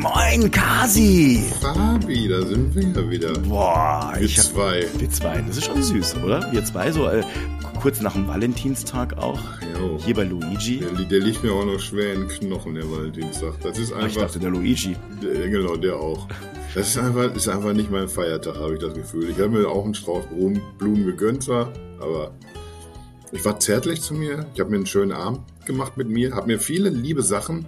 [0.00, 1.42] Moin, Kasi!
[1.60, 3.32] Fabi, da sind wir ja wieder.
[3.40, 4.86] Boah, Wir ich hab, zwei.
[4.96, 6.50] Wir zwei, das ist schon süß, oder?
[6.52, 7.22] Wir zwei, so äh,
[7.82, 9.38] kurz nach dem Valentinstag auch.
[9.78, 9.98] Jo.
[10.02, 10.78] Hier bei Luigi.
[10.96, 13.60] Der, der liegt mir auch noch schwer in den Knochen, der Valentinstag.
[13.62, 14.22] Das ist Ah, Ich einfach.
[14.22, 14.96] dachte, der Luigi.
[15.22, 16.26] Der, genau, der auch.
[16.74, 19.28] Das ist einfach, ist einfach nicht mein Feiertag, habe ich das Gefühl.
[19.28, 22.30] Ich habe mir auch einen Strauß Blumen, Blumen gegönnt zwar, aber
[23.32, 24.46] ich war zärtlich zu mir.
[24.54, 27.66] Ich habe mir einen schönen Abend gemacht mit mir, habe mir viele liebe Sachen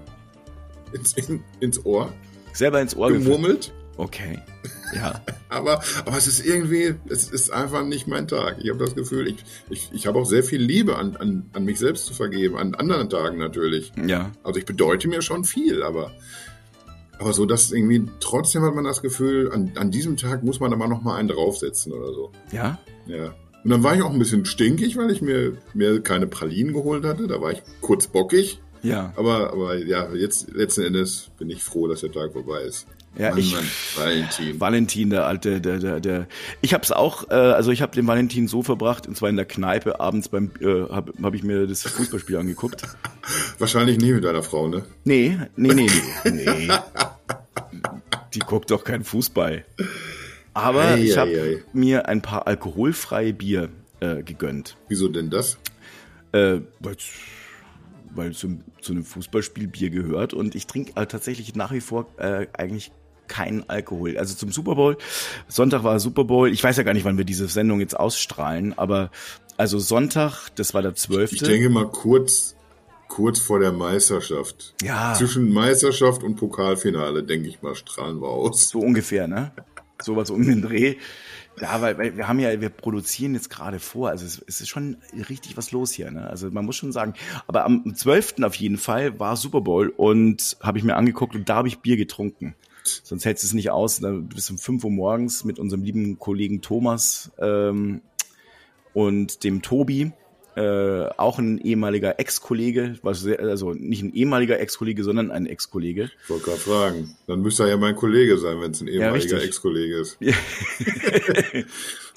[0.93, 2.13] ins, in, ins Ohr
[2.53, 3.73] Selber ins Ohr gemurmelt.
[3.97, 4.39] Okay.
[4.95, 5.21] Ja.
[5.49, 8.57] Aber, aber es ist irgendwie, es ist einfach nicht mein Tag.
[8.63, 9.37] Ich habe das Gefühl, ich,
[9.69, 12.75] ich, ich habe auch sehr viel Liebe an, an, an mich selbst zu vergeben, an
[12.75, 13.93] anderen Tagen natürlich.
[14.03, 14.33] Ja.
[14.43, 16.13] Also ich bedeute mir schon viel, aber,
[17.19, 20.73] aber so, dass irgendwie, trotzdem hat man das Gefühl, an, an diesem Tag muss man
[20.73, 22.33] aber noch mal einen draufsetzen oder so.
[22.51, 22.79] Ja?
[23.07, 23.35] Ja.
[23.63, 27.05] Und dann war ich auch ein bisschen stinkig, weil ich mir, mir keine Pralinen geholt
[27.05, 27.27] hatte.
[27.27, 28.63] Da war ich kurz bockig.
[28.83, 29.13] Ja.
[29.17, 32.87] Aber, aber ja, jetzt letzten Endes bin ich froh, dass der Tag vorbei ist.
[33.17, 33.65] Ja, Mann, ich- Mann,
[33.97, 34.61] Valentin.
[34.61, 36.27] Valentin, der alte, der, der, der.
[36.63, 39.45] Ich hab's auch, äh, also ich habe den Valentin so verbracht, und zwar in der
[39.45, 42.83] Kneipe, abends beim, äh, habe hab ich mir das Fußballspiel angeguckt.
[43.59, 44.85] Wahrscheinlich nie mit deiner Frau, ne?
[45.05, 45.87] Nee, nee, nee,
[46.25, 46.31] nee.
[46.31, 46.69] nee.
[48.35, 49.65] Die guckt doch keinen Fußball.
[50.55, 51.63] Aber Ei, ich habe ei.
[51.73, 53.69] mir ein paar alkoholfreie Bier
[54.01, 54.77] äh, gegönnt.
[54.89, 55.59] Wieso denn das?
[56.33, 56.61] Äh,
[58.15, 62.07] weil zum, zu einem Fußballspiel Bier gehört und ich trinke äh, tatsächlich nach wie vor
[62.19, 62.93] äh, eigentlich
[63.29, 64.19] keinen Alkohol.
[64.19, 64.99] Also zum Super Bowl,
[65.49, 68.77] Sonntag war Super Bowl, ich weiß ja gar nicht, wann wir diese Sendung jetzt ausstrahlen,
[68.79, 69.11] aber
[69.57, 71.33] also Sonntag, das war der 12.
[71.33, 72.57] Ich denke mal kurz,
[73.09, 74.75] kurz vor der Meisterschaft.
[74.83, 75.15] Ja.
[75.15, 78.71] Zwischen Meisterschaft und Pokalfinale, denke ich mal, strahlen wir aus.
[78.71, 79.53] So ungefähr, ne?
[80.01, 80.97] Sowas um den Dreh.
[81.61, 84.69] Ja, weil, weil wir haben ja, wir produzieren jetzt gerade vor, also es, es ist
[84.69, 84.97] schon
[85.29, 86.29] richtig was los hier, ne?
[86.29, 87.15] Also man muss schon sagen,
[87.47, 88.37] aber am 12.
[88.43, 91.81] auf jeden Fall war Super Bowl und habe ich mir angeguckt und da habe ich
[91.81, 92.55] Bier getrunken.
[93.03, 96.19] Sonst hältst du es nicht aus, dann bis um 5 Uhr morgens mit unserem lieben
[96.19, 98.01] Kollegen Thomas ähm,
[98.95, 100.13] und dem Tobi,
[100.57, 106.11] äh, auch ein ehemaliger Ex-Kollege, also nicht ein ehemaliger Ex-Kollege, sondern ein Ex-Kollege.
[106.25, 107.17] Ich wollte gerade fragen.
[107.27, 109.45] Dann müsste er ja mein Kollege sein, wenn es ein ehemaliger richtig.
[109.45, 110.19] Ex-Kollege ist.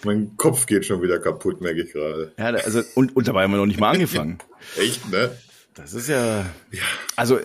[0.06, 2.34] mein Kopf geht schon wieder kaputt, merke ich gerade.
[2.38, 4.40] Ja, also und, und dabei haben wir noch nicht mal angefangen.
[4.78, 5.32] Echt, ne?
[5.74, 6.46] Das ist ja.
[7.16, 7.40] Also,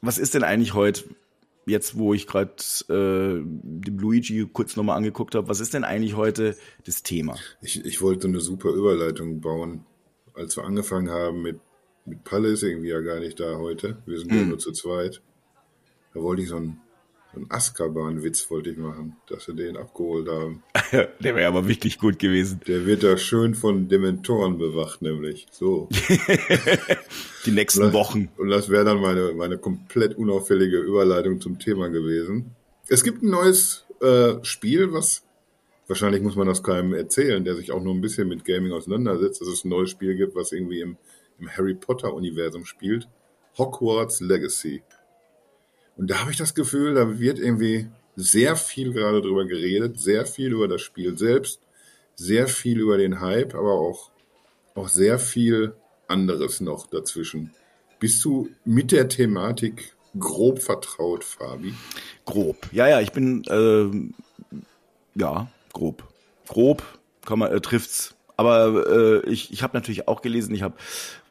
[0.00, 1.04] was ist denn eigentlich heute,
[1.66, 2.52] jetzt wo ich gerade
[2.88, 7.36] äh, dem Luigi kurz nochmal angeguckt habe, was ist denn eigentlich heute das Thema?
[7.60, 9.84] Ich, ich wollte eine super Überleitung bauen.
[10.38, 11.58] Als wir angefangen haben mit,
[12.06, 13.98] mit Palle ist irgendwie ja gar nicht da heute.
[14.06, 15.20] Wir sind ja nur zu zweit.
[16.14, 16.80] Da wollte ich so einen,
[17.32, 20.62] so einen Azkaban-Witz wollte ich machen, dass wir den abgeholt haben.
[20.92, 22.60] Der wäre aber wirklich gut gewesen.
[22.68, 25.48] Der wird da schön von Dementoren bewacht, nämlich.
[25.50, 25.88] So.
[27.44, 28.28] Die nächsten Wochen.
[28.36, 32.54] Und das wäre dann meine, meine komplett unauffällige Überleitung zum Thema gewesen.
[32.86, 35.24] Es gibt ein neues äh, Spiel, was
[35.88, 39.40] wahrscheinlich muss man das keinem erzählen, der sich auch nur ein bisschen mit Gaming auseinandersetzt,
[39.40, 40.96] dass es ein neues Spiel gibt, was irgendwie im,
[41.40, 43.08] im Harry Potter-Universum spielt.
[43.56, 44.82] Hogwarts Legacy.
[45.96, 50.26] Und da habe ich das Gefühl, da wird irgendwie sehr viel gerade drüber geredet, sehr
[50.26, 51.60] viel über das Spiel selbst,
[52.14, 54.10] sehr viel über den Hype, aber auch,
[54.74, 55.74] auch sehr viel
[56.06, 57.54] anderes noch dazwischen.
[57.98, 61.74] Bist du mit der Thematik grob vertraut, Fabi?
[62.24, 62.56] Grob.
[62.72, 64.58] Ja, ja, ich bin äh,
[65.18, 65.48] ja
[65.78, 66.04] grob.
[66.48, 66.82] Grob
[67.36, 68.14] man äh, trifft's.
[68.36, 68.86] Aber
[69.24, 70.76] äh, ich, ich habe natürlich auch gelesen, ich habe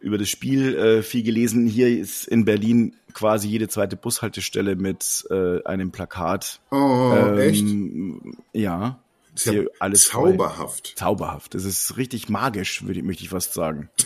[0.02, 1.66] über das Spiel äh, viel gelesen.
[1.66, 6.60] Hier ist in Berlin quasi jede zweite Bushaltestelle mit äh, einem Plakat.
[6.70, 7.62] Oh, echt?
[7.62, 9.00] Ähm, Ja.
[9.34, 10.32] Ist ja alles voll.
[10.32, 10.94] zauberhaft.
[10.98, 11.54] Zauberhaft.
[11.54, 13.90] Das ist richtig magisch, würde ich, möchte ich fast sagen.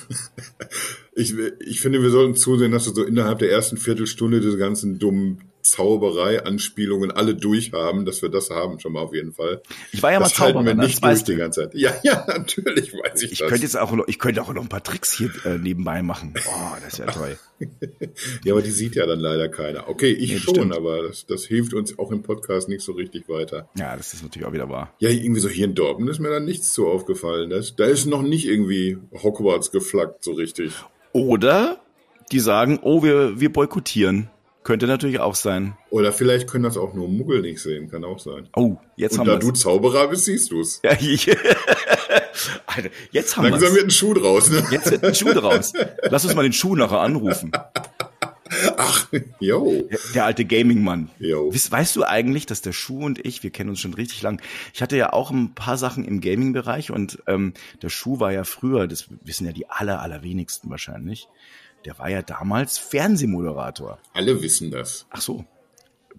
[1.13, 4.97] Ich, ich finde, wir sollten zusehen, dass wir so innerhalb der ersten Viertelstunde diese ganzen
[4.97, 9.61] dummen Zauberei-Anspielungen alle durchhaben, dass wir das haben schon mal auf jeden Fall.
[9.91, 10.83] Ich war ja mal das halten Zauberer, wir ne?
[10.85, 11.75] nicht durch die ganze Zeit.
[11.75, 13.49] Ja, ja, natürlich weiß ich, Ich das.
[13.49, 16.33] könnte jetzt auch noch, ich könnte auch noch ein paar Tricks hier äh, nebenbei machen.
[16.53, 17.37] Oh, das ist ja toll.
[18.43, 19.87] ja, aber die sieht ja dann leider keiner.
[19.89, 20.75] Okay, ich Nee, schon, stimmt.
[20.75, 23.69] aber das, das hilft uns auch im Podcast nicht so richtig weiter.
[23.75, 24.93] Ja, das ist natürlich auch wieder wahr.
[24.99, 27.49] Ja, irgendwie so hier in Dortmund ist mir dann nichts so aufgefallen.
[27.49, 30.73] Das, da ist noch nicht irgendwie Hogwarts geflaggt so richtig.
[31.13, 31.79] Oder
[32.31, 34.29] die sagen, oh, wir, wir boykottieren.
[34.63, 35.75] Könnte natürlich auch sein.
[35.89, 38.47] Oder vielleicht können das auch nur Muggel nicht sehen, kann auch sein.
[38.55, 40.79] Oh, jetzt Und haben da wir du Zauberer bist, siehst du's.
[40.83, 41.29] Ja, ich,
[42.67, 44.63] Alter, jetzt haben Langsam wir wird ein Schuh draus, ne?
[44.71, 45.73] Jetzt wird ein Schuh draus.
[46.09, 47.51] Lass uns mal den Schuh nachher anrufen.
[49.39, 49.81] Jo.
[49.89, 51.09] Der, der alte Gaming-Mann.
[51.19, 54.41] Weißt, weißt du eigentlich, dass der Schuh und ich, wir kennen uns schon richtig lang.
[54.73, 58.43] Ich hatte ja auch ein paar Sachen im Gaming-Bereich und ähm, der Schuh war ja
[58.43, 61.27] früher, das wissen ja die aller, allerwenigsten wahrscheinlich,
[61.85, 63.99] der war ja damals Fernsehmoderator.
[64.13, 65.05] Alle wissen das.
[65.09, 65.45] Ach so.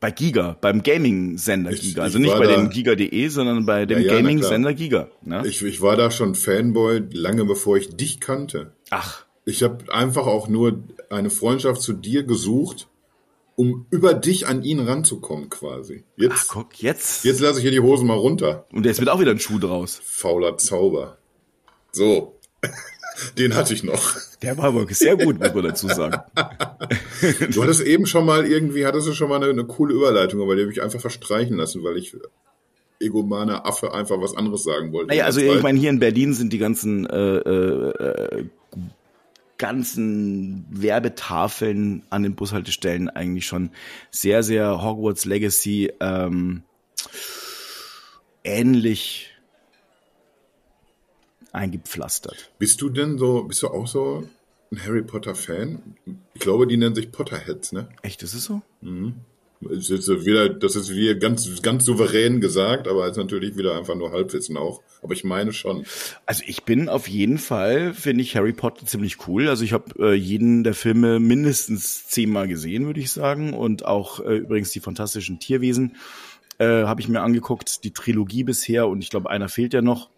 [0.00, 2.02] Bei Giga, beim Gaming-Sender Giga.
[2.02, 5.08] Also nicht bei da- dem Giga.de, sondern bei dem Ja, Gaming-Sender Giga.
[5.22, 5.46] Ne?
[5.46, 8.72] Ich, ich war da schon Fanboy, lange bevor ich dich kannte.
[8.90, 12.88] Ach, Ich habe einfach auch nur eine Freundschaft zu dir gesucht,
[13.54, 16.02] um über dich an ihn ranzukommen quasi.
[16.16, 17.24] ach Jetzt, guck, jetzt.
[17.24, 18.66] jetzt lasse ich hier die Hosen mal runter.
[18.72, 20.00] Und jetzt wird auch wieder ein Schuh draus.
[20.04, 21.18] Fauler Zauber.
[21.92, 22.38] So,
[23.38, 24.14] den hatte ich noch.
[24.42, 26.20] Der war wirklich sehr gut, muss man dazu sagen.
[27.50, 30.56] Du hattest eben schon mal irgendwie, hattest du schon mal eine, eine coole Überleitung, aber
[30.56, 32.16] die habe ich einfach verstreichen lassen, weil ich
[33.00, 35.08] egomaner Affe einfach was anderes sagen wollte.
[35.08, 38.44] Naja, also ich meine, hier in Berlin sind die ganzen äh, äh,
[39.58, 43.70] ganzen Werbetafeln an den Bushaltestellen eigentlich schon
[44.10, 46.62] sehr, sehr Hogwarts Legacy ähm,
[48.42, 49.31] ähnlich
[51.52, 52.50] eingepflastert.
[52.58, 54.25] Bist du denn so, bist du auch so
[54.70, 55.96] ein Harry Potter Fan?
[56.34, 57.88] Ich glaube, die nennen sich Potterheads, ne?
[58.02, 58.62] Echt, ist es so?
[59.70, 63.76] Es ist so wieder, das ist wieder ganz, ganz souverän gesagt, aber ist natürlich wieder
[63.76, 64.82] einfach nur Halbwissen auch.
[65.02, 65.84] Aber ich meine schon.
[66.26, 69.48] Also ich bin auf jeden Fall, finde ich Harry Potter ziemlich cool.
[69.48, 73.52] Also ich habe äh, jeden der Filme mindestens zehnmal gesehen, würde ich sagen.
[73.52, 75.96] Und auch äh, übrigens die fantastischen Tierwesen
[76.58, 78.88] äh, habe ich mir angeguckt, die Trilogie bisher.
[78.88, 80.10] Und ich glaube, einer fehlt ja noch.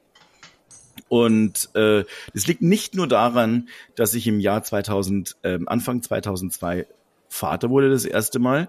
[1.14, 6.88] Und äh, das liegt nicht nur daran, dass ich im Jahr 2000, ähm, Anfang 2002
[7.28, 8.68] Vater wurde das erste Mal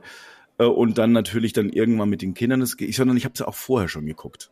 [0.59, 3.55] äh, und dann natürlich dann irgendwann mit den Kindern, das, sondern ich habe es auch
[3.55, 4.51] vorher schon geguckt.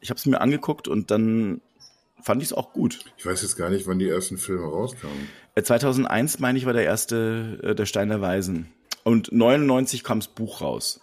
[0.00, 1.60] Ich habe es mir angeguckt und dann
[2.20, 2.98] fand ich es auch gut.
[3.18, 5.28] Ich weiß jetzt gar nicht, wann die ersten Filme rauskamen.
[5.54, 8.66] Äh, 2001 meine ich war der erste äh, der Stein der Weisen
[9.04, 11.00] und 99 kam das Buch raus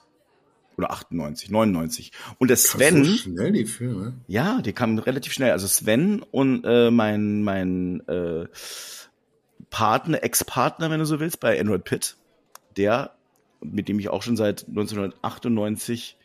[0.78, 4.14] oder 98, 99 und der Sven So schnell die Filme.
[4.28, 5.52] Ja, die kamen relativ schnell.
[5.52, 8.48] Also Sven und äh, mein mein äh,
[9.70, 12.18] Partner, Ex-Partner, wenn du so willst, bei Android Pitt,
[12.78, 13.16] der,
[13.62, 16.18] mit dem ich auch schon seit 1998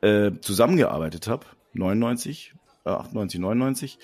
[0.00, 3.98] äh, zusammengearbeitet habe, 99, äh, 98, 99,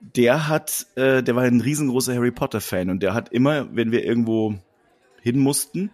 [0.00, 3.92] der hat, äh, der war ein riesengroßer Harry Potter Fan und der hat immer, wenn
[3.92, 4.54] wir irgendwo
[5.20, 5.90] hin mussten,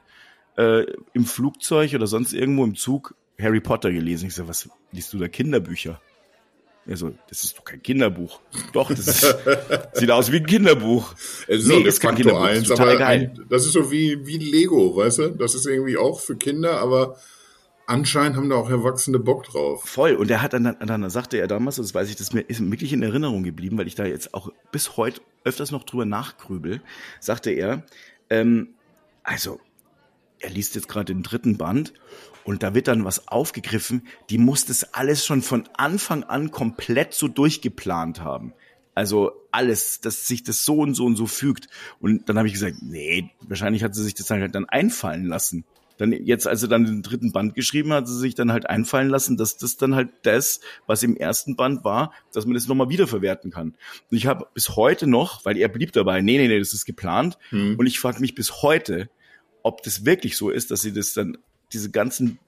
[0.56, 4.29] äh, im Flugzeug oder sonst irgendwo im Zug Harry Potter gelesen.
[4.29, 6.00] Ich so, was liest du da Kinderbücher?
[6.84, 8.40] Er so, das ist doch kein Kinderbuch.
[8.73, 9.37] Doch, das ist,
[9.94, 11.14] sieht aus wie ein Kinderbuch.
[11.46, 13.32] Es ist Nee, ist kein Kinderbuch, eins, ist total aber geil.
[13.37, 15.29] ein, das ist so wie, wie Lego, weißt du?
[15.31, 17.19] Das ist irgendwie auch für Kinder, aber
[17.87, 19.84] anscheinend haben da auch Erwachsene Bock drauf.
[19.84, 20.14] Voll.
[20.14, 22.61] Und er hat dann, dann sagte er damals, das weiß ich, das ist mir ist
[22.61, 26.05] mir wirklich in Erinnerung geblieben, weil ich da jetzt auch bis heute öfters noch drüber
[26.05, 26.82] nachgrübel,
[27.20, 27.84] sagte er,
[28.29, 28.75] ähm,
[29.23, 29.61] also,
[30.40, 31.93] er liest jetzt gerade den dritten Band
[32.44, 37.15] und da wird dann was aufgegriffen, die muss das alles schon von Anfang an komplett
[37.15, 38.53] so durchgeplant haben.
[38.94, 41.69] Also alles, dass sich das so und so und so fügt.
[42.00, 45.65] Und dann habe ich gesagt, nee, wahrscheinlich hat sie sich das halt dann einfallen lassen.
[45.99, 48.69] Dann jetzt, als er dann den dritten Band geschrieben hat, hat sie sich dann halt
[48.69, 52.67] einfallen lassen, dass das dann halt das, was im ersten Band war, dass man das
[52.67, 53.75] nochmal wiederverwerten kann.
[54.11, 56.87] Und ich habe bis heute noch, weil er blieb dabei, nee, nee, nee, das ist
[56.87, 57.39] geplant.
[57.50, 57.77] Hm.
[57.79, 59.11] Und ich frage mich bis heute,
[59.62, 61.39] ob das wirklich so ist, dass sie das dann,
[61.72, 62.38] diese ganzen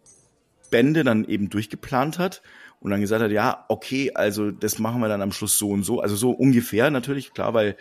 [0.71, 2.43] Bände dann eben durchgeplant hat
[2.81, 5.85] und dann gesagt hat, ja, okay, also das machen wir dann am Schluss so und
[5.85, 6.01] so.
[6.01, 7.77] Also so ungefähr natürlich, klar, weil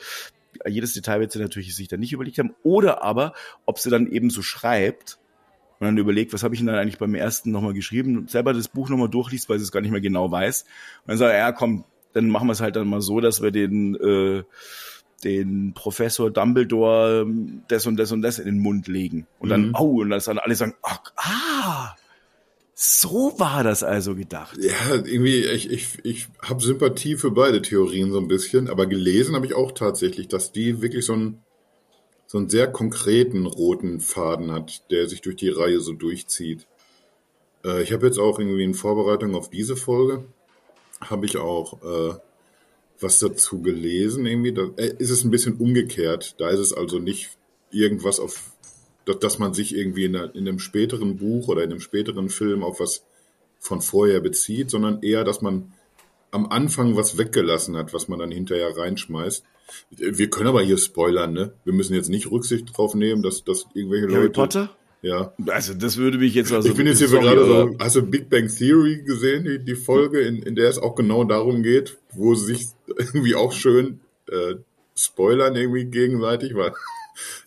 [0.67, 2.55] jedes Detail wird sie natürlich sich dann nicht überlegt haben.
[2.63, 3.33] Oder aber,
[3.65, 5.19] ob sie dann eben so schreibt
[5.79, 8.53] und dann überlegt, was habe ich denn dann eigentlich beim ersten nochmal geschrieben, und selber
[8.53, 10.61] das Buch nochmal durchliest, weil sie es gar nicht mehr genau weiß.
[10.61, 13.41] Und dann sagt er, ja, komm, dann machen wir es halt dann mal so, dass
[13.41, 14.43] wir den, äh,
[15.23, 19.27] den Professor Dumbledore ähm, das und das und das in den Mund legen.
[19.39, 19.75] Und dann, Mhm.
[19.77, 21.95] oh, und dann dann alle sagen, ach, ah,
[22.75, 24.57] so war das also gedacht.
[24.59, 29.35] Ja, irgendwie, ich, ich, ich habe Sympathie für beide Theorien so ein bisschen, aber gelesen
[29.35, 31.43] habe ich auch tatsächlich, dass die wirklich so einen,
[32.25, 36.67] so einen sehr konkreten roten Faden hat, der sich durch die Reihe so durchzieht.
[37.63, 40.25] Äh, ich habe jetzt auch irgendwie in Vorbereitung auf diese Folge,
[40.99, 42.15] habe ich auch äh,
[43.03, 44.25] was dazu gelesen.
[44.25, 46.35] Irgendwie, da äh, ist es ein bisschen umgekehrt.
[46.39, 47.29] Da ist es also nicht
[47.71, 48.53] irgendwas auf
[49.05, 53.03] dass, man sich irgendwie in, einem späteren Buch oder in einem späteren Film auf was
[53.59, 55.73] von vorher bezieht, sondern eher, dass man
[56.31, 59.43] am Anfang was weggelassen hat, was man dann hinterher reinschmeißt.
[59.91, 61.53] Wir können aber hier spoilern, ne?
[61.63, 64.31] Wir müssen jetzt nicht Rücksicht drauf nehmen, dass, dass irgendwelche Harry Leute.
[64.31, 64.77] Potter?
[65.03, 65.33] Ja.
[65.47, 66.69] Also das würde mich jetzt also.
[66.69, 69.75] Ich bin jetzt hier sorry, gerade so, hast du Big Bang Theory gesehen, die, die
[69.75, 72.67] Folge, in, in der es auch genau darum geht, wo sie sich
[72.97, 73.99] irgendwie auch schön
[74.31, 74.55] äh,
[74.95, 76.71] spoilern irgendwie gegenseitig, weil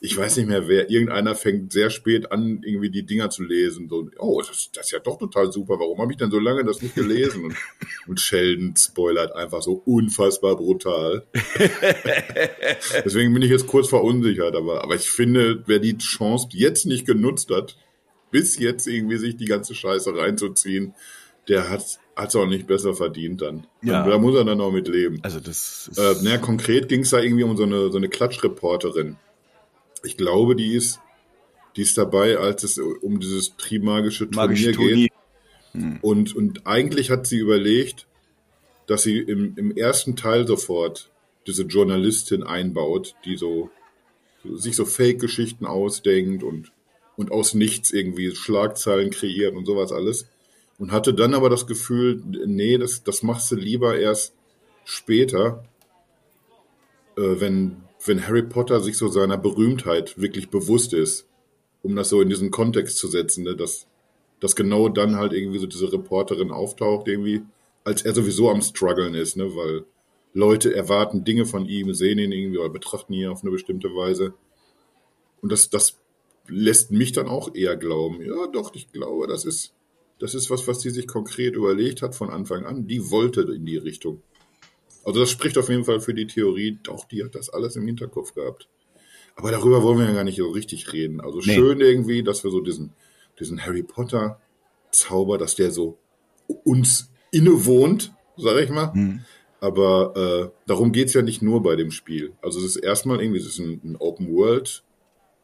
[0.01, 3.89] ich weiß nicht mehr wer, irgendeiner fängt sehr spät an, irgendwie die Dinger zu lesen.
[3.89, 6.65] So, oh, das, das ist ja doch total super, warum habe ich denn so lange
[6.65, 7.45] das nicht gelesen?
[7.45, 7.57] Und,
[8.07, 11.27] und Sheldon spoilert einfach so unfassbar brutal.
[13.05, 17.07] Deswegen bin ich jetzt kurz verunsichert, aber, aber ich finde, wer die Chance jetzt nicht
[17.07, 17.77] genutzt hat,
[18.31, 20.95] bis jetzt irgendwie sich die ganze Scheiße reinzuziehen,
[21.49, 23.67] der hat es auch nicht besser verdient dann.
[23.83, 24.07] Ja.
[24.07, 25.21] Da muss er dann auch mit leben.
[25.23, 28.09] Also das ist äh, naja, konkret ging es da irgendwie um so eine, so eine
[28.09, 29.17] Klatschreporterin.
[30.07, 31.01] Ich glaube, die ist,
[31.77, 35.13] die ist dabei, als es um dieses Trimagische Turnier geht.
[35.73, 35.99] Hm.
[36.01, 38.07] Und, und eigentlich hat sie überlegt,
[38.87, 41.11] dass sie im, im ersten Teil sofort
[41.47, 43.71] diese Journalistin einbaut, die so
[44.55, 46.73] sich so Fake-Geschichten ausdenkt und,
[47.17, 50.27] und aus nichts irgendwie Schlagzeilen kreiert und sowas alles.
[50.79, 54.35] Und hatte dann aber das Gefühl, nee, das, das machst du lieber erst
[54.85, 55.65] später,
[57.17, 61.27] äh, wenn, wenn Harry Potter sich so seiner Berühmtheit wirklich bewusst ist,
[61.83, 63.87] um das so in diesen Kontext zu setzen, ne, dass,
[64.41, 67.43] dass genau dann halt irgendwie so diese Reporterin auftaucht, irgendwie,
[67.85, 69.85] als er sowieso am struggeln ist, ne, weil
[70.35, 74.35] Leute erwarten Dinge von ihm, sehen ihn irgendwie oder betrachten ihn auf eine bestimmte Weise.
[75.41, 75.97] Und das, das
[76.49, 79.73] lässt mich dann auch eher glauben, ja doch, ich glaube, das ist,
[80.19, 82.87] das ist was, was sie sich konkret überlegt hat von Anfang an.
[82.87, 84.23] Die wollte in die Richtung.
[85.07, 87.87] Also das spricht auf jeden Fall für die Theorie, doch, die hat das alles im
[87.87, 88.69] Hinterkopf gehabt.
[89.37, 91.21] Aber darüber wollen wir ja gar nicht so richtig reden.
[91.21, 91.55] Also nee.
[91.55, 92.93] schön irgendwie, dass wir so diesen,
[93.39, 94.41] diesen Harry Potter
[94.91, 95.99] Zauber, dass der so
[96.65, 98.93] uns innewohnt, sag ich mal.
[98.95, 99.21] Hm.
[99.61, 102.33] Aber äh, darum geht's ja nicht nur bei dem Spiel.
[102.43, 104.83] Also es ist erstmal irgendwie, es ist ein, ein Open World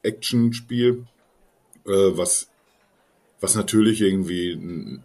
[0.02, 1.07] Action-Spiel,
[1.87, 2.50] äh, was,
[3.40, 5.04] was natürlich irgendwie ein,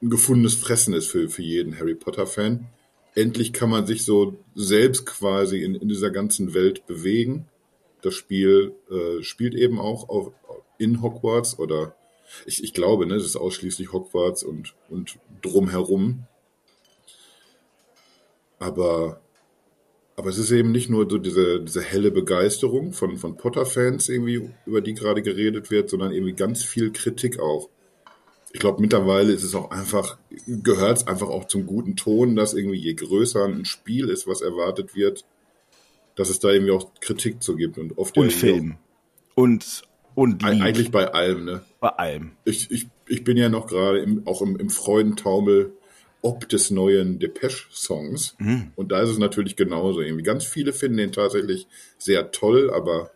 [0.00, 2.68] ein gefundenes Fressen ist für, für jeden Harry Potter-Fan.
[3.14, 7.46] Endlich kann man sich so selbst quasi in, in dieser ganzen Welt bewegen.
[8.02, 10.32] Das Spiel äh, spielt eben auch auf,
[10.78, 11.94] in Hogwarts oder
[12.46, 16.26] ich, ich glaube, ne, es ist ausschließlich Hogwarts und, und drumherum.
[18.58, 19.20] Aber
[20.18, 24.50] aber es ist eben nicht nur so diese, diese helle Begeisterung von, von Potter-Fans irgendwie,
[24.66, 27.68] über die gerade geredet wird, sondern irgendwie ganz viel Kritik auch.
[28.52, 32.54] Ich glaube, mittlerweile ist es auch einfach, gehört es einfach auch zum guten Ton, dass
[32.54, 35.24] irgendwie je größer ein Spiel ist, was erwartet wird,
[36.14, 37.78] dass es da irgendwie auch Kritik zu gibt.
[37.78, 38.76] Und oft und Film.
[39.34, 39.82] Und,
[40.14, 40.62] und Lied.
[40.62, 41.62] Eigentlich bei allem, ne?
[41.80, 42.32] Bei allem.
[42.44, 45.74] Ich, ich, ich bin ja noch gerade im, auch im, im Freudentaumel
[46.22, 48.36] ob des neuen Depeche-Songs.
[48.38, 48.72] Mhm.
[48.76, 50.00] Und da ist es natürlich genauso.
[50.00, 53.10] Irgendwie ganz viele finden den tatsächlich sehr toll, aber,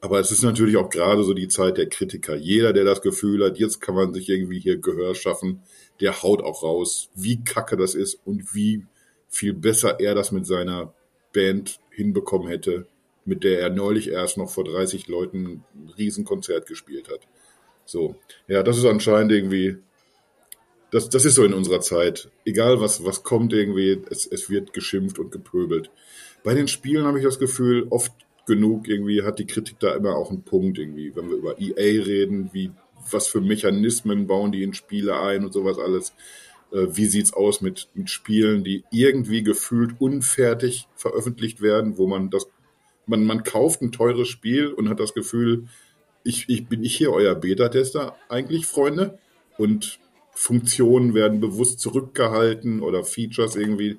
[0.00, 2.36] aber es ist natürlich auch gerade so die Zeit der Kritiker.
[2.36, 5.62] Jeder, der das Gefühl hat, jetzt kann man sich irgendwie hier Gehör schaffen,
[6.00, 8.84] der haut auch raus, wie kacke das ist und wie
[9.28, 10.94] viel besser er das mit seiner
[11.32, 12.86] Band hinbekommen hätte,
[13.24, 17.20] mit der er neulich erst noch vor 30 Leuten ein Riesenkonzert gespielt hat.
[17.84, 18.16] So,
[18.48, 19.78] ja, das ist anscheinend irgendwie
[20.90, 22.30] das, das ist so in unserer Zeit.
[22.44, 25.90] Egal was, was kommt irgendwie, es, es wird geschimpft und gepöbelt.
[26.44, 28.12] Bei den Spielen habe ich das Gefühl, oft
[28.46, 31.14] genug irgendwie hat die Kritik da immer auch einen Punkt irgendwie.
[31.14, 32.70] Wenn wir über EA reden, wie,
[33.10, 36.14] was für Mechanismen bauen die in Spiele ein und sowas alles.
[36.72, 42.30] Äh, wie sieht's aus mit, mit Spielen, die irgendwie gefühlt unfertig veröffentlicht werden, wo man
[42.30, 42.48] das,
[43.06, 45.68] man, man kauft ein teures Spiel und hat das Gefühl,
[46.24, 49.18] ich, ich bin ich hier euer Beta-Tester eigentlich, Freunde?
[49.58, 50.00] Und
[50.32, 53.98] Funktionen werden bewusst zurückgehalten oder Features irgendwie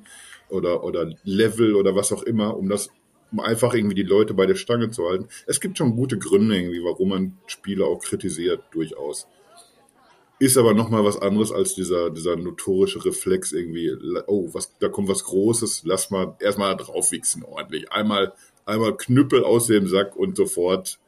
[0.50, 2.90] oder, oder Level oder was auch immer, um das,
[3.38, 5.28] um einfach irgendwie die Leute bei der Stange zu halten.
[5.46, 9.28] Es gibt schon gute Gründe irgendwie, warum man Spiele auch kritisiert, durchaus.
[10.40, 13.92] Ist aber nochmal was anderes als dieser, dieser notorische Reflex irgendwie,
[14.28, 17.92] oh, was, da kommt was Großes, lass mal erstmal drauf wichsen ordentlich.
[17.92, 18.34] Einmal,
[18.66, 21.00] einmal Knüppel aus dem Sack und sofort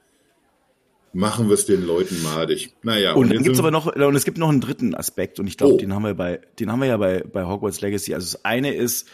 [1.14, 2.76] machen wir es den Leuten madig.
[2.84, 3.14] Naja.
[3.14, 5.58] Und, und dann gibt's aber noch, und es gibt noch einen dritten Aspekt, und ich
[5.58, 5.78] glaube, oh.
[5.78, 8.14] den haben wir bei, den haben wir ja bei, bei Hogwarts Legacy.
[8.14, 9.08] Also das eine ist,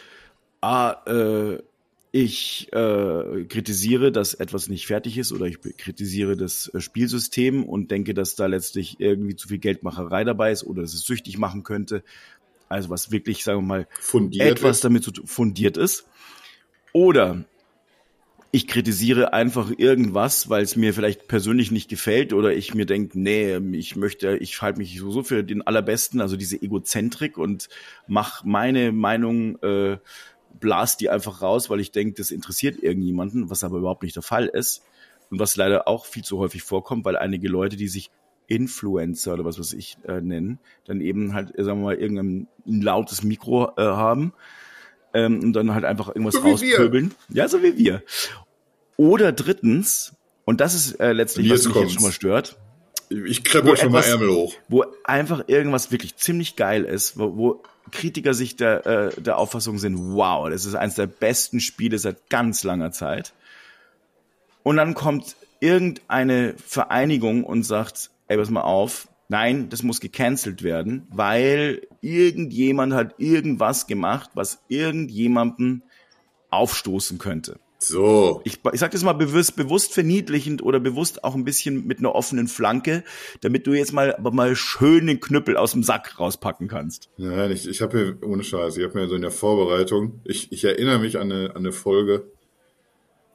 [0.60, 1.62] ah, äh,
[2.16, 7.90] ich äh, kritisiere, dass etwas nicht fertig ist oder ich kritisiere das äh, Spielsystem und
[7.90, 11.62] denke, dass da letztlich irgendwie zu viel Geldmacherei dabei ist oder dass es süchtig machen
[11.62, 12.02] könnte.
[12.70, 14.84] Also was wirklich, sagen wir mal, fundiert etwas ist.
[14.84, 16.06] damit zu fundiert ist.
[16.94, 17.44] Oder
[18.50, 23.20] ich kritisiere einfach irgendwas, weil es mir vielleicht persönlich nicht gefällt oder ich mir denke,
[23.20, 27.68] nee, ich möchte, ich halte mich so für den allerbesten, also diese Egozentrik und
[28.06, 29.98] mach meine Meinung, äh,
[30.60, 34.22] blast die einfach raus, weil ich denke, das interessiert irgendjemanden, was aber überhaupt nicht der
[34.22, 34.82] Fall ist
[35.30, 38.10] und was leider auch viel zu häufig vorkommt, weil einige Leute, die sich
[38.48, 43.22] Influencer oder was weiß ich äh, nennen, dann eben halt, sagen wir mal, irgendein lautes
[43.24, 44.32] Mikro äh, haben
[45.14, 47.14] ähm, und dann halt einfach irgendwas so rauspöbeln.
[47.28, 48.02] Ja, so wie wir.
[48.96, 51.92] Oder drittens, und das ist äh, letztlich, was mich kommt's.
[51.92, 52.58] jetzt schon mal stört.
[53.08, 54.54] Ich kreppe schon etwas, mal Ärmel hoch.
[54.68, 59.78] Wo einfach irgendwas wirklich ziemlich geil ist, wo, wo Kritiker sich der, äh, der Auffassung
[59.78, 63.32] sind, wow, das ist eines der besten Spiele seit ganz langer Zeit.
[64.62, 70.62] Und dann kommt irgendeine Vereinigung und sagt, ey, pass mal auf, nein, das muss gecancelt
[70.62, 75.82] werden, weil irgendjemand hat irgendwas gemacht, was irgendjemanden
[76.50, 77.58] aufstoßen könnte.
[77.86, 78.40] So.
[78.44, 82.14] Ich, ich sage das mal bewusst, bewusst verniedlichend oder bewusst auch ein bisschen mit einer
[82.14, 83.04] offenen Flanke,
[83.42, 87.10] damit du jetzt mal aber mal schön den Knüppel aus dem Sack rauspacken kannst.
[87.16, 90.50] Nein, ich, ich habe hier, ohne Scheiß, ich habe mir so in der Vorbereitung, ich,
[90.50, 92.30] ich erinnere mich an eine, an eine Folge,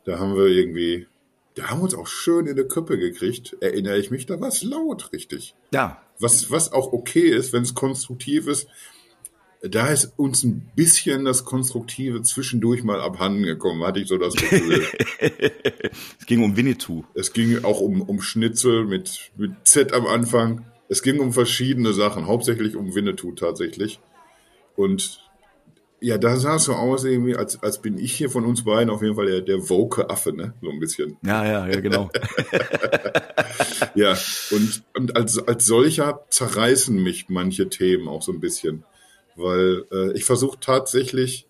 [0.04, 1.08] da haben wir irgendwie,
[1.56, 4.50] da haben wir uns auch schön in die Köppe gekriegt, erinnere ich mich, da war
[4.50, 5.56] es laut, richtig.
[5.74, 6.02] Ja.
[6.20, 8.68] Was, was auch okay ist, wenn es konstruktiv ist,
[9.62, 14.36] da ist uns ein bisschen das Konstruktive zwischendurch mal abhanden gekommen, hatte ich so das
[14.36, 14.86] Gefühl.
[16.20, 17.04] es ging um Winnetou.
[17.14, 20.66] Es ging auch um, um Schnitzel mit, mit Z am Anfang.
[20.90, 24.00] Es ging um verschiedene Sachen, hauptsächlich um Winnetou tatsächlich.
[24.76, 25.22] Und
[26.00, 28.90] ja, da sah es so aus, irgendwie, als, als bin ich hier von uns beiden
[28.90, 30.56] auf jeden Fall der, der woke Affe, ne?
[30.60, 31.18] So ein bisschen.
[31.24, 32.10] Ja, ja, ja, genau.
[33.94, 34.18] ja,
[34.50, 38.84] und, und als, als solcher zerreißen mich manche Themen auch so ein bisschen
[39.36, 41.48] weil äh, ich versuche tatsächlich,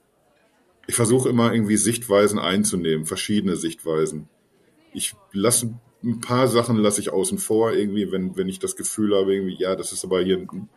[0.87, 4.27] ich versuche immer irgendwie Sichtweisen einzunehmen, verschiedene Sichtweisen.
[4.93, 5.73] Ich lasse
[6.03, 9.57] ein paar Sachen lasse ich außen vor, irgendwie, wenn, wenn ich das Gefühl habe, irgendwie,
[9.59, 10.69] ja, das ist aber hier ein,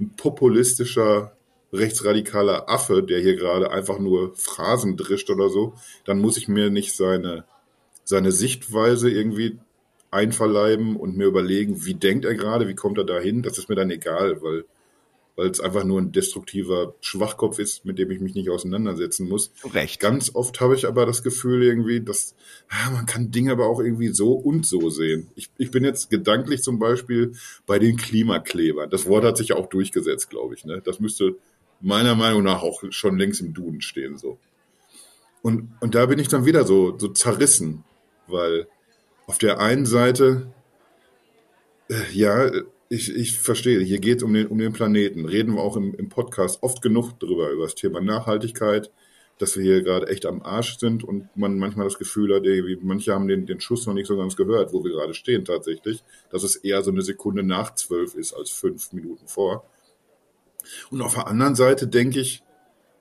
[0.00, 1.36] ein populistischer,
[1.72, 6.70] rechtsradikaler Affe, der hier gerade einfach nur Phrasen drischt oder so, dann muss ich mir
[6.70, 7.44] nicht seine,
[8.04, 9.58] seine Sichtweise irgendwie
[10.10, 13.74] einverleiben und mir überlegen, wie denkt er gerade, wie kommt er dahin, das ist mir
[13.74, 14.64] dann egal, weil
[15.38, 19.52] weil es einfach nur ein destruktiver Schwachkopf ist, mit dem ich mich nicht auseinandersetzen muss.
[19.72, 20.00] Recht.
[20.00, 22.34] Ganz oft habe ich aber das Gefühl irgendwie, dass
[22.72, 25.30] ja, man kann Dinge aber auch irgendwie so und so sehen.
[25.36, 27.34] Ich, ich bin jetzt gedanklich zum Beispiel
[27.66, 28.90] bei den Klimaklebern.
[28.90, 30.64] Das Wort hat sich ja auch durchgesetzt, glaube ich.
[30.64, 30.82] Ne?
[30.84, 31.36] Das müsste
[31.80, 34.18] meiner Meinung nach auch schon längst im Duden stehen.
[34.18, 34.40] so.
[35.40, 37.84] Und, und da bin ich dann wieder so, so zerrissen,
[38.26, 38.66] weil
[39.28, 40.52] auf der einen Seite,
[41.88, 42.50] äh, ja,
[42.88, 45.26] ich, ich verstehe, hier geht es um den, um den Planeten.
[45.26, 48.90] Reden wir auch im, im Podcast oft genug drüber, über das Thema Nachhaltigkeit,
[49.38, 52.78] dass wir hier gerade echt am Arsch sind und man manchmal das Gefühl hat, ey,
[52.80, 56.02] manche haben den, den Schuss noch nicht so ganz gehört, wo wir gerade stehen tatsächlich,
[56.30, 59.64] dass es eher so eine Sekunde nach zwölf ist als fünf Minuten vor.
[60.90, 62.42] Und auf der anderen Seite denke ich,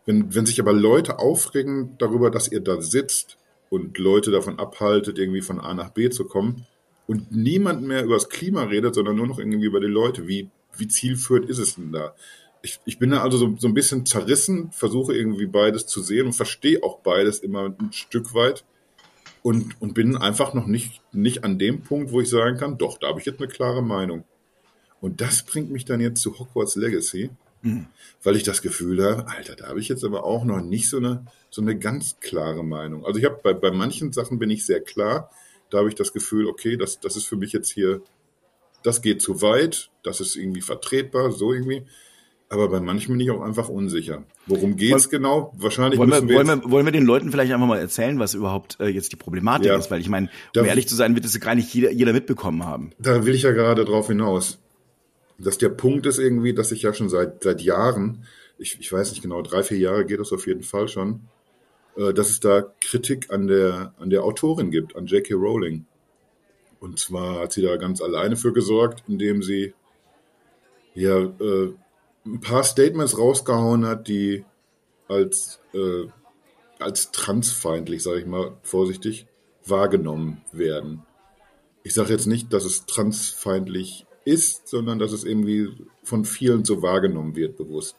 [0.05, 3.37] wenn, wenn sich aber Leute aufregen darüber, dass ihr da sitzt
[3.69, 6.65] und Leute davon abhaltet, irgendwie von A nach B zu kommen,
[7.07, 10.27] und niemand mehr über das Klima redet, sondern nur noch irgendwie über die Leute.
[10.27, 12.13] Wie, wie zielführend ist es denn da?
[12.61, 16.27] Ich, ich bin da also so, so ein bisschen zerrissen, versuche irgendwie beides zu sehen
[16.27, 18.65] und verstehe auch beides immer ein Stück weit
[19.41, 22.97] und, und bin einfach noch nicht, nicht an dem Punkt, wo ich sagen kann, doch,
[22.97, 24.25] da habe ich jetzt eine klare Meinung.
[24.99, 27.29] Und das bringt mich dann jetzt zu Hogwarts Legacy,
[27.61, 27.85] mhm.
[28.23, 30.97] weil ich das Gefühl habe, Alter, da habe ich jetzt aber auch noch nicht so
[30.97, 33.05] eine, so eine ganz klare Meinung.
[33.05, 35.29] Also ich habe bei, bei manchen Sachen bin ich sehr klar,
[35.69, 38.01] da habe ich das Gefühl, okay, das, das ist für mich jetzt hier,
[38.83, 41.85] das geht zu weit, das ist irgendwie vertretbar, so irgendwie.
[42.49, 44.23] Aber bei manchen bin ich auch einfach unsicher.
[44.45, 45.53] Worum geht's Woll, genau?
[45.57, 48.33] Wahrscheinlich wollen wir, wir wollen, wir, wollen wir den Leuten vielleicht einfach mal erzählen, was
[48.35, 49.77] überhaupt äh, jetzt die Problematik ja.
[49.77, 52.13] ist, weil ich meine, um da, ehrlich zu sein, wird es gar nicht jeder, jeder
[52.13, 52.91] mitbekommen haben.
[52.99, 54.59] Da will ich ja gerade drauf hinaus.
[55.37, 58.25] Dass der Punkt ist irgendwie, dass ich ja schon seit seit Jahren,
[58.57, 61.27] ich, ich weiß nicht genau, drei, vier Jahre geht das auf jeden Fall schon,
[62.13, 65.33] dass es da Kritik an der, an der Autorin gibt, an J.K.
[65.33, 65.85] Rowling.
[66.79, 69.73] Und zwar hat sie da ganz alleine für gesorgt, indem sie
[70.93, 71.73] ja äh,
[72.25, 74.45] ein paar Statements rausgehauen hat, die
[75.07, 76.07] als, äh,
[76.79, 79.25] als transfeindlich, sage ich mal vorsichtig,
[79.65, 81.03] wahrgenommen werden.
[81.83, 85.69] Ich sage jetzt nicht, dass es transfeindlich ist, sondern dass es irgendwie
[86.03, 87.95] von vielen so wahrgenommen wird, bewusst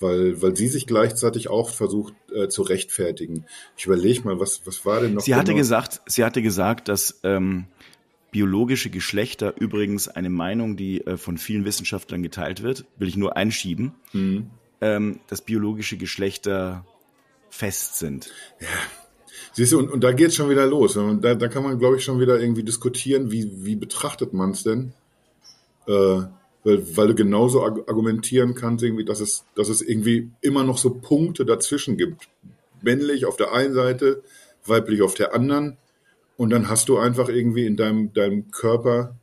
[0.00, 3.44] weil, weil sie sich gleichzeitig auch versucht äh, zu rechtfertigen.
[3.76, 5.22] Ich überlege mal, was, was war denn noch?
[5.22, 5.58] Sie hatte genau?
[5.58, 7.66] gesagt, sie hatte gesagt, dass ähm,
[8.30, 13.36] biologische Geschlechter übrigens eine Meinung, die äh, von vielen Wissenschaftlern geteilt wird, will ich nur
[13.36, 14.50] einschieben, mhm.
[14.80, 16.84] ähm, dass biologische Geschlechter
[17.48, 18.32] fest sind.
[18.60, 18.66] Ja.
[19.52, 20.94] Siehst du, und, und da geht's schon wieder los.
[20.94, 24.64] Da, da kann man, glaube ich, schon wieder irgendwie diskutieren, wie, wie betrachtet man es
[24.64, 24.92] denn?
[25.86, 26.22] Äh,
[26.64, 30.90] weil, weil du genauso argumentieren kannst, irgendwie, dass es, dass es irgendwie immer noch so
[30.90, 32.28] Punkte dazwischen gibt.
[32.82, 34.22] Männlich auf der einen Seite,
[34.64, 35.76] weiblich auf der anderen.
[36.36, 39.14] Und dann hast du einfach irgendwie in deinem, deinem Körper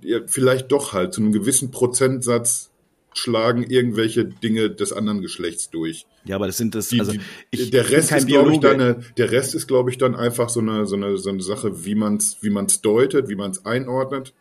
[0.00, 2.70] ja, vielleicht doch halt zu einem gewissen Prozentsatz
[3.14, 6.04] schlagen irgendwelche Dinge des anderen Geschlechts durch.
[6.24, 7.12] Ja, aber das sind das, also
[7.50, 10.48] ich der Rest ist, glaube ich, dann eine, der Rest ist, glaube ich, dann einfach
[10.48, 13.52] so eine, so eine, so eine Sache, wie man es, wie man's deutet, wie man
[13.52, 14.34] es einordnet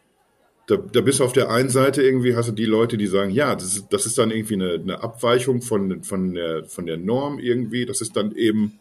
[0.68, 3.32] da, da bist du auf der einen Seite irgendwie, hast du die Leute, die sagen,
[3.32, 6.98] ja, das ist, das ist dann irgendwie eine, eine Abweichung von, von, der, von der
[6.98, 7.86] Norm irgendwie.
[7.86, 8.80] Das ist dann eben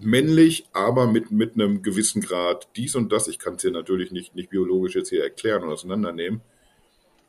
[0.00, 3.28] männlich, aber mit, mit einem gewissen Grad dies und das.
[3.28, 6.40] Ich kann es hier natürlich nicht, nicht biologisch jetzt hier erklären und auseinandernehmen.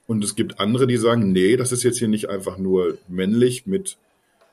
[0.07, 3.65] Und es gibt andere, die sagen, nee, das ist jetzt hier nicht einfach nur männlich
[3.65, 3.97] mit,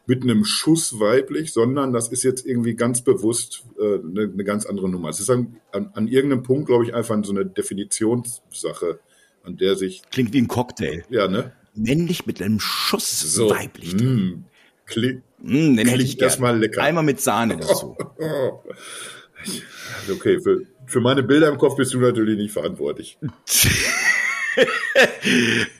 [0.06, 4.66] mit einem Schuss weiblich, sondern das ist jetzt irgendwie ganz bewusst äh, eine, eine ganz
[4.66, 5.08] andere Nummer.
[5.08, 8.98] Es ist an, an, an irgendeinem Punkt, glaube ich, einfach so eine Definitionssache,
[9.44, 10.02] an der sich.
[10.10, 11.04] Klingt wie ein Cocktail.
[11.08, 11.52] Ja, ne?
[11.74, 13.94] Männlich mit einem Schuss so, weiblich.
[13.94, 14.44] Mm,
[14.86, 16.82] klingt, mm, den hätte ich das mal lecker.
[16.82, 17.96] Einmal mit Sahne dazu.
[20.12, 23.18] okay, für, für meine Bilder im Kopf bist du natürlich nicht verantwortlich.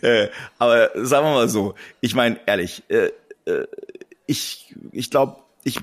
[0.01, 3.11] Äh, aber sagen wir mal so, ich meine, ehrlich, äh,
[3.45, 3.67] äh,
[4.33, 5.79] ich, ich glaube, ich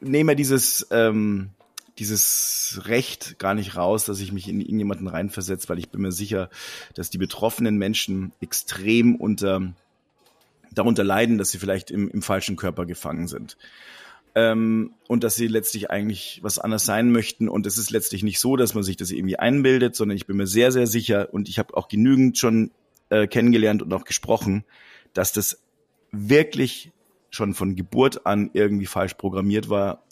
[0.00, 1.50] nehme dieses, ähm,
[1.98, 6.12] dieses Recht gar nicht raus, dass ich mich in irgendjemanden reinversetze, weil ich bin mir
[6.12, 6.50] sicher,
[6.94, 9.72] dass die betroffenen Menschen extrem unter
[10.72, 13.56] darunter leiden, dass sie vielleicht im, im falschen Körper gefangen sind.
[14.36, 17.48] Ähm, und dass sie letztlich eigentlich was anderes sein möchten.
[17.48, 20.36] Und es ist letztlich nicht so, dass man sich das irgendwie einbildet, sondern ich bin
[20.36, 22.70] mir sehr, sehr sicher und ich habe auch genügend schon
[23.08, 24.64] äh, kennengelernt und auch gesprochen,
[25.12, 25.58] dass das
[26.12, 26.92] wirklich
[27.30, 30.02] schon von Geburt an irgendwie falsch programmiert war,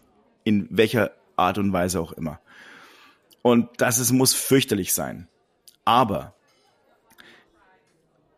[0.45, 2.41] in welcher Art und Weise auch immer.
[3.43, 5.29] Und das ist, muss fürchterlich sein.
[5.85, 6.35] Aber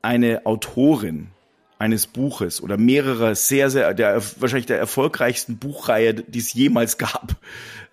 [0.03, 1.31] eine Autorin
[1.79, 7.37] eines Buches oder mehrerer sehr, sehr, der, wahrscheinlich der erfolgreichsten Buchreihe, die es jemals gab,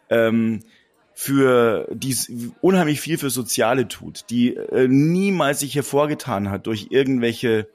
[0.10, 0.60] ähm,
[1.13, 2.15] für die
[2.62, 7.67] unheimlich viel für Soziale tut, die äh, niemals sich hervorgetan hat durch irgendwelche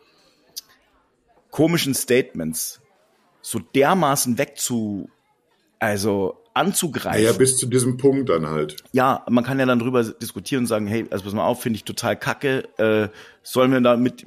[1.51, 2.82] komischen Statements,
[3.43, 5.11] so dermaßen wegzu,
[5.79, 7.25] also anzugreifen.
[7.25, 8.77] Ja, bis zu diesem Punkt dann halt.
[8.93, 11.79] Ja, man kann ja dann drüber diskutieren und sagen, hey, also pass mal auf, finde
[11.79, 12.69] ich total kacke.
[12.79, 13.09] Äh,
[13.43, 14.25] sollen wir da mit,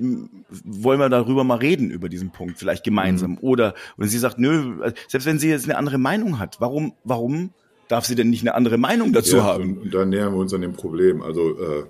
[0.49, 3.32] wollen wir darüber mal reden über diesen Punkt, vielleicht gemeinsam?
[3.32, 3.38] Mhm.
[3.41, 7.51] Oder wenn sie sagt, nö, selbst wenn sie jetzt eine andere Meinung hat, warum, warum
[7.88, 9.63] darf sie denn nicht eine andere Meinung dazu ja, haben?
[9.63, 11.21] Und, und da nähern wir uns an dem Problem.
[11.21, 11.84] Also äh,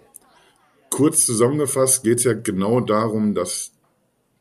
[0.90, 3.72] kurz zusammengefasst geht es ja genau darum, dass,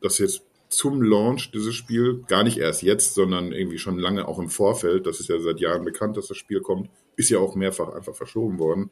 [0.00, 0.42] dass jetzt
[0.76, 5.06] zum Launch dieses Spiel, gar nicht erst jetzt, sondern irgendwie schon lange auch im Vorfeld,
[5.06, 8.14] das ist ja seit Jahren bekannt, dass das Spiel kommt, ist ja auch mehrfach einfach
[8.14, 8.90] verschoben worden,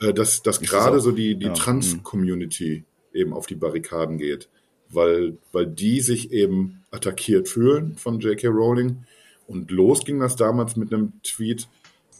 [0.00, 1.52] äh, dass, dass gerade so die, die ja.
[1.52, 4.48] Trans-Community eben auf die Barrikaden geht,
[4.90, 8.48] weil, weil die sich eben attackiert fühlen von J.K.
[8.48, 9.04] Rowling.
[9.46, 11.68] Und los ging das damals mit einem Tweet,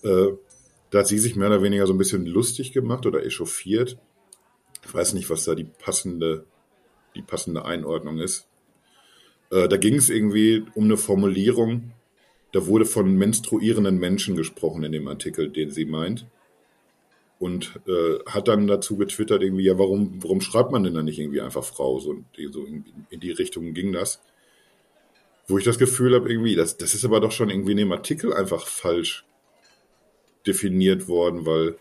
[0.02, 0.28] äh,
[0.90, 3.98] da hat sie sich mehr oder weniger so ein bisschen lustig gemacht oder echauffiert.
[4.84, 6.46] Ich weiß nicht, was da die passende,
[7.14, 8.47] die passende Einordnung ist.
[9.50, 11.92] Äh, da ging es irgendwie um eine Formulierung,
[12.52, 16.26] da wurde von menstruierenden Menschen gesprochen in dem Artikel, den sie meint.
[17.38, 21.20] Und äh, hat dann dazu getwittert, irgendwie, ja, warum, warum schreibt man denn dann nicht
[21.20, 22.00] irgendwie einfach Frau?
[22.00, 22.16] So,
[22.50, 24.20] so in, in die Richtung ging das.
[25.46, 27.92] Wo ich das Gefühl habe, irgendwie, das, das ist aber doch schon irgendwie in dem
[27.92, 29.24] Artikel einfach falsch
[30.46, 31.76] definiert worden, weil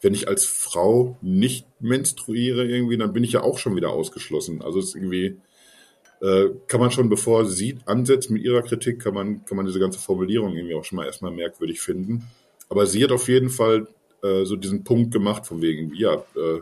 [0.00, 4.62] wenn ich als Frau nicht menstruiere irgendwie, dann bin ich ja auch schon wieder ausgeschlossen.
[4.62, 5.36] Also es ist irgendwie,
[6.22, 9.80] äh, kann man schon, bevor sie ansetzt mit ihrer Kritik, kann man, kann man diese
[9.80, 12.28] ganze Formulierung irgendwie auch schon mal erstmal merkwürdig finden.
[12.68, 13.88] Aber sie hat auf jeden Fall
[14.22, 16.60] äh, so diesen Punkt gemacht, von wegen, ja, äh,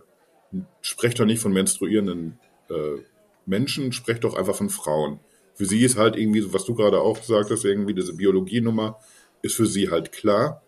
[0.81, 2.39] sprecht doch nicht von menstruierenden
[2.71, 3.03] äh,
[3.45, 5.21] Menschen, sprecht doch einfach von Frauen.
[5.55, 8.99] Für sie ist halt irgendwie, was du gerade auch gesagt hast, irgendwie diese Biologienummer
[9.43, 10.63] ist für sie halt klar.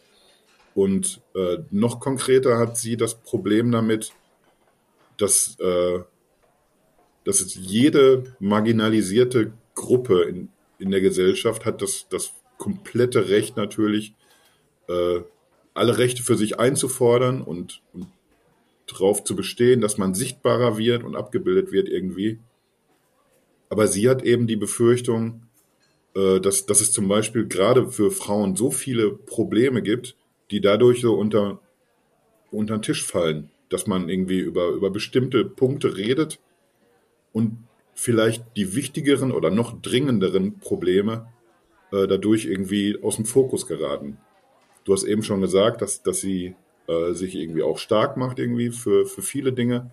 [0.74, 4.12] Und äh, noch konkreter hat sie das Problem damit,
[5.16, 6.00] dass äh,
[7.24, 14.14] dass es jede marginalisierte Gruppe in, in der Gesellschaft hat das, das komplette Recht natürlich,
[14.88, 15.20] äh,
[15.74, 18.06] alle Rechte für sich einzufordern und, und
[18.86, 22.38] darauf zu bestehen, dass man sichtbarer wird und abgebildet wird irgendwie.
[23.68, 25.46] Aber sie hat eben die Befürchtung,
[26.14, 30.16] äh, dass, dass es zum Beispiel gerade für Frauen so viele Probleme gibt,
[30.50, 31.60] die dadurch so unter,
[32.50, 36.38] unter den Tisch fallen, dass man irgendwie über, über bestimmte Punkte redet,
[37.32, 37.58] und
[37.94, 41.28] vielleicht die wichtigeren oder noch dringenderen Probleme
[41.92, 44.18] äh, dadurch irgendwie aus dem Fokus geraten.
[44.84, 46.54] Du hast eben schon gesagt, dass, dass sie
[46.88, 49.90] äh, sich irgendwie auch stark macht irgendwie für, für viele Dinge.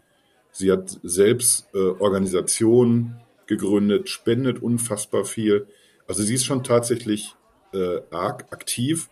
[0.51, 5.67] Sie hat selbst äh, Organisationen gegründet, spendet unfassbar viel.
[6.07, 7.35] Also sie ist schon tatsächlich
[7.73, 9.09] äh, arg aktiv,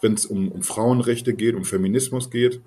[0.00, 2.60] wenn es um, um Frauenrechte geht, um Feminismus geht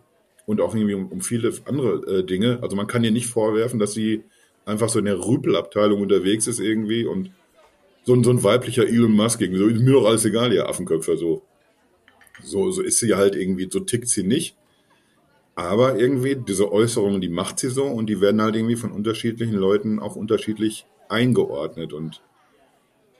[0.45, 2.59] und auch irgendwie um, um viele andere äh, Dinge.
[2.61, 4.23] Also man kann ihr nicht vorwerfen, dass sie
[4.69, 7.31] einfach so in der Rüpelabteilung unterwegs ist irgendwie und
[8.03, 10.69] so ein, so ein weiblicher Elon Musk irgendwie, so ist mir doch alles egal, ihr
[10.69, 11.41] Affenköpfer, so.
[12.41, 14.55] So, so ist sie halt irgendwie, so tickt sie nicht.
[15.55, 19.55] Aber irgendwie, diese Äußerungen, die macht sie so und die werden halt irgendwie von unterschiedlichen
[19.55, 21.91] Leuten auch unterschiedlich eingeordnet.
[21.91, 22.21] Und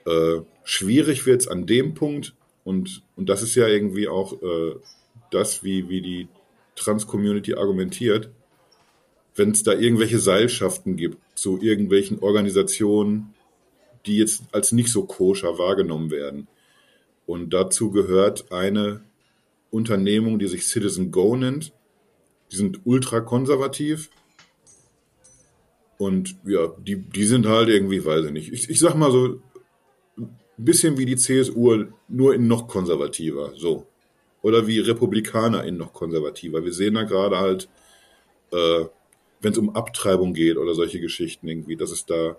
[0.06, 2.34] äh, schwierig wird es an dem Punkt,
[2.64, 4.74] Und, und das ist ja irgendwie auch äh,
[5.30, 6.28] das, wie, wie die
[6.76, 8.30] Trans-Community argumentiert.
[9.34, 13.34] Wenn es da irgendwelche Seilschaften gibt zu irgendwelchen Organisationen,
[14.06, 16.48] die jetzt als nicht so koscher wahrgenommen werden.
[17.26, 19.02] Und dazu gehört eine
[19.70, 21.72] Unternehmung, die sich Citizen Go nennt.
[22.50, 24.10] Die sind ultrakonservativ.
[25.98, 28.52] Und ja, die, die sind halt irgendwie, weiß ich nicht.
[28.52, 29.40] Ich, ich sag mal so,
[30.16, 33.52] ein bisschen wie die CSU, nur in noch konservativer.
[33.56, 33.86] So.
[34.42, 36.64] Oder wie Republikaner in noch konservativer.
[36.64, 37.68] Wir sehen da gerade halt,
[38.52, 38.86] äh,
[39.40, 42.36] wenn es um Abtreibung geht oder solche Geschichten irgendwie, dass es da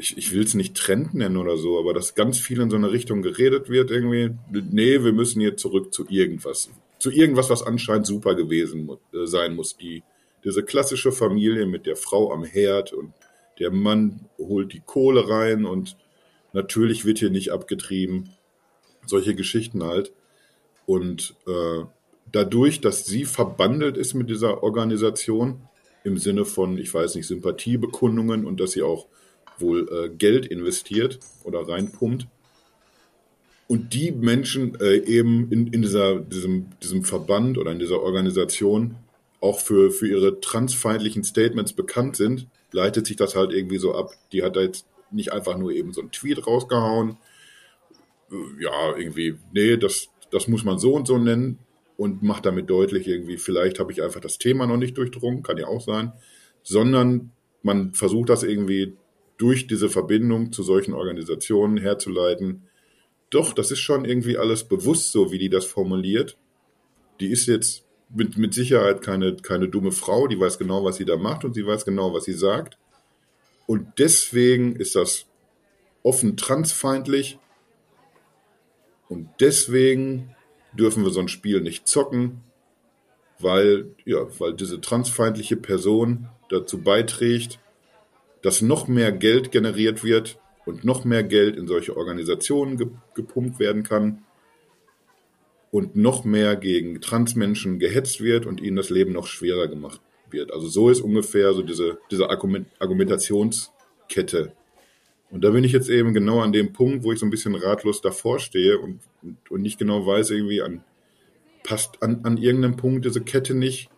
[0.00, 2.76] ich, ich will es nicht Trend nennen oder so, aber dass ganz viel in so
[2.76, 6.70] eine Richtung geredet wird, irgendwie, nee, wir müssen hier zurück zu irgendwas.
[6.98, 9.76] Zu irgendwas, was anscheinend super gewesen äh, sein muss.
[9.76, 10.02] Die,
[10.44, 13.12] diese klassische Familie mit der Frau am Herd und
[13.58, 15.96] der Mann holt die Kohle rein und
[16.52, 18.30] natürlich wird hier nicht abgetrieben.
[19.06, 20.12] Solche Geschichten halt.
[20.86, 21.84] Und äh,
[22.32, 25.62] dadurch, dass sie verbandelt ist mit dieser Organisation,
[26.04, 29.06] im Sinne von, ich weiß nicht, Sympathiebekundungen und dass sie auch
[29.58, 32.26] wohl äh, Geld investiert oder reinpumpt.
[33.68, 38.96] Und die Menschen äh, eben in, in dieser, diesem, diesem Verband oder in dieser Organisation
[39.40, 44.12] auch für, für ihre transfeindlichen Statements bekannt sind, leitet sich das halt irgendwie so ab.
[44.32, 47.18] Die hat da jetzt nicht einfach nur eben so einen Tweet rausgehauen.
[48.30, 51.58] Äh, ja, irgendwie, nee, das, das muss man so und so nennen
[52.00, 55.58] und macht damit deutlich irgendwie, vielleicht habe ich einfach das Thema noch nicht durchdrungen, kann
[55.58, 56.14] ja auch sein,
[56.62, 57.30] sondern
[57.62, 58.96] man versucht das irgendwie
[59.36, 62.62] durch diese Verbindung zu solchen Organisationen herzuleiten.
[63.28, 66.38] Doch, das ist schon irgendwie alles bewusst so, wie die das formuliert.
[67.20, 71.04] Die ist jetzt mit, mit Sicherheit keine, keine dumme Frau, die weiß genau, was sie
[71.04, 72.78] da macht und sie weiß genau, was sie sagt.
[73.66, 75.26] Und deswegen ist das
[76.02, 77.38] offen transfeindlich
[79.10, 80.34] und deswegen
[80.72, 82.40] dürfen wir so ein Spiel nicht zocken,
[83.38, 87.58] weil, ja, weil diese transfeindliche Person dazu beiträgt,
[88.42, 93.58] dass noch mehr Geld generiert wird und noch mehr Geld in solche Organisationen ge gepumpt
[93.58, 94.24] werden kann
[95.70, 100.52] und noch mehr gegen Transmenschen gehetzt wird und ihnen das Leben noch schwerer gemacht wird.
[100.52, 104.52] Also so ist ungefähr so diese, diese Argument Argumentationskette.
[105.30, 107.54] Und da bin ich jetzt eben genau an dem Punkt, wo ich so ein bisschen
[107.54, 110.84] ratlos davor stehe und, und, und nicht genau weiß, irgendwie an,
[111.62, 113.90] passt an, an irgendeinem Punkt diese Kette nicht.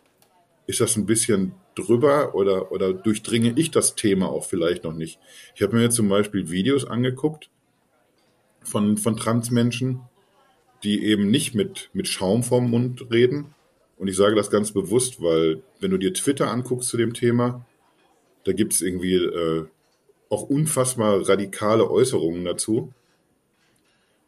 [0.66, 5.18] Ist das ein bisschen drüber oder, oder durchdringe ich das Thema auch vielleicht noch nicht.
[5.54, 7.50] Ich habe mir jetzt zum Beispiel Videos angeguckt
[8.62, 10.00] von, von Transmenschen,
[10.82, 13.54] die eben nicht mit, mit Schaum vorm Mund reden.
[13.96, 17.64] Und ich sage das ganz bewusst, weil wenn du dir Twitter anguckst zu dem Thema,
[18.44, 19.66] da gibt es irgendwie äh,
[20.28, 22.92] auch unfassbar radikale Äußerungen dazu.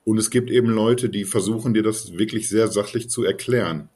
[0.04, 3.88] Und es gibt eben Leute, die versuchen dir das wirklich sehr sachlich zu erklären.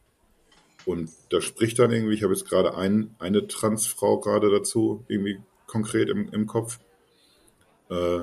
[0.87, 5.39] Und da spricht dann irgendwie, ich habe jetzt gerade ein, eine Transfrau gerade dazu, irgendwie
[5.67, 6.79] konkret im, im Kopf,
[7.91, 8.21] äh,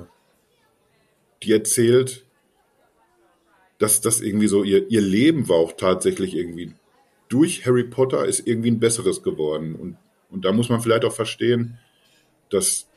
[1.43, 2.25] die erzählt,
[3.77, 6.73] dass das irgendwie so, ihr, ihr Leben war auch tatsächlich irgendwie
[7.29, 9.75] durch Harry Potter ist irgendwie ein besseres geworden.
[9.75, 9.97] Und,
[10.29, 11.77] und da muss man vielleicht auch verstehen,
[12.49, 12.87] dass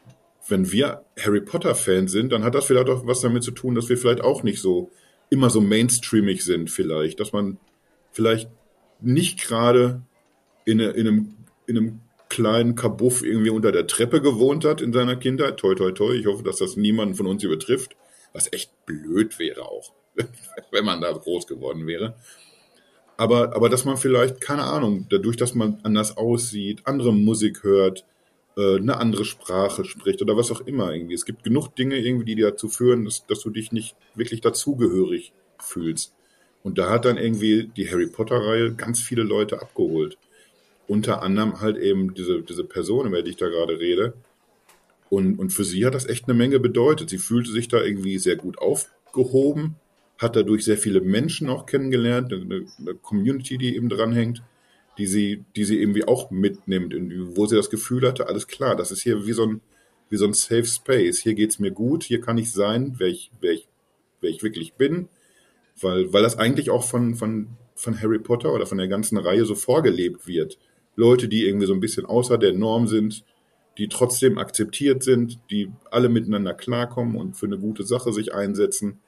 [0.49, 3.89] wenn wir Harry Potter-Fans sind, dann hat das vielleicht auch was damit zu tun, dass
[3.89, 4.91] wir vielleicht auch nicht so
[5.31, 7.21] immer so mainstreamig sind, vielleicht.
[7.21, 7.59] Dass man
[8.13, 8.51] vielleicht
[9.01, 10.03] nicht gerade
[10.65, 15.17] in, in, einem, in einem kleinen Kabuff irgendwie unter der Treppe gewohnt hat in seiner
[15.17, 15.59] Kindheit.
[15.59, 16.15] Toi, toi, toi.
[16.15, 17.97] Ich hoffe, dass das niemanden von uns übertrifft.
[18.33, 19.93] Was echt blöd wäre auch,
[20.71, 22.17] wenn man da groß geworden wäre.
[23.17, 28.05] Aber, aber dass man vielleicht, keine Ahnung, dadurch, dass man anders aussieht, andere Musik hört,
[28.59, 31.15] äh, eine andere Sprache spricht oder was auch immer irgendwie.
[31.15, 35.33] Es gibt genug Dinge irgendwie, die dazu führen, dass, dass du dich nicht wirklich dazugehörig
[35.61, 36.13] fühlst.
[36.65, 40.19] Und da hat dann irgendwie die Harry Potter-Reihe ganz viele Leute abgeholt.
[40.89, 44.15] Unter anderem halt eben diese, diese Person, über die ich da gerade rede.
[45.09, 47.11] Und, und für sie hat das echt eine Menge bedeutet.
[47.11, 49.77] Sie fühlte sich da irgendwie sehr gut aufgehoben,
[50.19, 54.43] hat dadurch sehr viele Menschen auch kennengelernt, eine, eine Community, die eben dranhängt,
[54.99, 56.95] die sie, die sie irgendwie auch mitnimmt,
[57.37, 59.61] wo sie das Gefühl hatte, alles klar, das ist hier wie so ein,
[60.11, 61.21] wie so ein Safe Space.
[61.21, 63.69] Hier geht's mir gut, hier kann ich sein, wer ich, wer ich,
[64.21, 65.09] wer ich wirklich bin
[65.83, 69.45] weil, weil das eigentlich auch von, von, von Harry Potter oder von der ganzen Reihe
[69.45, 70.59] so vorgelebt wird.
[70.97, 73.25] Leute, die irgendwie so ein bisschen außer der Norm sind,
[73.77, 78.99] die trotzdem akzeptiert sind, die alle miteinander klarkommen und für eine gute Sache sich einsetzen.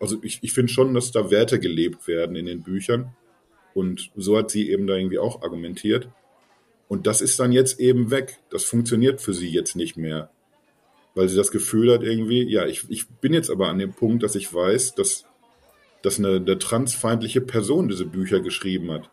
[0.00, 3.14] Also ich, ich finde schon, dass da Werte gelebt werden in den Büchern.
[3.78, 6.08] Und so hat sie eben da irgendwie auch argumentiert.
[6.88, 8.38] Und das ist dann jetzt eben weg.
[8.50, 10.30] Das funktioniert für sie jetzt nicht mehr.
[11.14, 14.22] Weil sie das Gefühl hat irgendwie, ja, ich, ich bin jetzt aber an dem Punkt,
[14.22, 15.24] dass ich weiß, dass
[16.02, 19.10] dass eine, eine transfeindliche Person diese Bücher geschrieben hat.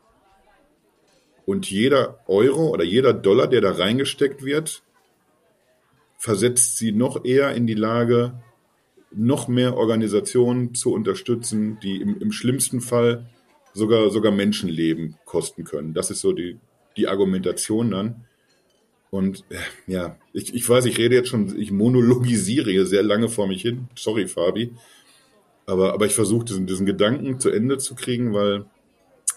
[1.46, 4.84] Und jeder Euro oder jeder Dollar, der da reingesteckt wird,
[6.18, 8.42] versetzt sie noch eher in die Lage,
[9.12, 13.30] noch mehr Organisationen zu unterstützen, die im, im schlimmsten Fall
[13.76, 15.94] sogar, sogar Menschenleben kosten können.
[15.94, 16.58] Das ist so die,
[16.98, 18.26] die Argumentation dann.
[19.12, 23.30] Und äh, ja, ich, ich weiß, ich rede jetzt schon, ich monologisiere hier sehr lange
[23.30, 23.88] vor mich hin.
[23.96, 24.72] Sorry, Fabi.
[25.68, 28.66] Aber, aber ich versuche diesen, diesen Gedanken zu Ende zu kriegen, weil,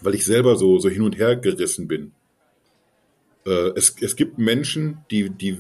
[0.01, 2.13] weil ich selber so, so hin und her gerissen bin.
[3.45, 5.59] Äh, es, es gibt Menschen, die, die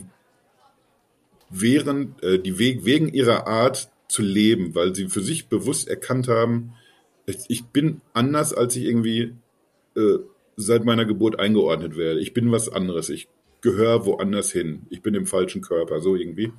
[1.50, 6.74] während, äh, die wegen ihrer Art zu leben, weil sie für sich bewusst erkannt haben,
[7.48, 9.34] ich, bin anders, als ich irgendwie
[9.96, 10.18] äh,
[10.56, 12.20] seit meiner Geburt eingeordnet werde.
[12.20, 13.10] Ich bin was anderes.
[13.10, 13.28] Ich
[13.60, 14.86] gehöre woanders hin.
[14.90, 16.52] Ich bin im falschen Körper, so irgendwie.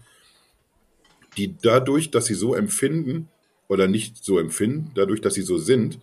[1.37, 3.29] Die dadurch, dass sie so empfinden
[3.67, 5.99] oder nicht so empfinden, dadurch, dass sie so sind,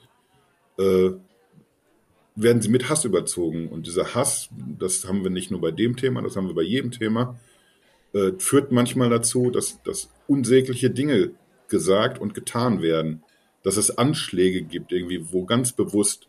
[0.78, 1.10] äh,
[2.34, 3.68] werden sie mit Hass überzogen.
[3.68, 6.62] Und dieser Hass, das haben wir nicht nur bei dem Thema, das haben wir bei
[6.62, 7.38] jedem Thema,
[8.12, 11.32] äh, führt manchmal dazu, dass, dass unsägliche Dinge
[11.68, 13.22] gesagt und getan werden.
[13.66, 16.28] Dass es Anschläge gibt, irgendwie, wo ganz bewusst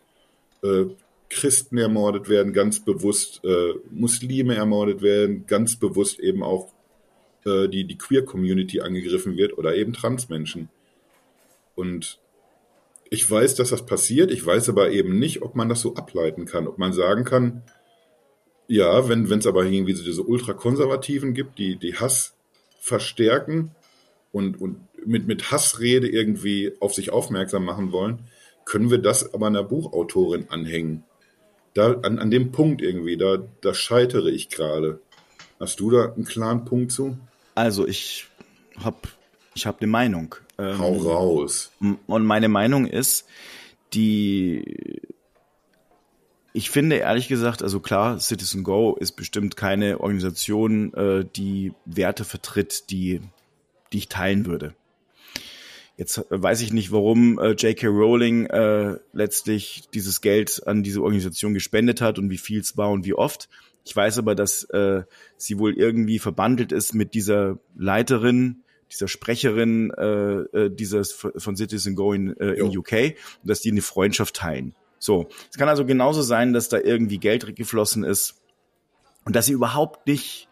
[0.64, 0.86] äh,
[1.30, 6.72] Christen ermordet werden, ganz bewusst äh, Muslime ermordet werden, ganz bewusst eben auch
[7.44, 10.68] äh, die, die Queer-Community angegriffen wird oder eben Transmenschen.
[11.76, 12.18] Und
[13.08, 16.44] ich weiß, dass das passiert, ich weiß aber eben nicht, ob man das so ableiten
[16.44, 17.62] kann, ob man sagen kann,
[18.66, 22.34] ja, wenn es aber irgendwie so diese Ultrakonservativen gibt, die, die Hass
[22.80, 23.76] verstärken
[24.32, 28.20] und, und mit, mit Hassrede irgendwie auf sich aufmerksam machen wollen,
[28.64, 31.04] können wir das aber einer Buchautorin anhängen.
[31.74, 35.00] Da, an, an dem Punkt irgendwie, da, da scheitere ich gerade.
[35.60, 37.18] Hast du da einen klaren Punkt zu?
[37.54, 38.26] Also ich
[38.82, 39.08] habe
[39.54, 40.34] ich hab eine Meinung.
[40.58, 41.72] Ähm, Hau raus.
[42.06, 43.26] Und meine Meinung ist,
[43.92, 45.00] die
[46.52, 52.24] ich finde ehrlich gesagt, also klar, Citizen Go ist bestimmt keine Organisation, äh, die Werte
[52.24, 53.20] vertritt, die,
[53.92, 54.74] die ich teilen würde.
[55.98, 57.88] Jetzt weiß ich nicht, warum äh, J.K.
[57.88, 62.90] Rowling äh, letztlich dieses Geld an diese Organisation gespendet hat und wie viel es war
[62.90, 63.48] und wie oft.
[63.84, 65.02] Ich weiß aber, dass äh,
[65.36, 71.96] sie wohl irgendwie verbandelt ist mit dieser Leiterin, dieser Sprecherin äh, äh dieses von Citizen
[71.96, 72.92] Go in, äh, in UK,
[73.42, 74.76] und dass die eine Freundschaft teilen.
[75.00, 78.40] So, es kann also genauso sein, dass da irgendwie Geld geflossen ist
[79.24, 80.48] und dass sie überhaupt nicht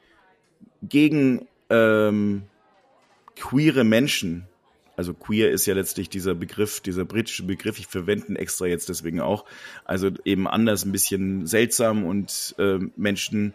[0.83, 2.43] gegen ähm,
[3.37, 4.49] queere Menschen,
[4.97, 8.89] also queer ist ja letztlich dieser Begriff, dieser britische Begriff, ich verwende ihn extra jetzt
[8.89, 9.45] deswegen auch,
[9.85, 13.55] also eben anders, ein bisschen seltsam und äh, Menschen,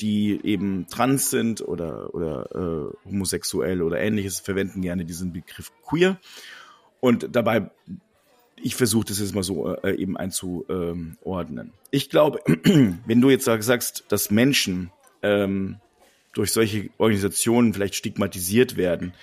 [0.00, 6.18] die eben trans sind oder, oder äh, homosexuell oder ähnliches, verwenden gerne diesen Begriff queer.
[7.00, 7.70] Und dabei
[8.62, 11.72] ich versuche das jetzt mal so äh, eben einzuordnen.
[11.90, 12.40] Ich glaube,
[13.06, 14.90] wenn du jetzt sagst, dass Menschen
[15.22, 15.76] ähm,
[16.32, 19.14] durch solche Organisationen vielleicht stigmatisiert werden,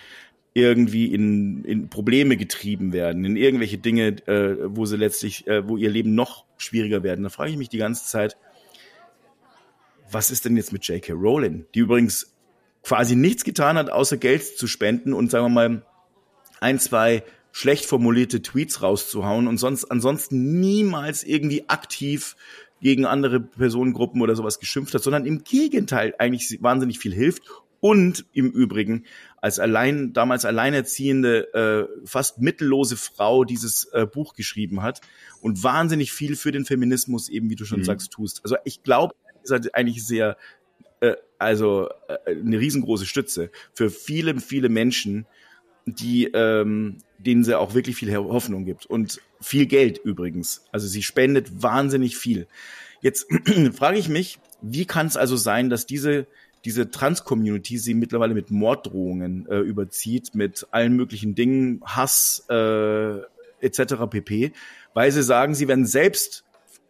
[0.58, 5.78] irgendwie in, in Probleme getrieben werden, in irgendwelche Dinge, äh, wo sie letztlich, äh, wo
[5.78, 8.38] ihr Leben noch schwieriger werden, da frage ich mich die ganze Zeit,
[10.10, 11.14] was ist denn jetzt mit J.K.
[11.14, 12.34] Rowling, die übrigens
[12.82, 15.86] quasi nichts getan hat, außer Geld zu spenden und sagen wir mal
[16.60, 22.36] ein, zwei schlecht formulierte Tweets rauszuhauen und sonst ansonsten niemals irgendwie aktiv
[22.82, 27.44] gegen andere Personengruppen oder sowas geschimpft hat, sondern im Gegenteil eigentlich wahnsinnig viel hilft
[27.80, 29.06] und im Übrigen
[29.38, 35.02] als allein damals alleinerziehende äh, fast mittellose Frau dieses äh, Buch geschrieben hat
[35.42, 37.86] und wahnsinnig viel für den Feminismus eben wie du schon mhm.
[37.86, 38.42] sagst tust.
[38.44, 40.38] Also ich glaube, ist halt eigentlich sehr
[41.00, 45.26] äh, also äh, eine riesengroße Stütze für viele viele Menschen,
[45.86, 50.66] die ähm, denen sie auch wirklich viel Hoffnung gibt und viel Geld übrigens.
[50.72, 52.48] Also sie spendet wahnsinnig viel.
[53.02, 53.28] Jetzt
[53.74, 56.28] frage ich mich, wie kann es also sein, dass diese
[56.68, 63.20] diese Trans-Community sie mittlerweile mit Morddrohungen äh, überzieht, mit allen möglichen Dingen, Hass äh,
[63.62, 63.96] etc.
[64.10, 64.52] pp,
[64.94, 66.44] weil sie sagen, sie werden selbst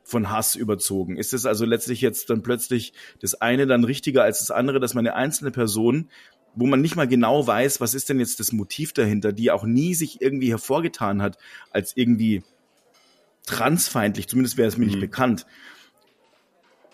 [0.03, 1.15] von Hass überzogen.
[1.15, 4.95] Ist es also letztlich jetzt dann plötzlich das eine dann richtiger als das andere, dass
[4.95, 6.09] man eine einzelne Person
[6.59, 9.63] wo man nicht mal genau weiß, was ist denn jetzt das Motiv dahinter, die auch
[9.63, 11.37] nie sich irgendwie hervorgetan hat
[11.69, 12.41] als irgendwie
[13.45, 14.91] transfeindlich, zumindest wäre es mir mhm.
[14.91, 15.45] nicht bekannt.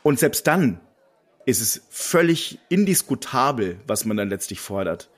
[0.03, 0.81] Und selbst dann
[1.45, 5.09] ist es völlig indiskutabel, was man dann letztlich fordert.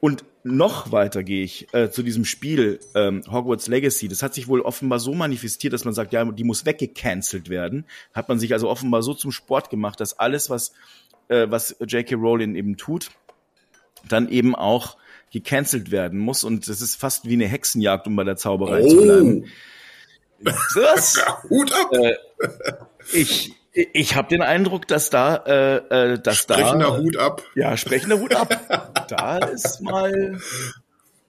[0.00, 4.08] Und noch weiter gehe ich äh, zu diesem Spiel ähm, Hogwarts Legacy.
[4.08, 7.84] Das hat sich wohl offenbar so manifestiert, dass man sagt, ja, die muss weggecancelt werden.
[8.12, 10.72] Hat man sich also offenbar so zum Sport gemacht, dass alles, was,
[11.28, 12.16] äh, was J.K.
[12.16, 13.10] Rowling eben tut,
[14.08, 14.96] dann eben auch
[15.32, 18.88] gecancelt werden muss und das ist fast wie eine Hexenjagd, um bei der Zauberei oh.
[18.88, 19.44] zu bleiben.
[20.74, 21.24] Was?
[21.48, 21.92] Hut ab!
[21.92, 22.14] Äh,
[23.12, 25.76] ich ich habe den Eindruck, dass da, äh,
[26.12, 27.42] äh, dass sprechender da, Hut ab.
[27.54, 29.06] Ja, sprechender Hut ab.
[29.08, 30.38] da ist mal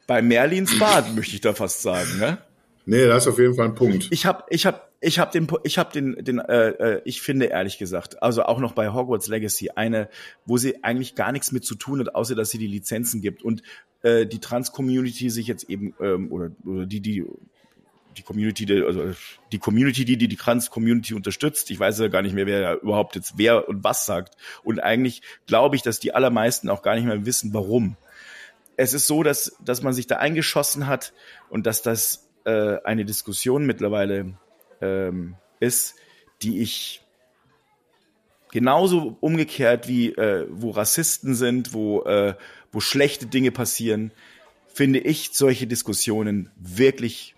[0.07, 2.37] bei Merlins Bad, möchte ich da fast sagen, ne?
[2.85, 4.09] Nee, das ist auf jeden Fall ein Punkt.
[4.11, 7.45] Ich habe, ich habe, ich habe den, ich habe den, den, äh, äh, ich finde
[7.45, 10.09] ehrlich gesagt, also auch noch bei Hogwarts Legacy eine,
[10.45, 13.41] wo sie eigentlich gar nichts mit zu tun hat, außer dass sie die Lizenzen gibt
[13.41, 13.63] und
[14.01, 17.25] äh, die Trans-Community sich jetzt eben ähm, oder, oder die, die
[18.13, 19.13] die Community, also
[19.51, 21.71] die Community, die die, die Trans-Community unterstützt.
[21.71, 24.35] Ich weiß ja gar nicht mehr, wer überhaupt jetzt wer und was sagt.
[24.63, 27.97] Und eigentlich glaube ich, dass die allermeisten auch gar nicht mehr wissen, warum.
[28.75, 31.13] Es ist so, dass, dass man sich da eingeschossen hat
[31.49, 34.33] und dass das äh, eine Diskussion mittlerweile
[34.81, 35.95] ähm, ist,
[36.41, 37.01] die ich
[38.51, 42.35] genauso umgekehrt wie äh, wo Rassisten sind, wo, äh,
[42.71, 44.11] wo schlechte Dinge passieren,
[44.67, 47.32] finde ich solche Diskussionen wirklich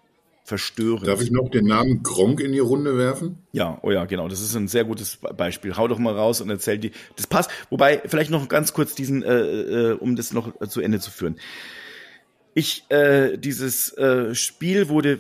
[0.46, 1.08] verstörend.
[1.08, 3.40] Darf ich noch den Namen Gronk in die Runde werfen?
[3.52, 4.28] Ja, oh ja, genau.
[4.28, 5.76] Das ist ein sehr gutes Beispiel.
[5.76, 6.92] Hau doch mal raus und erzähl die.
[7.16, 7.50] Das passt.
[7.72, 11.38] Wobei, vielleicht noch ganz kurz diesen, äh, äh, um das noch zu Ende zu führen.
[12.54, 15.20] Ich, äh, dieses äh, Spiel wurde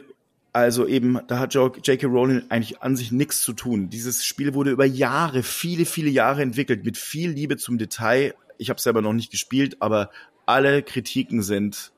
[0.54, 2.08] also eben, da hat J.K.
[2.08, 3.90] Rowling eigentlich an sich nichts zu tun.
[3.90, 8.36] Dieses Spiel wurde über Jahre, viele, viele Jahre entwickelt, mit viel Liebe zum Detail.
[8.58, 10.12] Ich habe selber noch nicht gespielt, aber
[10.46, 11.92] alle Kritiken sind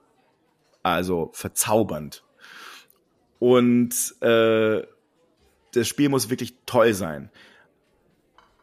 [0.82, 2.24] also verzaubernd.
[3.40, 4.82] Und äh,
[5.74, 7.30] das Spiel muss wirklich toll sein.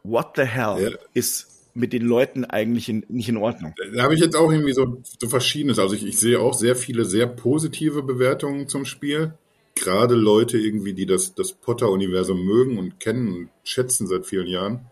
[0.03, 0.99] What the hell ja.
[1.15, 3.75] ist mit den Leuten eigentlich in, nicht in Ordnung?
[3.95, 5.79] Da habe ich jetzt auch irgendwie so, so Verschiedenes.
[5.79, 9.35] Also ich, ich sehe auch sehr viele sehr positive Bewertungen zum Spiel.
[9.75, 14.87] Gerade Leute irgendwie, die das, das Potter-Universum mögen und kennen und schätzen seit vielen Jahren,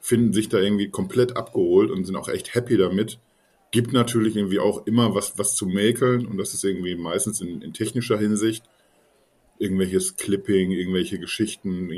[0.00, 3.20] finden sich da irgendwie komplett abgeholt und sind auch echt happy damit.
[3.70, 7.62] Gibt natürlich irgendwie auch immer was, was zu mäkeln und das ist irgendwie meistens in,
[7.62, 8.64] in technischer Hinsicht
[9.58, 11.90] irgendwelches Clipping, irgendwelche Geschichten,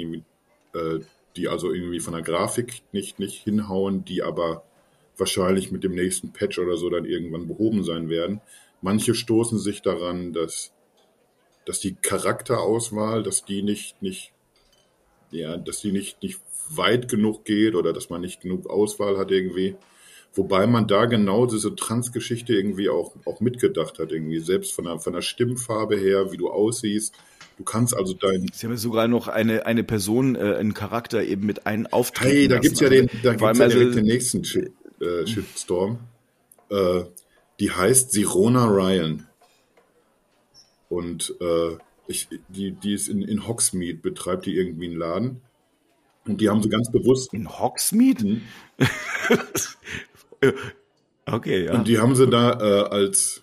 [0.74, 1.00] äh,
[1.36, 4.64] die also irgendwie von der Grafik nicht, nicht hinhauen, die aber
[5.16, 8.40] wahrscheinlich mit dem nächsten Patch oder so dann irgendwann behoben sein werden.
[8.80, 10.72] Manche stoßen sich daran, dass,
[11.66, 14.32] dass die Charakterauswahl, dass die nicht, nicht,
[15.30, 16.40] ja, dass die nicht, nicht
[16.70, 19.76] weit genug geht oder dass man nicht genug Auswahl hat irgendwie.
[20.34, 24.98] Wobei man da genau diese Transgeschichte irgendwie auch, auch mitgedacht hat, irgendwie selbst von der,
[25.00, 27.14] von der Stimmfarbe her, wie du aussiehst,
[27.58, 28.46] Du kannst also dein.
[28.52, 32.36] Sie haben sogar noch eine, eine Person, äh, einen Charakter eben mit einem Auftreten.
[32.36, 32.62] Hey, da lassen.
[32.62, 35.98] gibt's ja den, da gibt's ja also, direkt den nächsten Shit, äh, Shitstorm.
[36.70, 37.02] Äh,
[37.58, 39.26] die heißt Sirona Ryan.
[40.88, 45.40] Und äh, ich, die, die ist in, in Hogsmeade, betreibt die irgendwie einen Laden.
[46.26, 47.34] Und die haben sie ganz bewusst.
[47.34, 48.24] In Hogsmeade?
[48.24, 48.42] Mhm.
[51.26, 51.74] okay, ja.
[51.74, 53.42] Und die haben sie da äh, als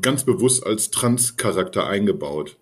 [0.00, 2.56] ganz bewusst als Trans-Charakter eingebaut.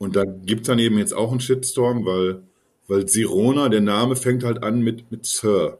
[0.00, 2.42] Und da gibt's dann eben jetzt auch einen Shitstorm, weil,
[2.88, 5.78] weil Sirona, der Name fängt halt an mit, mit Sir.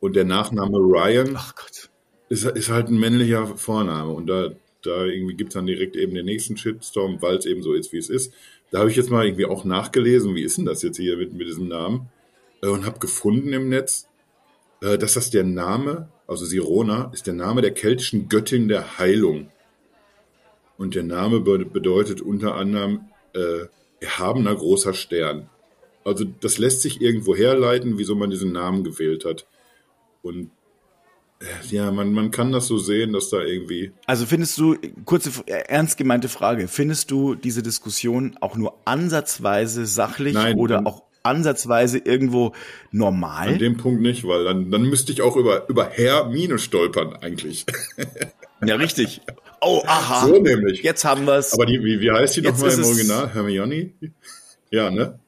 [0.00, 1.38] Und der Nachname Ryan
[2.28, 4.12] Ist, ist halt ein männlicher Vorname.
[4.12, 4.50] Und da,
[4.82, 7.96] da irgendwie gibt's dann direkt eben den nächsten Shitstorm, weil es eben so ist, wie
[7.96, 8.34] es ist.
[8.70, 11.32] Da habe ich jetzt mal irgendwie auch nachgelesen, wie ist denn das jetzt hier mit,
[11.32, 12.10] mit diesem Namen?
[12.62, 14.08] Äh, und habe gefunden im Netz,
[14.82, 19.48] äh, dass das der Name, also Sirona, ist der Name der keltischen Göttin der Heilung.
[20.76, 23.66] Und der Name bedeutet unter anderem äh,
[24.00, 25.48] erhabener großer Stern.
[26.04, 29.46] Also das lässt sich irgendwo herleiten, wieso man diesen Namen gewählt hat.
[30.22, 30.50] Und
[31.40, 33.92] äh, ja, man, man kann das so sehen, dass da irgendwie.
[34.06, 40.34] Also findest du, kurze, ernst gemeinte Frage, findest du diese Diskussion auch nur ansatzweise sachlich
[40.34, 42.52] Nein, oder auch ansatzweise irgendwo
[42.90, 43.50] normal?
[43.50, 47.14] An dem Punkt nicht, weil dann, dann müsste ich auch über, über Herr Mine stolpern
[47.14, 47.66] eigentlich.
[48.64, 49.20] Ja, richtig.
[49.64, 50.26] Oh, aha.
[50.26, 50.82] So nämlich.
[50.82, 51.52] Jetzt haben wir es.
[51.52, 53.32] Aber die, wie, wie heißt die nochmal im Original?
[53.32, 53.90] Hermione?
[54.72, 55.18] Ja, ne?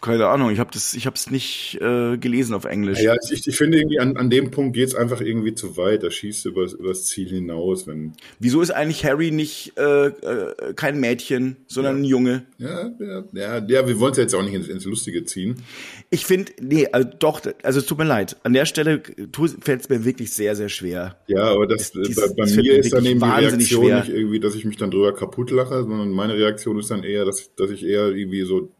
[0.00, 3.00] Keine Ahnung, ich habe das, ich habe es nicht äh, gelesen auf Englisch.
[3.00, 6.04] Ja, ich, ich finde irgendwie an, an dem Punkt geht's einfach irgendwie zu weit.
[6.04, 8.12] Da schießt du übers, übers Ziel hinaus, wenn.
[8.38, 12.02] Wieso ist eigentlich Harry nicht äh, äh, kein Mädchen, sondern ja.
[12.02, 12.46] ein Junge?
[12.58, 15.56] Ja, ja, ja, ja wir wollen es jetzt auch nicht ins, ins Lustige ziehen.
[16.10, 18.36] Ich finde, nee, also doch, also es tut mir leid.
[18.44, 19.02] An der Stelle
[19.62, 21.16] fällt es mir wirklich sehr, sehr schwer.
[21.26, 23.98] Ja, aber das, das, das bei, bei mir ist dann eben die Reaktion schwer.
[23.98, 27.24] nicht irgendwie, dass ich mich dann drüber kaputt lache, sondern meine Reaktion ist dann eher,
[27.24, 28.70] dass, dass ich eher irgendwie so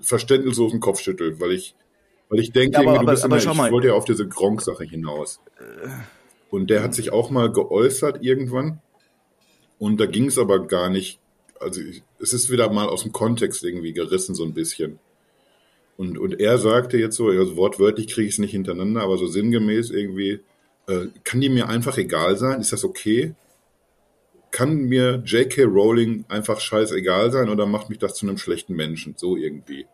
[0.00, 1.74] verständnislosen Kopfschüttel, weil ich,
[2.28, 5.40] weil ich denke, ja, aber, aber, aber ich wollte ja auf diese Gronk-Sache hinaus.
[6.50, 8.80] Und der hat sich auch mal geäußert irgendwann.
[9.78, 11.18] Und da ging es aber gar nicht.
[11.58, 11.80] Also
[12.18, 14.98] es ist wieder mal aus dem Kontext irgendwie gerissen, so ein bisschen.
[15.96, 19.26] Und, und er sagte jetzt so, also wortwörtlich kriege ich es nicht hintereinander, aber so
[19.26, 20.40] sinngemäß irgendwie,
[20.88, 22.60] äh, kann die mir einfach egal sein?
[22.60, 23.34] Ist das okay?
[24.52, 25.64] Kann mir J.K.
[25.64, 29.86] Rowling einfach scheißegal sein oder macht mich das zu einem schlechten Menschen, so irgendwie.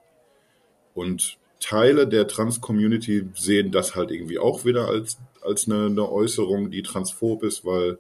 [0.95, 6.71] Und Teile der Trans-Community sehen das halt irgendwie auch wieder als, als eine, eine Äußerung,
[6.71, 7.99] die transphob ist, weil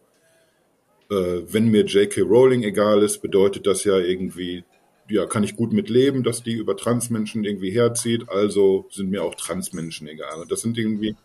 [1.10, 2.22] äh, wenn mir J.K.
[2.22, 4.64] Rowling egal ist, bedeutet das ja irgendwie,
[5.08, 9.22] ja, kann ich gut mit leben, dass die über Transmenschen irgendwie herzieht, also sind mir
[9.22, 10.40] auch Transmenschen egal.
[10.40, 11.16] Und das sind irgendwie,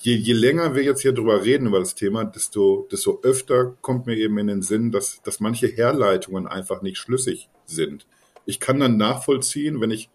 [0.00, 4.06] je, je länger wir jetzt hier drüber reden über das Thema, desto, desto öfter kommt
[4.06, 8.06] mir eben in den Sinn, dass, dass manche Herleitungen einfach nicht schlüssig sind.
[8.44, 10.08] Ich kann dann nachvollziehen, wenn ich,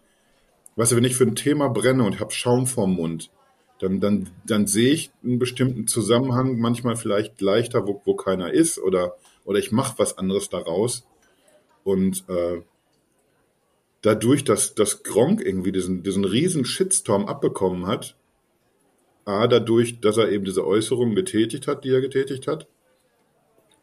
[0.76, 3.30] weißt du, wenn ich für ein Thema brenne und habe Schaum vorm Mund,
[3.78, 8.78] dann, dann, dann sehe ich einen bestimmten Zusammenhang manchmal vielleicht leichter, wo, wo keiner ist,
[8.78, 11.06] oder, oder ich mache was anderes daraus.
[11.84, 12.62] Und äh,
[14.02, 18.16] dadurch, dass, dass Gronk irgendwie diesen, diesen riesen Shitstorm abbekommen hat,
[19.24, 22.66] A, dadurch, dass er eben diese Äußerungen getätigt hat, die er getätigt hat,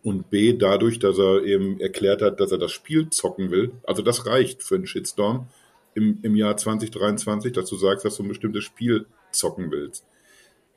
[0.01, 3.73] und B, dadurch, dass er eben erklärt hat, dass er das Spiel zocken will.
[3.83, 5.49] Also das reicht für einen Shitstorm
[5.93, 10.05] im, im Jahr 2023, dass du sagst, dass du ein bestimmtes Spiel zocken willst.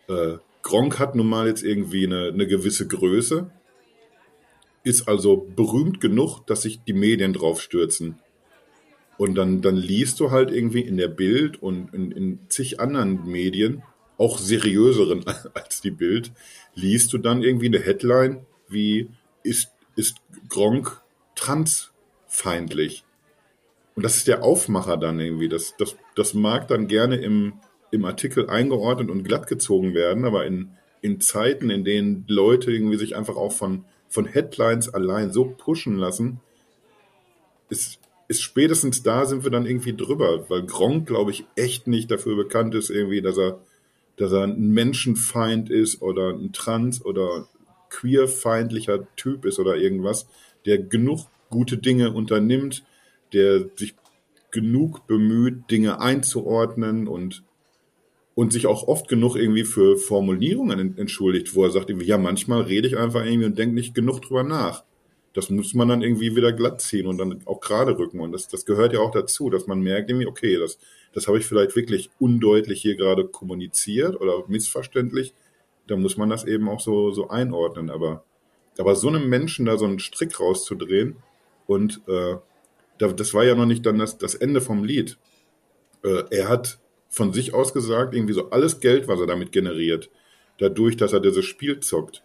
[0.09, 3.51] Äh, Gronk hat nun mal jetzt irgendwie eine, eine gewisse Größe,
[4.85, 8.19] ist also berühmt genug, dass sich die Medien drauf stürzen.
[9.19, 13.25] Und dann, dann liest du halt irgendwie in der Bild und in, in zig anderen
[13.25, 13.83] Medien,
[14.23, 16.33] auch seriöseren als die Bild,
[16.75, 19.11] liest du dann irgendwie eine Headline wie
[19.43, 20.17] ist, ist
[20.49, 21.03] Gronk
[21.35, 23.05] transfeindlich?
[23.95, 25.49] Und das ist der Aufmacher dann irgendwie.
[25.49, 27.55] Das, das, das mag dann gerne im,
[27.91, 30.71] im Artikel eingeordnet und glatt gezogen werden, aber in,
[31.03, 35.99] in Zeiten, in denen Leute irgendwie sich einfach auch von, von Headlines allein so pushen
[35.99, 36.41] lassen,
[37.69, 37.99] ist,
[38.29, 42.37] ist spätestens da sind wir dann irgendwie drüber, weil Gronk, glaube ich, echt nicht dafür
[42.37, 43.59] bekannt ist, irgendwie, dass er,
[44.17, 47.49] dass er ein Menschenfeind ist oder ein Trans- oder
[47.91, 50.27] queerfeindlicher Typ ist oder irgendwas,
[50.67, 52.85] der genug gute Dinge unternimmt,
[53.33, 53.95] der sich
[54.51, 57.43] genug bemüht, Dinge einzuordnen und,
[58.35, 62.89] und sich auch oft genug irgendwie für Formulierungen entschuldigt, wo er sagt, ja, manchmal rede
[62.89, 64.85] ich einfach irgendwie und denke nicht genug drüber nach.
[65.35, 68.21] Das muss man dann irgendwie wieder glatt ziehen und dann auch gerade rücken.
[68.21, 70.79] Und das, das gehört ja auch dazu, dass man merkt irgendwie, okay, das,
[71.15, 75.35] das habe ich vielleicht wirklich undeutlich hier gerade kommuniziert oder missverständlich.
[75.87, 77.91] Da muss man das eben auch so, so einordnen.
[77.91, 78.25] Aber,
[78.79, 81.17] aber so einem Menschen da so einen Strick rauszudrehen
[81.67, 82.37] und äh,
[82.99, 85.19] das war ja noch nicht dann das, das Ende vom Lied.
[86.05, 86.79] Äh, er hat
[87.09, 90.11] von sich aus gesagt, irgendwie so alles Geld, was er damit generiert,
[90.59, 92.23] dadurch, dass er dieses Spiel zockt,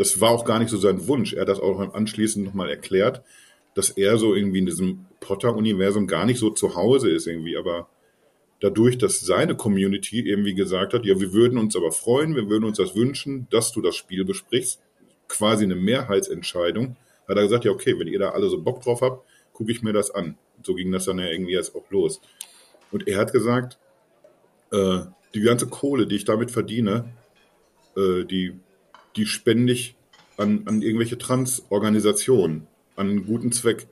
[0.00, 1.34] das war auch gar nicht so sein Wunsch.
[1.34, 3.22] Er hat das auch anschließend nochmal erklärt,
[3.74, 7.86] dass er so irgendwie in diesem Potter-Universum gar nicht so zu Hause ist irgendwie, aber
[8.60, 12.64] dadurch, dass seine Community irgendwie gesagt hat, ja, wir würden uns aber freuen, wir würden
[12.64, 14.80] uns das wünschen, dass du das Spiel besprichst,
[15.28, 16.96] quasi eine Mehrheitsentscheidung,
[17.28, 19.82] hat er gesagt, ja, okay, wenn ihr da alle so Bock drauf habt, gucke ich
[19.82, 20.38] mir das an.
[20.62, 22.22] So ging das dann ja irgendwie jetzt auch los.
[22.90, 23.78] Und er hat gesagt,
[24.72, 25.00] äh,
[25.34, 27.12] die ganze Kohle, die ich damit verdiene,
[27.98, 28.58] äh, die,
[29.16, 29.96] die spende ich
[30.36, 33.86] an, an irgendwelche Transorganisationen, an einen guten Zweck.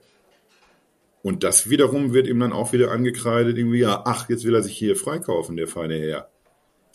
[1.21, 4.63] Und das wiederum wird ihm dann auch wieder angekreidet, irgendwie, ja, ach, jetzt will er
[4.63, 6.29] sich hier freikaufen, der feine Herr.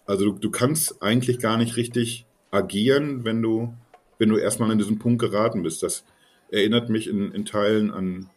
[0.07, 3.75] Also du, du kannst eigentlich gar nicht richtig agieren, wenn du,
[4.19, 5.83] wenn du erstmal an diesen Punkt geraten bist.
[5.83, 6.05] Das
[6.51, 8.31] erinnert mich in, in Teilen an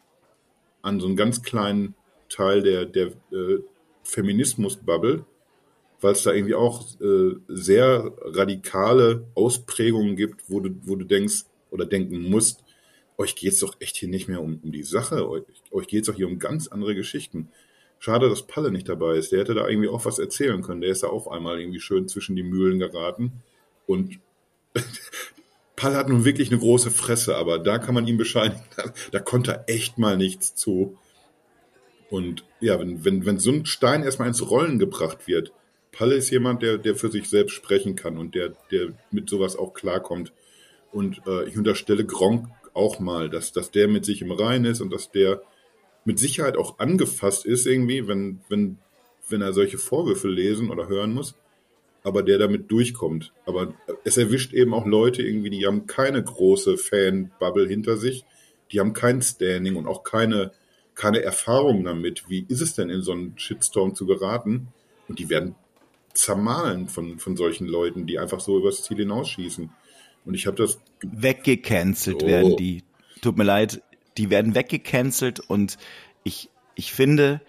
[0.87, 1.95] an so einen ganz kleinen
[2.29, 3.59] Teil der, der äh,
[4.03, 5.25] Feminismus-Bubble,
[6.01, 11.45] weil es da irgendwie auch äh, sehr radikale Ausprägungen gibt, wo du, wo du denkst
[11.71, 12.63] oder denken musst,
[13.17, 16.15] euch geht's doch echt hier nicht mehr um, um die Sache, euch, euch geht's doch
[16.15, 17.49] hier um ganz andere Geschichten.
[17.99, 19.31] Schade, dass Palle nicht dabei ist.
[19.31, 20.81] Der hätte da irgendwie auch was erzählen können.
[20.81, 23.41] Der ist da auch einmal irgendwie schön zwischen die Mühlen geraten.
[23.87, 24.19] Und
[25.75, 29.19] Pall hat nun wirklich eine große Fresse, aber da kann man ihm bescheinigen, da, da
[29.19, 30.97] konnte er echt mal nichts zu.
[32.09, 35.51] Und ja, wenn, wenn, wenn so ein Stein erstmal ins Rollen gebracht wird,
[35.97, 39.55] Palle ist jemand, der, der für sich selbst sprechen kann und der, der mit sowas
[39.55, 40.31] auch klarkommt.
[40.91, 44.81] Und äh, ich unterstelle Gronk auch mal, dass, dass der mit sich im Reinen ist
[44.81, 45.41] und dass der
[46.05, 48.77] mit Sicherheit auch angefasst ist irgendwie, wenn, wenn,
[49.29, 51.35] wenn er solche Vorwürfe lesen oder hören muss
[52.07, 53.33] aber der damit durchkommt.
[53.45, 53.73] Aber
[54.05, 58.23] es erwischt eben auch Leute irgendwie, die haben keine große Fan-Bubble hinter sich,
[58.71, 60.51] die haben kein Standing und auch keine,
[60.95, 62.29] keine Erfahrung damit.
[62.29, 64.69] Wie ist es denn, in so einen Shitstorm zu geraten?
[65.09, 65.55] Und die werden
[66.17, 69.69] zermahlen von, von solchen Leuten, die einfach so übers Ziel hinausschießen.
[70.25, 70.79] Und ich habe das.
[71.01, 72.27] Weggecancelt oh.
[72.27, 72.83] werden die.
[73.21, 73.81] Tut mir leid,
[74.17, 75.77] die werden weggecancelt und
[76.23, 77.41] ich, ich finde,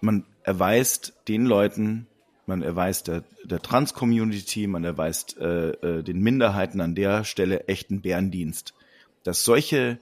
[0.00, 2.06] man erweist den Leuten
[2.46, 8.02] man erweist der, der Trans-Community, man erweist äh, äh, den Minderheiten an der Stelle echten
[8.02, 8.74] Bärendienst.
[9.22, 9.98] Dass solche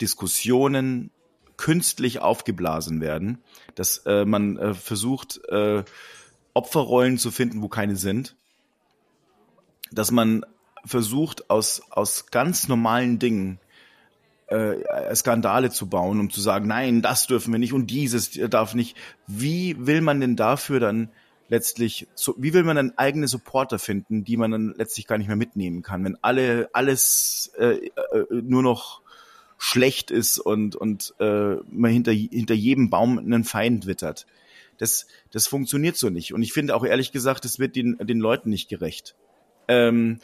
[0.00, 1.10] Diskussionen
[1.56, 3.38] künstlich aufgeblasen werden,
[3.74, 5.84] dass äh, man äh, versucht, äh,
[6.54, 8.36] Opferrollen zu finden, wo keine sind,
[9.90, 10.44] dass man
[10.84, 13.60] versucht, aus, aus ganz normalen Dingen
[14.48, 18.74] äh, Skandale zu bauen, um zu sagen, nein, das dürfen wir nicht und dieses darf
[18.74, 18.96] nicht.
[19.26, 21.10] Wie will man denn dafür dann
[21.48, 25.26] letztlich, so, wie will man dann eigene Supporter finden, die man dann letztlich gar nicht
[25.28, 27.90] mehr mitnehmen kann, wenn alle alles äh, äh,
[28.30, 29.02] nur noch
[29.58, 34.26] schlecht ist und und äh, man hinter hinter jedem Baum einen Feind wittert.
[34.78, 38.20] Das das funktioniert so nicht und ich finde auch ehrlich gesagt, es wird den den
[38.20, 39.14] Leuten nicht gerecht.
[39.68, 40.18] Ähm,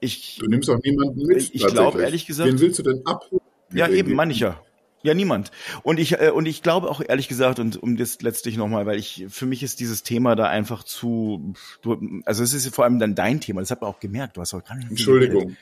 [0.00, 1.54] ich, du nimmst auch niemanden mit.
[1.54, 2.48] Ich glaube ehrlich gesagt.
[2.48, 3.42] Wen willst du denn abholen?
[3.72, 4.60] Ja, eben, ja.
[5.02, 5.50] Ja, niemand.
[5.82, 8.98] Und ich äh, und ich glaube auch ehrlich gesagt und um das letztlich nochmal, weil
[8.98, 12.98] ich für mich ist dieses Thema da einfach zu, du, also es ist vor allem
[12.98, 13.60] dann dein Thema.
[13.60, 14.36] Das hat man auch gemerkt.
[14.36, 14.90] Du hast auch gar nicht.
[14.90, 15.56] Entschuldigung.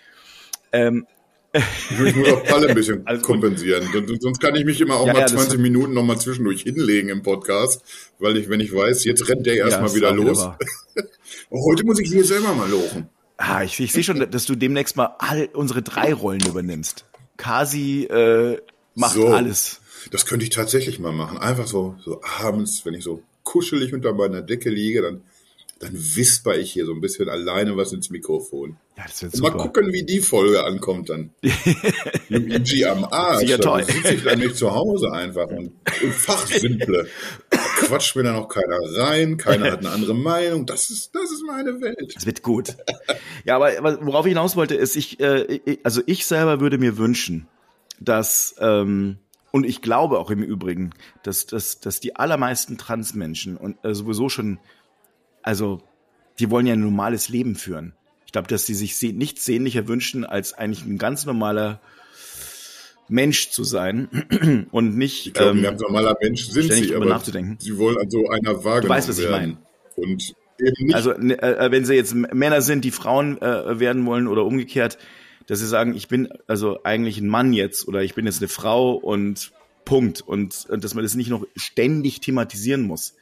[0.72, 1.06] Ähm,
[1.52, 3.88] ich muss auch Palle ein bisschen kompensieren.
[4.20, 7.08] Sonst kann ich mich immer auch ja, mal ja, 20 Minuten noch mal zwischendurch hinlegen
[7.08, 7.82] im Podcast,
[8.18, 10.48] weil ich, wenn ich weiß, jetzt rennt der erstmal ja, wieder los.
[11.50, 13.08] Heute muss ich hier selber mal lochen.
[13.38, 17.06] Ah, ich, ich sehe schon, dass du demnächst mal all unsere drei Rollen übernimmst.
[17.36, 18.58] Kasi äh,
[18.94, 19.80] macht so, alles.
[20.10, 21.38] Das könnte ich tatsächlich mal machen.
[21.38, 25.22] Einfach so, so abends, wenn ich so kuschelig unter meiner Decke liege, dann,
[25.80, 28.76] dann wisper ich hier so ein bisschen alleine was ins Mikrofon.
[28.96, 29.50] Ja, das wird super.
[29.50, 31.30] Mal gucken, wie die Folge ankommt dann.
[32.28, 33.48] Im IG am Arsch.
[33.48, 33.84] Ja, toll.
[33.86, 35.72] Dann sitze ich dann nicht zu Hause einfach und,
[36.02, 37.06] und fachsimple.
[37.50, 40.66] quatscht mir dann auch keiner rein, keiner hat eine andere Meinung.
[40.66, 42.12] Das ist, das ist meine Welt.
[42.14, 42.76] Das wird gut.
[43.44, 47.46] Ja, aber worauf ich hinaus wollte, ist, ich, äh, also ich selber würde mir wünschen,
[48.00, 49.18] dass, ähm,
[49.52, 50.90] und ich glaube auch im Übrigen,
[51.22, 54.58] dass, dass, dass die allermeisten Transmenschen und äh, sowieso schon,
[55.48, 55.80] also
[56.38, 57.94] die wollen ja ein normales Leben führen.
[58.26, 61.80] Ich glaube, dass sie sich nichts sehnlicher wünschen, als eigentlich ein ganz normaler
[63.08, 65.28] Mensch zu sein und nicht.
[65.28, 67.56] Ich glaube, ähm, ein ganz normaler Mensch sind sie, aber nachzudenken.
[67.58, 69.18] sie wollen an so einer Waage du weißt, was.
[69.18, 69.56] Ich meine.
[69.96, 70.94] Und eben nicht.
[70.94, 74.98] Also ne, äh, wenn sie jetzt Männer sind, die Frauen äh, werden wollen oder umgekehrt,
[75.46, 78.48] dass sie sagen, ich bin also eigentlich ein Mann jetzt oder ich bin jetzt eine
[78.48, 79.52] Frau und
[79.86, 83.14] Punkt und, und dass man das nicht noch ständig thematisieren muss.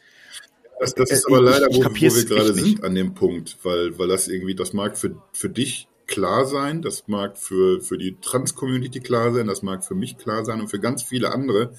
[0.78, 3.98] Das, das ist äh, aber leider, wo, wo wir gerade sind an dem Punkt, weil,
[3.98, 8.16] weil das irgendwie, das mag für, für dich klar sein, das mag für, für die
[8.20, 11.72] Trans-Community klar sein, das mag für mich klar sein und für ganz viele andere.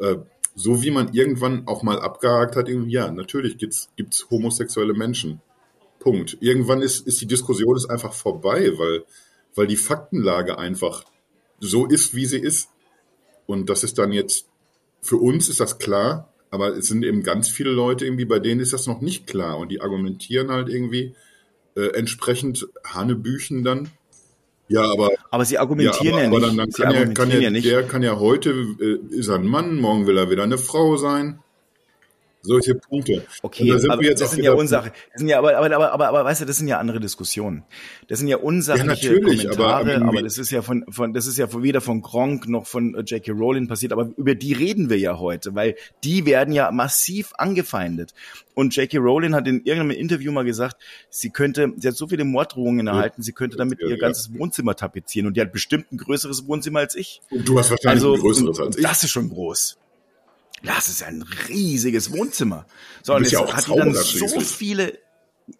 [0.00, 0.16] Äh,
[0.54, 5.40] so wie man irgendwann auch mal abgehakt hat, ja, natürlich gibt's gibt's homosexuelle Menschen.
[6.00, 6.36] Punkt.
[6.40, 9.04] Irgendwann ist, ist die Diskussion ist einfach vorbei, weil,
[9.54, 11.04] weil die Faktenlage einfach
[11.60, 12.70] so ist, wie sie ist.
[13.46, 14.46] Und das ist dann jetzt,
[15.00, 18.60] für uns ist das klar, aber es sind eben ganz viele Leute irgendwie, bei denen
[18.60, 21.14] ist das noch nicht klar und die argumentieren halt irgendwie,
[21.76, 23.90] äh, entsprechend Hanebüchen dann.
[24.68, 25.10] Ja, aber.
[25.30, 26.46] Aber sie argumentieren ja, aber, ja nicht.
[26.46, 27.66] Aber dann, dann kann, ja, kann ja, ja nicht.
[27.66, 30.96] Der kann ja heute, äh, ist er ein Mann, morgen will er wieder eine Frau
[30.96, 31.40] sein
[32.42, 33.24] solche Punkte.
[33.42, 34.92] Okay, da aber das sind ja Ursache.
[35.12, 37.64] Das sind ja, aber, aber, aber, aber, aber, weißt du, das sind ja andere Diskussionen.
[38.08, 41.38] Das sind ja unsachliche ja, Kommentare, aber, aber, das ist ja von, von, das ist
[41.38, 43.32] ja weder von Gronk noch von äh, J.K.
[43.32, 48.14] Rowling passiert, aber über die reden wir ja heute, weil die werden ja massiv angefeindet.
[48.54, 48.98] Und J.K.
[48.98, 50.76] Rowling hat in irgendeinem Interview mal gesagt,
[51.10, 55.26] sie könnte, sie hat so viele Morddrohungen erhalten, sie könnte damit ihr ganzes Wohnzimmer tapezieren
[55.26, 57.20] und die hat bestimmt ein größeres Wohnzimmer als ich.
[57.30, 58.82] Und du hast wahrscheinlich also, ein größeres als ich.
[58.82, 59.78] Das ist schon groß.
[60.62, 62.66] Ja, es ist ein riesiges Wohnzimmer.
[63.02, 64.98] So, und jetzt ja hat die dann so viele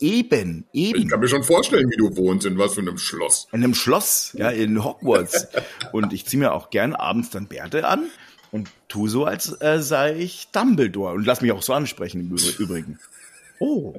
[0.01, 1.03] Eben, eben.
[1.03, 3.49] Ich kann mir schon vorstellen, wie du wohnst, in was für einem Schloss.
[3.53, 5.49] In einem Schloss, ja, in Hogwarts.
[5.93, 8.11] und ich ziehe mir auch gern abends dann Bärte an
[8.51, 11.15] und tu so, als äh, sei ich Dumbledore.
[11.15, 12.99] Und lass mich auch so ansprechen im Übrigen.
[13.61, 13.95] Oh,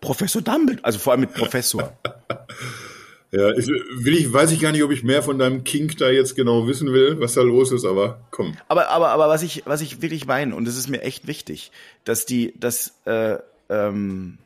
[0.00, 1.92] Professor Dumbledore, also vor allem mit Professor.
[3.34, 6.08] Ja, ich, will ich, weiß ich gar nicht, ob ich mehr von deinem Kink da
[6.08, 8.56] jetzt genau wissen will, was da los ist, aber komm.
[8.68, 11.72] Aber, aber, aber was ich, was ich wirklich meine, und das ist mir echt wichtig,
[12.04, 14.38] dass die, dass, äh, ähm,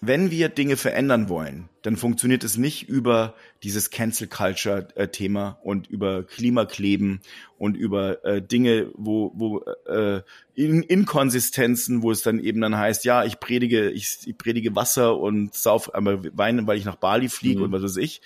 [0.00, 5.58] wenn wir Dinge verändern wollen, dann funktioniert es nicht über dieses Cancel Culture äh, Thema
[5.62, 7.20] und über Klimakleben
[7.58, 10.22] und über äh, Dinge, wo, wo äh,
[10.54, 15.18] in Inkonsistenzen, wo es dann eben dann heißt, ja, ich predige, ich, ich predige Wasser
[15.18, 17.64] und sauf aber weinen, weil ich nach Bali fliege mhm.
[17.64, 18.20] und was weiß ich,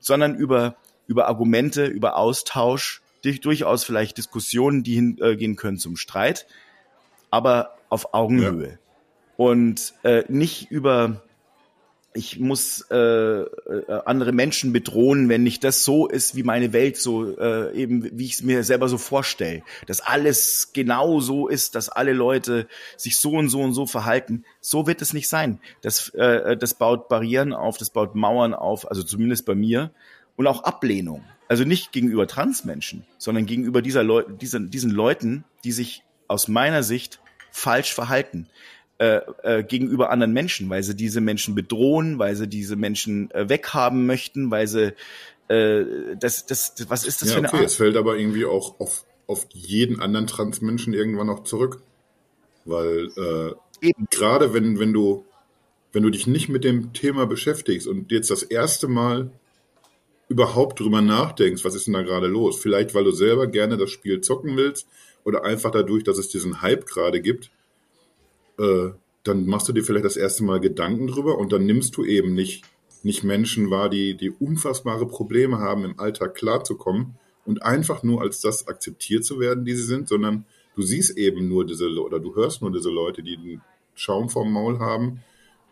[0.00, 0.76] sondern über
[1.06, 6.46] über Argumente, über Austausch, durch, durchaus vielleicht Diskussionen, die hingehen äh, können zum Streit,
[7.30, 8.68] aber auf Augenhöhe.
[8.72, 8.78] Ja
[9.38, 11.22] und äh, nicht über
[12.12, 13.46] ich muss äh, äh,
[14.04, 18.24] andere Menschen bedrohen, wenn nicht das so ist, wie meine Welt so äh, eben, wie
[18.24, 22.66] ich es mir selber so vorstelle, dass alles genau so ist, dass alle Leute
[22.96, 24.44] sich so und so und so verhalten.
[24.60, 25.60] So wird es nicht sein.
[25.82, 29.92] Das, äh, das baut Barrieren auf, das baut Mauern auf, also zumindest bei mir
[30.34, 31.22] und auch Ablehnung.
[31.46, 36.82] Also nicht gegenüber Transmenschen, sondern gegenüber dieser Leute, diesen, diesen Leuten, die sich aus meiner
[36.82, 37.20] Sicht
[37.52, 38.48] falsch verhalten
[38.98, 43.48] äh, äh, gegenüber anderen Menschen, weil sie diese Menschen bedrohen, weil sie diese Menschen äh,
[43.48, 44.94] weghaben möchten, weil sie
[45.48, 45.84] äh,
[46.18, 47.66] das, das, das, was ist das ja, für eine okay, Art?
[47.66, 51.80] Es fällt aber irgendwie auch auf, auf jeden anderen Transmenschen irgendwann auch zurück.
[52.64, 53.08] Weil
[53.82, 55.24] äh, gerade wenn, wenn du
[55.92, 59.30] wenn du dich nicht mit dem Thema beschäftigst und jetzt das erste Mal
[60.28, 62.60] überhaupt drüber nachdenkst, was ist denn da gerade los?
[62.60, 64.86] Vielleicht, weil du selber gerne das Spiel zocken willst
[65.24, 67.50] oder einfach dadurch, dass es diesen Hype gerade gibt,
[68.58, 68.90] äh,
[69.24, 72.34] dann machst du dir vielleicht das erste Mal Gedanken drüber und dann nimmst du eben
[72.34, 72.64] nicht,
[73.02, 78.40] nicht Menschen wahr, die, die unfassbare Probleme haben, im Alltag klarzukommen und einfach nur als
[78.40, 80.44] das akzeptiert zu werden, die sie sind, sondern
[80.76, 83.62] du siehst eben nur diese, oder du hörst nur diese Leute, die einen
[83.94, 85.20] Schaum vorm Maul haben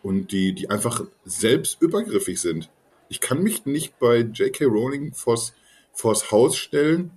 [0.03, 2.69] und die, die einfach selbst übergriffig sind.
[3.09, 4.65] Ich kann mich nicht bei J.K.
[4.65, 5.53] Rowling vors,
[5.93, 7.11] vors Haus stellen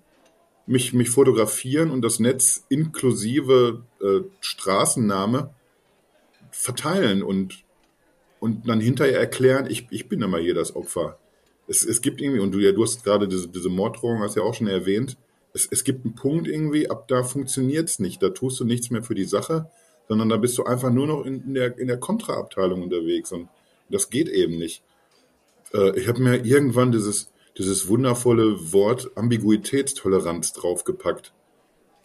[0.66, 5.52] mich, mich fotografieren und das Netz inklusive äh, Straßenname
[6.52, 7.64] verteilen und,
[8.40, 11.18] und dann hinterher erklären, ich, ich bin immer hier das Opfer.
[11.68, 14.42] Es, es gibt irgendwie, und du ja, du hast gerade diese, diese Morddrohung, hast ja
[14.42, 15.16] auch schon erwähnt,
[15.52, 18.22] es, es gibt einen Punkt irgendwie, ab da funktioniert es nicht.
[18.22, 19.70] Da tust du nichts mehr für die Sache,
[20.08, 23.48] sondern da bist du einfach nur noch in, in der, in der Kontraabteilung unterwegs und
[23.88, 24.82] das geht eben nicht.
[25.72, 31.32] Äh, ich habe mir irgendwann dieses, dieses wundervolle Wort Ambiguitätstoleranz draufgepackt.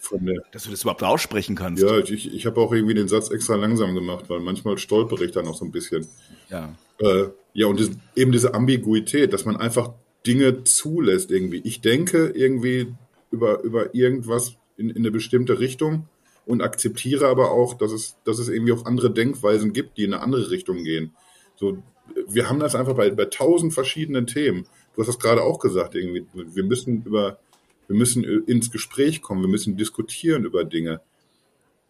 [0.05, 1.81] Von der, Dass du das überhaupt aussprechen kannst.
[1.81, 5.31] Ja, ich, ich habe auch irgendwie den Satz extra langsam gemacht, weil manchmal stolpere ich
[5.31, 6.07] dann auch so ein bisschen.
[6.49, 6.75] Ja.
[6.99, 9.93] Äh, ja, und das, eben diese Ambiguität, dass man einfach
[10.27, 11.61] Dinge zulässt irgendwie.
[11.63, 12.93] Ich denke irgendwie
[13.31, 16.07] über, über irgendwas in, in eine bestimmte Richtung
[16.45, 20.13] und akzeptiere aber auch, dass es, dass es irgendwie auch andere Denkweisen gibt, die in
[20.13, 21.15] eine andere Richtung gehen.
[21.55, 21.81] So,
[22.27, 24.67] wir haben das einfach bei, bei tausend verschiedenen Themen.
[24.93, 26.25] Du hast das gerade auch gesagt, irgendwie.
[26.33, 27.39] Wir müssen über
[27.87, 31.01] wir müssen ins Gespräch kommen, wir müssen diskutieren über Dinge.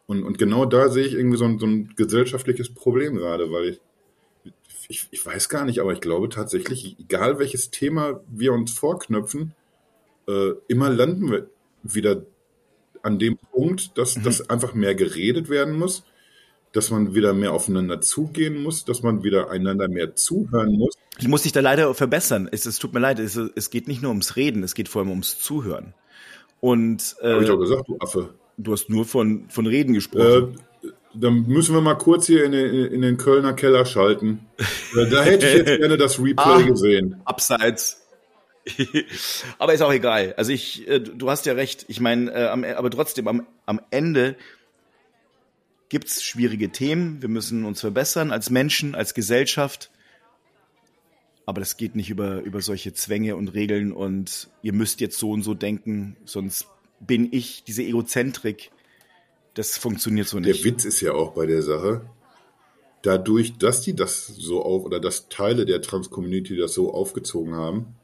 [0.07, 3.69] Und, und genau da sehe ich irgendwie so ein, so ein gesellschaftliches Problem gerade, weil
[3.69, 3.81] ich,
[4.87, 9.53] ich, ich weiß gar nicht, aber ich glaube tatsächlich, egal welches Thema wir uns vorknöpfen,
[10.27, 11.49] äh, immer landen wir
[11.83, 12.25] wieder
[13.01, 14.23] an dem Punkt, dass, mhm.
[14.23, 16.03] dass einfach mehr geredet werden muss,
[16.71, 20.95] dass man wieder mehr aufeinander zugehen muss, dass man wieder einander mehr zuhören muss.
[21.19, 22.49] Ich muss dich da leider verbessern.
[22.51, 25.01] Es, es tut mir leid, es, es, geht nicht nur ums Reden, es geht vor
[25.01, 25.93] allem ums Zuhören.
[26.59, 28.33] Und äh, habe ich doch gesagt, du Affe.
[28.57, 30.57] Du hast nur von von Reden gesprochen.
[30.83, 34.47] Äh, dann müssen wir mal kurz hier in den, in den Kölner Keller schalten.
[34.95, 37.21] Äh, da hätte ich jetzt gerne das Replay ah, gesehen.
[37.25, 38.01] Abseits.
[39.59, 40.33] aber ist auch egal.
[40.37, 41.85] Also ich, äh, du hast ja recht.
[41.87, 44.35] Ich meine, äh, aber trotzdem am, am Ende
[45.89, 47.21] gibt's schwierige Themen.
[47.21, 49.91] Wir müssen uns verbessern als Menschen, als Gesellschaft.
[51.45, 55.31] Aber das geht nicht über, über solche Zwänge und Regeln und ihr müsst jetzt so
[55.31, 56.67] und so denken, sonst
[56.99, 58.71] bin ich diese Egozentrik.
[59.53, 60.65] Das funktioniert so nicht.
[60.65, 62.09] Der Witz ist ja auch bei der Sache,
[63.03, 67.95] dadurch, dass die das so auf, oder dass Teile der Trans-Community das so aufgezogen haben,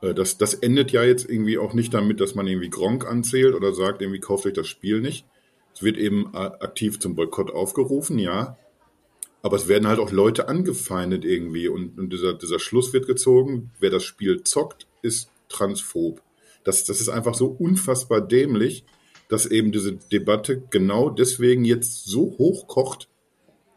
[0.00, 3.54] äh, das, das endet ja jetzt irgendwie auch nicht damit, dass man irgendwie Gronk anzählt
[3.54, 5.26] oder sagt, irgendwie kauft euch das Spiel nicht.
[5.74, 8.56] Es wird eben aktiv zum Boykott aufgerufen, ja.
[9.42, 13.70] Aber es werden halt auch Leute angefeindet irgendwie und, und dieser, dieser Schluss wird gezogen,
[13.78, 16.20] wer das Spiel zockt, ist transphob.
[16.64, 18.84] Das, das ist einfach so unfassbar dämlich,
[19.28, 23.08] dass eben diese Debatte genau deswegen jetzt so hochkocht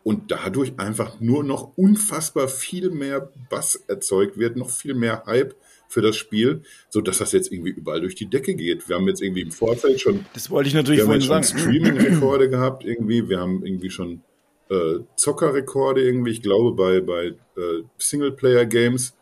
[0.03, 5.55] und dadurch einfach nur noch unfassbar viel mehr Bass erzeugt wird, noch viel mehr Hype
[5.87, 8.87] für das Spiel, so dass das jetzt irgendwie überall durch die Decke geht.
[8.87, 12.49] Wir haben jetzt irgendwie im Vorfeld schon, das wollte ich natürlich wir haben schon Streaming-Rekorde
[12.49, 14.23] gehabt irgendwie, wir haben irgendwie schon
[14.71, 16.31] äh, Zockerrekorde irgendwie.
[16.31, 19.13] Ich glaube, bei, bei äh, Singleplayer-Games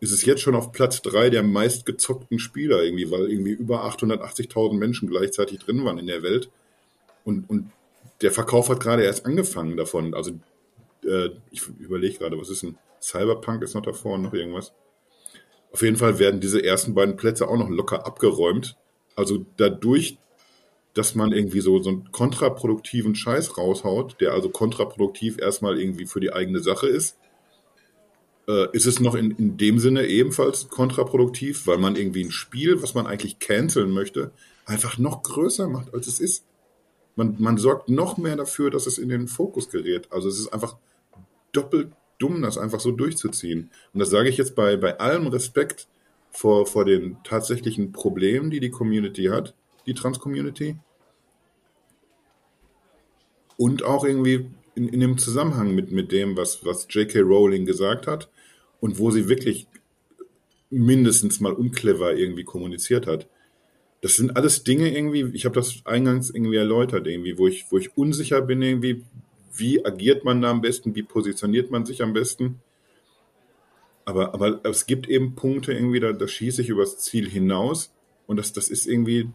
[0.00, 4.74] ist es jetzt schon auf Platz drei der meistgezockten Spieler irgendwie, weil irgendwie über 880.000
[4.74, 6.50] Menschen gleichzeitig drin waren in der Welt.
[7.24, 7.70] Und, und
[8.22, 10.14] der Verkauf hat gerade erst angefangen davon.
[10.14, 10.32] Also
[11.04, 14.72] äh, ich überlege gerade, was ist ein Cyberpunk ist noch davor und noch irgendwas.
[15.72, 18.76] Auf jeden Fall werden diese ersten beiden Plätze auch noch locker abgeräumt.
[19.16, 20.18] Also dadurch,
[20.94, 26.20] dass man irgendwie so, so einen kontraproduktiven Scheiß raushaut, der also kontraproduktiv erstmal irgendwie für
[26.20, 27.16] die eigene Sache ist,
[28.48, 32.82] äh, ist es noch in, in dem Sinne ebenfalls kontraproduktiv, weil man irgendwie ein Spiel,
[32.82, 34.32] was man eigentlich canceln möchte,
[34.66, 36.44] einfach noch größer macht, als es ist.
[37.16, 40.08] Man, man sorgt noch mehr dafür, dass es in den Fokus gerät.
[40.10, 40.76] Also es ist einfach
[41.52, 43.70] doppelt dumm, das einfach so durchzuziehen.
[43.92, 45.88] Und das sage ich jetzt bei, bei allem Respekt
[46.30, 49.54] vor, vor den tatsächlichen Problemen, die die Community hat,
[49.90, 50.76] die Trans-Community.
[53.56, 57.20] Und auch irgendwie in, in dem Zusammenhang mit, mit dem, was, was J.K.
[57.20, 58.30] Rowling gesagt hat
[58.78, 59.66] und wo sie wirklich
[60.70, 63.28] mindestens mal unclever irgendwie kommuniziert hat.
[64.00, 67.76] Das sind alles Dinge irgendwie, ich habe das eingangs irgendwie erläutert, irgendwie, wo ich, wo
[67.76, 69.04] ich unsicher bin, irgendwie,
[69.54, 72.62] wie agiert man da am besten, wie positioniert man sich am besten.
[74.06, 77.92] Aber, aber es gibt eben Punkte irgendwie, da, da schieße ich übers Ziel hinaus
[78.26, 79.28] und das, das ist irgendwie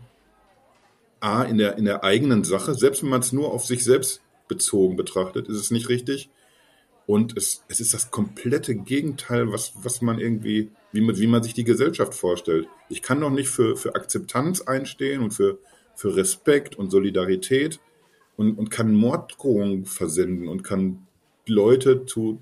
[1.20, 4.22] A, in der, in der eigenen Sache, selbst wenn man es nur auf sich selbst
[4.48, 6.30] bezogen betrachtet, ist es nicht richtig.
[7.08, 11.44] Und es, es ist das komplette Gegenteil, was, was man irgendwie, wie man, wie man
[11.44, 12.68] sich die Gesellschaft vorstellt.
[12.90, 15.60] Ich kann doch nicht für, für Akzeptanz einstehen und für,
[15.94, 17.80] für Respekt und Solidarität
[18.38, 21.06] und, und kann Morddrohungen versenden und kann
[21.48, 22.42] Leute zu,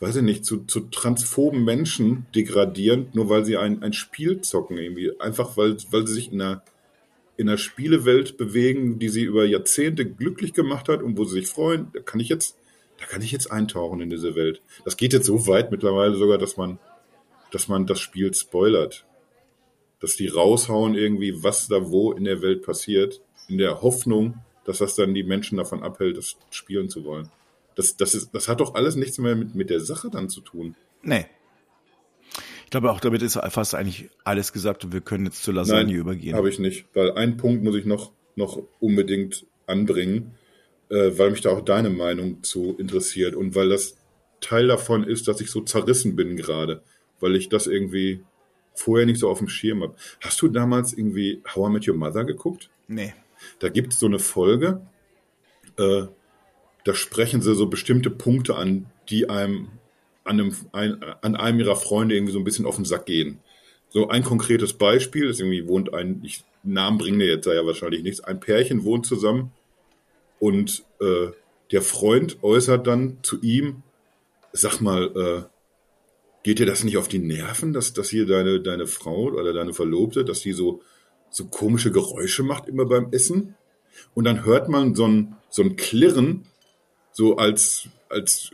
[0.00, 4.76] weiß ich nicht, zu, zu transphoben Menschen degradieren, nur weil sie ein, ein Spiel zocken
[4.76, 5.18] irgendwie.
[5.20, 6.64] Einfach weil, weil sie sich in einer,
[7.36, 11.48] in einer Spielewelt bewegen, die sie über Jahrzehnte glücklich gemacht hat und wo sie sich
[11.48, 11.88] freuen.
[11.92, 12.56] Da kann ich jetzt
[13.02, 14.62] da kann ich jetzt eintauchen in diese Welt.
[14.84, 16.78] Das geht jetzt so weit mittlerweile sogar, dass man,
[17.50, 19.04] dass man das Spiel spoilert.
[19.98, 24.78] Dass die raushauen irgendwie, was da wo in der Welt passiert, in der Hoffnung, dass
[24.78, 27.28] das dann die Menschen davon abhält, das spielen zu wollen.
[27.74, 30.40] Das, das, ist, das hat doch alles nichts mehr mit, mit der Sache dann zu
[30.40, 30.76] tun.
[31.02, 31.26] Nee.
[32.72, 35.92] Ich glaube, auch damit ist fast eigentlich alles gesagt und wir können jetzt zur Lasagne
[35.92, 36.34] Nein, übergehen.
[36.34, 40.32] habe ich nicht, weil einen Punkt muss ich noch, noch unbedingt anbringen
[40.92, 43.96] äh, weil mich da auch deine Meinung zu interessiert und weil das
[44.40, 46.82] Teil davon ist, dass ich so zerrissen bin gerade,
[47.20, 48.22] weil ich das irgendwie
[48.74, 49.94] vorher nicht so auf dem Schirm habe.
[50.20, 52.68] Hast du damals irgendwie How I Met Your Mother geguckt?
[52.88, 53.14] Nee.
[53.58, 54.82] Da gibt es so eine Folge,
[55.78, 56.04] äh,
[56.84, 59.68] da sprechen sie so bestimmte Punkte an, die einem
[60.24, 63.40] an einem, ein, an einem ihrer Freunde irgendwie so ein bisschen auf den Sack gehen.
[63.88, 68.02] So ein konkretes Beispiel ist irgendwie wohnt ein, ich Namen bringe jetzt da ja wahrscheinlich
[68.02, 69.52] nichts, ein Pärchen wohnt zusammen
[70.38, 71.28] und äh,
[71.72, 73.82] der Freund äußert dann zu ihm,
[74.52, 75.42] sag mal, äh,
[76.42, 79.72] geht dir das nicht auf die Nerven, dass, dass hier deine, deine Frau oder deine
[79.72, 80.82] Verlobte, dass die so,
[81.30, 83.54] so komische Geräusche macht immer beim Essen?
[84.14, 86.46] Und dann hört man so ein, so ein Klirren,
[87.12, 88.50] so als, als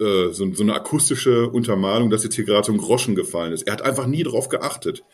[0.00, 3.62] äh, so, so eine akustische Untermalung, dass jetzt hier gerade so ein Groschen gefallen ist.
[3.62, 5.04] Er hat einfach nie drauf geachtet.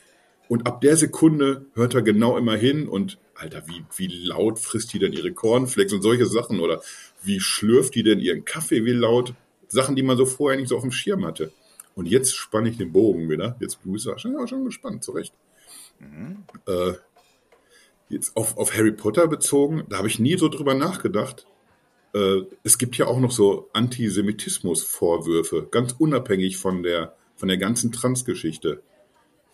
[0.48, 4.92] Und ab der Sekunde hört er genau immer hin und Alter, wie, wie laut frisst
[4.92, 6.80] die denn ihre Cornflakes und solche Sachen oder
[7.22, 9.34] wie schlürft die denn ihren Kaffee, wie laut?
[9.68, 11.52] Sachen, die man so vorher nicht so auf dem Schirm hatte.
[11.94, 13.56] Und jetzt spanne ich den Bogen wieder.
[13.60, 15.34] Jetzt bist du schon, ja, schon gespannt, zurecht.
[15.98, 16.44] Mhm.
[16.66, 16.94] Äh,
[18.08, 21.46] jetzt auf, auf Harry Potter bezogen, da habe ich nie so drüber nachgedacht.
[22.14, 27.92] Äh, es gibt ja auch noch so Antisemitismus-Vorwürfe, ganz unabhängig von der, von der ganzen
[27.92, 28.82] Transgeschichte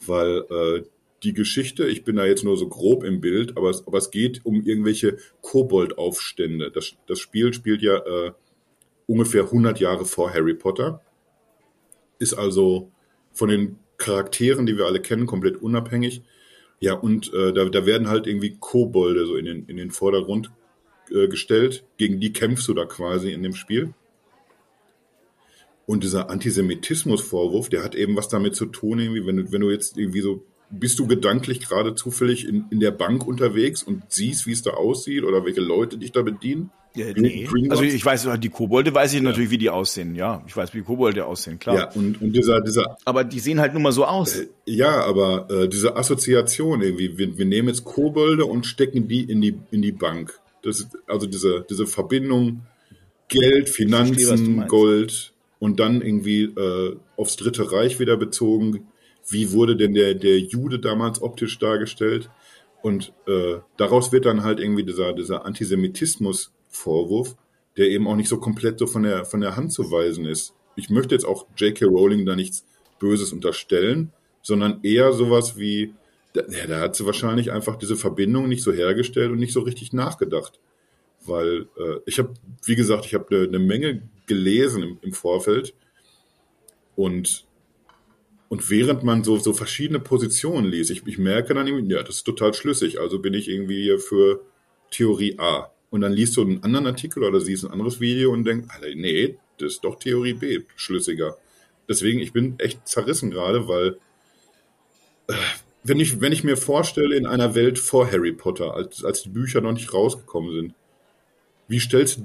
[0.09, 0.83] weil äh,
[1.23, 4.11] die Geschichte, ich bin da jetzt nur so grob im Bild, aber es, aber es
[4.11, 6.71] geht um irgendwelche Koboldaufstände.
[6.71, 8.33] Das, das Spiel spielt ja äh,
[9.07, 11.01] ungefähr 100 Jahre vor Harry Potter,
[12.19, 12.91] ist also
[13.33, 16.23] von den Charakteren, die wir alle kennen, komplett unabhängig.
[16.81, 20.51] Ja, und äh, da, da werden halt irgendwie Kobolde so in den, in den Vordergrund
[21.15, 21.85] äh, gestellt.
[21.97, 23.95] Gegen die kämpfst du da quasi in dem Spiel.
[25.87, 29.71] Und dieser Antisemitismusvorwurf, der hat eben was damit zu tun, irgendwie, wenn du, wenn du
[29.71, 34.47] jetzt irgendwie so, bist du gedanklich gerade zufällig in, in der Bank unterwegs und siehst,
[34.47, 36.71] wie es da aussieht oder welche Leute dich da bedienen?
[36.97, 37.49] Ja, nee.
[37.71, 39.25] Also ich weiß, die Kobolde weiß ich ja.
[39.25, 40.45] natürlich, wie die aussehen, ja.
[40.47, 41.77] Ich weiß, wie Kobolde aussehen, klar.
[41.77, 42.97] Ja, und, und dieser, dieser.
[43.05, 44.39] Aber die sehen halt nun mal so aus.
[44.39, 49.25] Äh, ja, aber äh, diese Assoziation irgendwie, wir, wir nehmen jetzt Kobolde und stecken die
[49.25, 50.39] in die, in die Bank.
[50.65, 52.62] Das also diese, diese Verbindung
[53.29, 58.89] Geld, Finanzen, verstehe, Gold und dann irgendwie äh, aufs Dritte Reich wieder bezogen.
[59.29, 62.31] Wie wurde denn der, der Jude damals optisch dargestellt?
[62.83, 67.35] Und äh, daraus wird dann halt irgendwie dieser, dieser Antisemitismus-Vorwurf,
[67.79, 70.55] der eben auch nicht so komplett so von der, von der Hand zu weisen ist.
[70.77, 71.87] Ich möchte jetzt auch J.K.
[71.87, 72.67] Rowling da nichts
[72.99, 74.12] Böses unterstellen,
[74.43, 75.95] sondern eher sowas wie,
[76.35, 79.93] ja, da hat sie wahrscheinlich einfach diese Verbindung nicht so hergestellt und nicht so richtig
[79.93, 80.59] nachgedacht
[81.26, 85.74] weil äh, ich habe, wie gesagt, ich habe eine ne Menge gelesen im, im, Vorfeld
[86.97, 87.47] und
[88.49, 92.16] und während man so so verschiedene Positionen liest, ich, ich merke dann irgendwie, ja, das
[92.16, 94.43] ist total schlüssig, also bin ich irgendwie hier für
[94.91, 95.70] Theorie A.
[95.91, 98.95] Und dann liest du einen anderen Artikel oder siehst ein anderes Video und denkst, Alter,
[98.95, 101.37] nee, das ist doch Theorie B schlüssiger.
[101.89, 103.99] Deswegen, ich bin echt zerrissen gerade, weil
[105.28, 105.35] äh,
[105.85, 109.28] wenn ich, wenn ich mir vorstelle, in einer Welt vor Harry Potter, als, als die
[109.28, 110.74] Bücher noch nicht rausgekommen sind,
[111.68, 112.20] wie stellst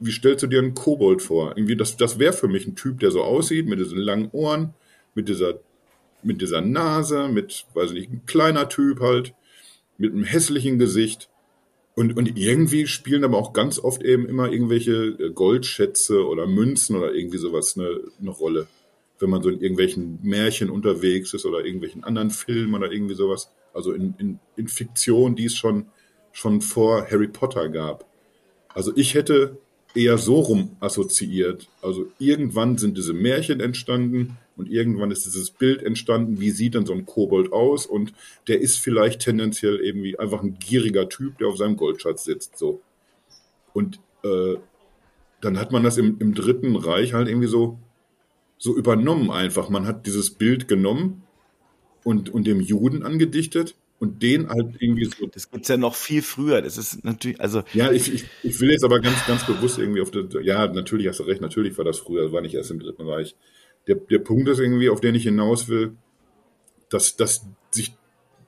[0.00, 1.56] wie stellst du dir einen Kobold vor?
[1.56, 4.74] Irgendwie, das, das wäre für mich ein Typ, der so aussieht, mit diesen langen Ohren,
[5.14, 5.58] mit dieser,
[6.22, 9.34] mit dieser Nase, mit, weiß nicht, ein kleiner Typ halt,
[9.96, 11.28] mit einem hässlichen Gesicht.
[11.96, 16.94] Und, und irgendwie spielen aber auch ganz oft eben immer irgendwelche äh, Goldschätze oder Münzen
[16.94, 18.68] oder irgendwie sowas eine, eine Rolle.
[19.18, 23.50] Wenn man so in irgendwelchen Märchen unterwegs ist oder irgendwelchen anderen Filmen oder irgendwie sowas.
[23.74, 25.86] Also in, in, in Fiktion, die es schon,
[26.32, 28.06] schon vor Harry Potter gab.
[28.68, 29.58] Also ich hätte
[29.94, 31.68] eher so rum assoziiert.
[31.82, 36.86] Also irgendwann sind diese Märchen entstanden und irgendwann ist dieses Bild entstanden, wie sieht denn
[36.86, 38.12] so ein Kobold aus und
[38.48, 42.80] der ist vielleicht tendenziell irgendwie einfach ein gieriger Typ, der auf seinem Goldschatz sitzt, so.
[43.72, 44.56] Und äh,
[45.40, 47.78] dann hat man das im, im Dritten Reich halt irgendwie so,
[48.58, 49.68] so übernommen einfach.
[49.68, 51.22] Man hat dieses Bild genommen
[52.04, 55.26] und, und dem Juden angedichtet und den halt irgendwie so.
[55.26, 56.62] Das gibt's ja noch viel früher.
[56.62, 57.62] Das ist natürlich, also.
[57.72, 61.08] Ja, ich, ich, ich will jetzt aber ganz, ganz bewusst irgendwie auf der, ja, natürlich
[61.08, 63.36] hast du recht, natürlich war das früher, das war nicht erst im Dritten Reich.
[63.86, 65.96] Der, der Punkt ist irgendwie, auf den ich hinaus will,
[66.90, 67.94] dass, dass sich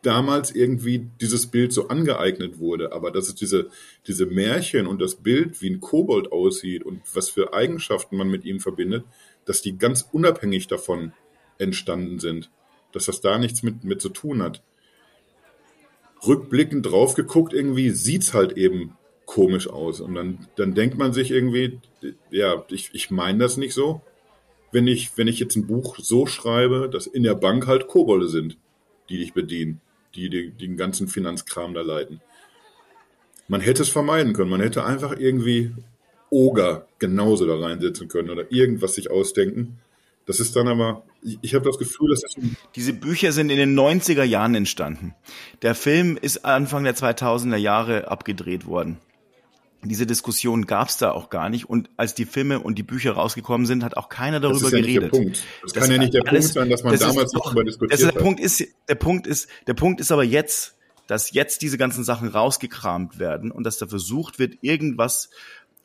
[0.03, 3.69] damals irgendwie dieses Bild so angeeignet wurde, aber dass es diese,
[4.07, 8.45] diese Märchen und das Bild, wie ein Kobold aussieht und was für Eigenschaften man mit
[8.45, 9.05] ihm verbindet,
[9.51, 11.13] dass die ganz unabhängig davon
[11.59, 12.51] entstanden sind.
[12.93, 14.63] Dass das da nichts mit, mit zu tun hat
[16.27, 20.01] rückblickend drauf geguckt, irgendwie sieht's halt eben komisch aus.
[20.01, 21.81] Und dann, dann denkt man sich irgendwie,
[22.31, 24.03] ja, ich, ich meine das nicht so.
[24.73, 28.29] Wenn ich, wenn ich jetzt ein Buch so schreibe, dass in der Bank halt Kobolde
[28.29, 28.57] sind,
[29.09, 29.81] die dich bedienen,
[30.15, 32.21] die, die den ganzen Finanzkram da leiten.
[33.49, 34.51] Man hätte es vermeiden können.
[34.51, 35.73] Man hätte einfach irgendwie
[36.31, 39.79] Oger genauso da reinsetzen können oder irgendwas sich ausdenken.
[40.27, 41.03] Das ist dann aber,
[41.43, 42.35] ich, habe das Gefühl, dass das
[42.77, 45.15] Diese Bücher sind in den 90er Jahren entstanden.
[45.63, 48.99] Der Film ist Anfang der 2000er Jahre abgedreht worden.
[49.83, 51.69] Diese Diskussion gab es da auch gar nicht.
[51.69, 54.73] Und als die Filme und die Bücher rausgekommen sind, hat auch keiner darüber das ist
[54.73, 55.03] ja geredet.
[55.05, 55.45] Nicht der Punkt.
[55.63, 57.65] Das, das kann ja nicht der alles, Punkt sein, dass man das damals nicht darüber
[57.65, 60.77] diskutiert das ist, der Punkt ist, der Punkt ist, der Punkt ist aber jetzt,
[61.07, 65.31] dass jetzt diese ganzen Sachen rausgekramt werden und dass da versucht wird, irgendwas,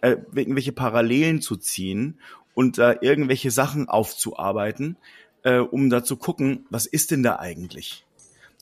[0.02, 2.20] äh, irgendwelche Parallelen zu ziehen
[2.54, 4.98] und da irgendwelche Sachen aufzuarbeiten,
[5.43, 8.06] äh, um da zu gucken, was ist denn da eigentlich?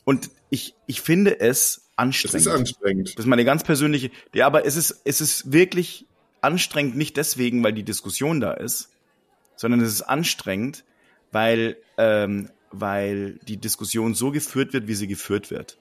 [0.05, 2.35] Und ich, ich finde es anstrengend.
[2.35, 3.09] Es ist anstrengend.
[3.09, 6.07] Das ist meine ganz persönliche, ja, aber es ist, es ist wirklich
[6.41, 8.89] anstrengend, nicht deswegen, weil die Diskussion da ist,
[9.55, 10.83] sondern es ist anstrengend,
[11.31, 15.77] weil, ähm, weil die Diskussion so geführt wird, wie sie geführt wird.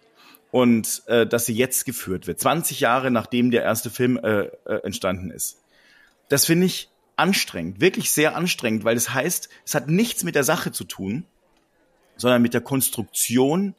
[0.52, 4.84] Und äh, dass sie jetzt geführt wird, 20 Jahre nachdem der erste Film äh, äh,
[4.84, 5.58] entstanden ist.
[6.28, 10.44] Das finde ich anstrengend, wirklich sehr anstrengend, weil das heißt, es hat nichts mit der
[10.44, 11.24] Sache zu tun,
[12.16, 13.74] sondern mit der Konstruktion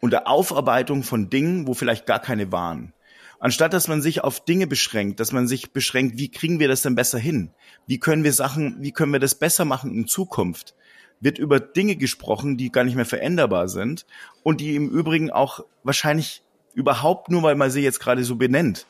[0.00, 2.92] und der Aufarbeitung von Dingen, wo vielleicht gar keine waren.
[3.40, 6.82] Anstatt dass man sich auf Dinge beschränkt, dass man sich beschränkt, wie kriegen wir das
[6.82, 7.50] denn besser hin?
[7.86, 10.74] Wie können wir Sachen, wie können wir das besser machen in Zukunft?
[11.20, 14.06] Wird über Dinge gesprochen, die gar nicht mehr veränderbar sind
[14.42, 16.42] und die im Übrigen auch wahrscheinlich
[16.74, 18.86] überhaupt nur, weil man sie jetzt gerade so benennt,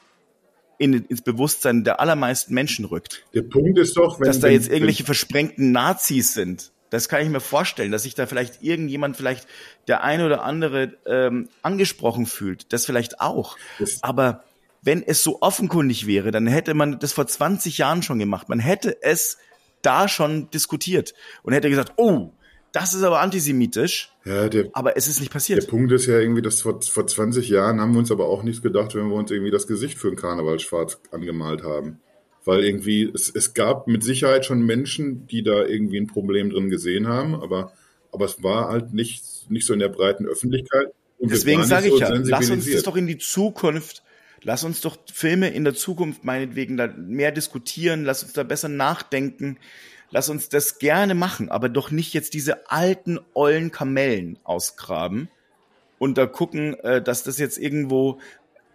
[0.78, 3.24] in, ins Bewusstsein der allermeisten Menschen rückt.
[3.34, 6.70] Der Punkt ist doch, wenn, dass da jetzt irgendwelche versprengten Nazis sind.
[6.90, 9.46] Das kann ich mir vorstellen, dass sich da vielleicht irgendjemand, vielleicht
[9.88, 12.72] der eine oder andere ähm, angesprochen fühlt.
[12.72, 13.58] Das vielleicht auch.
[13.78, 14.44] Das Aber
[14.82, 18.48] wenn es so offenkundig wäre, dann hätte man das vor 20 Jahren schon gemacht.
[18.48, 19.38] Man hätte es
[19.82, 22.32] da schon diskutiert und hätte gesagt, oh,
[22.72, 24.12] das ist aber antisemitisch.
[24.24, 25.62] Ja, der, aber es ist nicht passiert.
[25.62, 28.42] Der Punkt ist ja irgendwie, dass vor, vor 20 Jahren haben wir uns aber auch
[28.42, 32.00] nichts gedacht, wenn wir uns irgendwie das Gesicht für einen Karneval schwarz angemalt haben.
[32.44, 36.68] Weil irgendwie, es, es gab mit Sicherheit schon Menschen, die da irgendwie ein Problem drin
[36.68, 37.72] gesehen haben, aber,
[38.12, 40.92] aber es war halt nicht, nicht so in der breiten Öffentlichkeit.
[41.18, 44.02] Und Deswegen sage so ich ja, lass uns das doch in die Zukunft,
[44.42, 48.68] lass uns doch Filme in der Zukunft meinetwegen da mehr diskutieren, lass uns da besser
[48.68, 49.58] nachdenken.
[50.10, 55.28] Lass uns das gerne machen, aber doch nicht jetzt diese alten, ollen Kamellen ausgraben
[55.98, 58.18] und da gucken, äh, dass das jetzt irgendwo,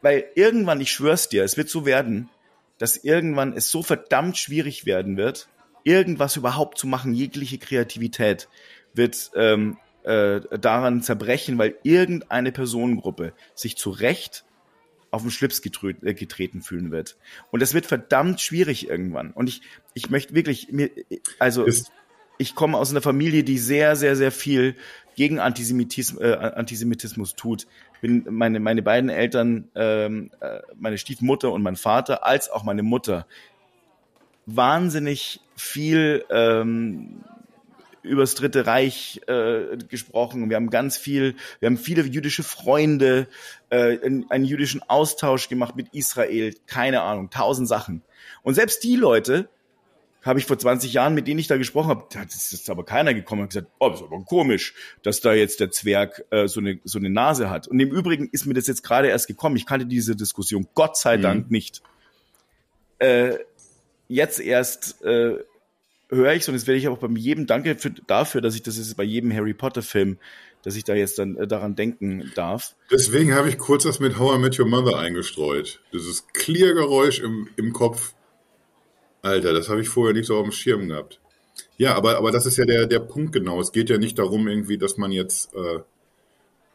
[0.01, 2.29] weil irgendwann, ich schwör's dir, es wird so werden,
[2.77, 5.47] dass irgendwann es so verdammt schwierig werden wird,
[5.83, 8.47] irgendwas überhaupt zu machen, jegliche Kreativität
[8.93, 14.43] wird ähm, äh, daran zerbrechen, weil irgendeine Personengruppe sich zu Recht
[15.13, 17.17] auf den Schlips äh, getreten fühlen wird.
[17.51, 19.31] Und das wird verdammt schwierig irgendwann.
[19.31, 19.61] Und ich,
[19.93, 20.89] ich möchte wirklich, mir,
[21.39, 21.91] also Ist
[22.37, 24.75] ich komme aus einer Familie, die sehr, sehr, sehr viel
[25.15, 27.67] gegen Antisemitismus, äh, Antisemitismus tut.
[28.01, 32.83] Bin meine, meine beiden Eltern, ähm, äh, meine Stiefmutter und mein Vater, als auch meine
[32.83, 33.27] Mutter,
[34.45, 37.23] wahnsinnig viel ähm,
[38.03, 40.49] übers Dritte Reich äh, gesprochen.
[40.49, 43.27] Wir haben ganz viel, wir haben viele jüdische Freunde,
[43.69, 48.03] äh, einen, einen jüdischen Austausch gemacht mit Israel, keine Ahnung, tausend Sachen.
[48.43, 49.49] Und selbst die Leute
[50.23, 53.13] habe ich vor 20 Jahren, mit denen ich da gesprochen habe, da ist aber keiner
[53.13, 56.61] gekommen und gesagt, oh, das ist aber komisch, dass da jetzt der Zwerg äh, so,
[56.61, 57.67] eine, so eine Nase hat.
[57.67, 59.57] Und im Übrigen ist mir das jetzt gerade erst gekommen.
[59.57, 61.21] Ich kannte diese Diskussion Gott sei mhm.
[61.21, 61.81] Dank nicht.
[62.99, 63.35] Äh,
[64.07, 65.39] jetzt erst äh,
[66.13, 68.77] höre ich und das werde ich auch bei jedem, danke für, dafür, dass ich das
[68.77, 70.17] ist bei jedem Harry Potter Film,
[70.63, 72.75] dass ich da jetzt dann äh, daran denken darf.
[72.91, 75.81] Deswegen habe ich kurz das mit How I Met Your Mother eingestreut.
[75.91, 78.13] Dieses Clear-Geräusch im, im Kopf.
[79.21, 81.19] Alter, das habe ich vorher nicht so auf dem Schirm gehabt.
[81.77, 83.59] Ja, aber, aber das ist ja der, der Punkt genau.
[83.59, 85.79] Es geht ja nicht darum, irgendwie, dass man jetzt, äh,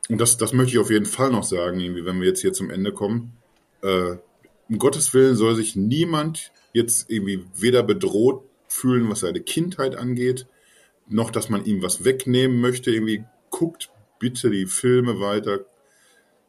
[0.09, 2.53] und das, das möchte ich auf jeden Fall noch sagen, irgendwie, wenn wir jetzt hier
[2.53, 3.37] zum Ende kommen,
[3.83, 4.17] äh,
[4.69, 10.47] um Gottes Willen soll sich niemand jetzt irgendwie weder bedroht fühlen, was seine Kindheit angeht,
[11.09, 12.91] noch dass man ihm was wegnehmen möchte.
[12.91, 15.65] Irgendwie guckt bitte die Filme weiter,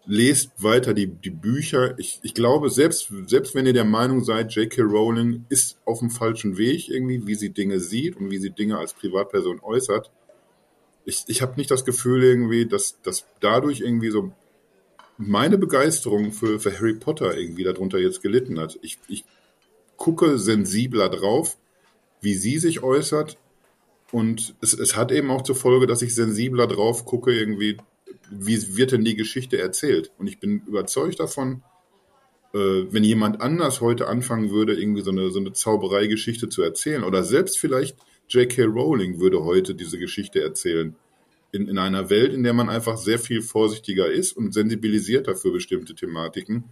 [0.06, 1.98] lest weiter die, die Bücher.
[2.00, 4.82] Ich, ich glaube, selbst, selbst wenn ihr der Meinung seid, J.K.
[4.82, 8.78] Rowling ist auf dem falschen Weg irgendwie, wie sie Dinge sieht und wie sie Dinge
[8.78, 10.12] als Privatperson äußert,
[11.06, 14.32] ich, ich habe nicht das Gefühl irgendwie, dass, dass dadurch irgendwie so
[15.18, 18.80] meine Begeisterung für, für Harry Potter irgendwie darunter jetzt gelitten hat.
[18.82, 19.26] Ich, ich
[19.98, 21.58] gucke sensibler drauf
[22.22, 23.38] wie sie sich äußert.
[24.12, 27.78] Und es, es hat eben auch zur Folge, dass ich sensibler drauf gucke, irgendwie,
[28.32, 30.12] wie wird denn die Geschichte erzählt?
[30.18, 31.64] Und ich bin überzeugt davon,
[32.54, 32.58] äh,
[32.90, 37.24] wenn jemand anders heute anfangen würde, irgendwie so eine, so eine Zauberei-Geschichte zu erzählen, oder
[37.24, 37.98] selbst vielleicht
[38.30, 38.64] J.K.
[38.64, 40.96] Rowling würde heute diese Geschichte erzählen,
[41.52, 45.52] in, in einer Welt, in der man einfach sehr viel vorsichtiger ist und sensibilisierter für
[45.52, 46.66] bestimmte Thematiken,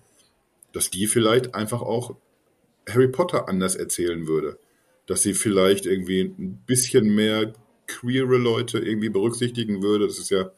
[0.72, 2.16] dass die vielleicht einfach auch
[2.88, 4.60] Harry Potter anders erzählen würde
[5.08, 7.53] dass sie vielleicht irgendwie ein bisschen mehr
[7.88, 10.05] queere Leute irgendwie berücksichtigen würde.
[10.05, 10.51] Das ist ja,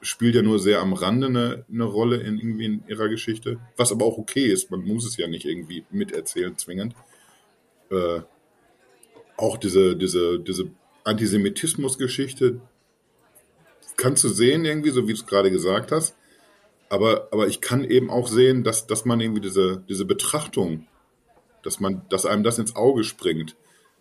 [0.00, 3.58] spielt ja nur sehr am Rande eine, eine Rolle in irgendwie in ihrer Geschichte.
[3.76, 6.94] Was aber auch okay ist, man muss es ja nicht irgendwie miterzählen, zwingend.
[7.90, 8.20] Äh,
[9.36, 10.70] auch diese, diese, diese
[11.04, 12.60] Antisemitismus-Geschichte
[13.96, 16.16] kannst du sehen, irgendwie, so wie du es gerade gesagt hast.
[16.88, 20.86] Aber, aber ich kann eben auch sehen, dass, dass man irgendwie diese, diese Betrachtung
[21.68, 23.56] dass man, dass einem das ins Auge springt.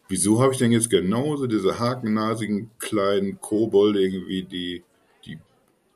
[0.07, 4.83] Wieso habe ich denn jetzt genauso diese hakennasigen kleinen Kobolde irgendwie, die,
[5.25, 5.37] die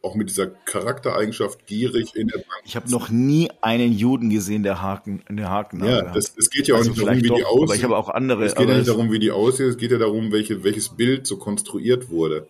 [0.02, 2.62] auch mit dieser Charaktereigenschaft gierig in der Bank.
[2.66, 6.68] Ich habe noch nie einen Juden gesehen, der Haken, der Haken Ja, das, es geht
[6.68, 7.78] ja auch also nicht darum, wie doch, die aussehen.
[7.78, 8.44] Ich habe auch andere.
[8.44, 11.26] Es geht ja nicht darum, wie die aussehen, es geht ja darum, welche, welches Bild
[11.26, 12.48] so konstruiert wurde.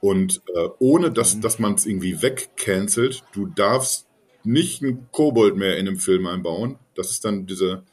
[0.00, 1.42] Und äh, ohne dass, mhm.
[1.42, 4.08] dass man es irgendwie wegcancelt, du darfst
[4.42, 6.76] nicht einen Kobold mehr in einem Film einbauen.
[6.96, 7.84] Das ist dann diese,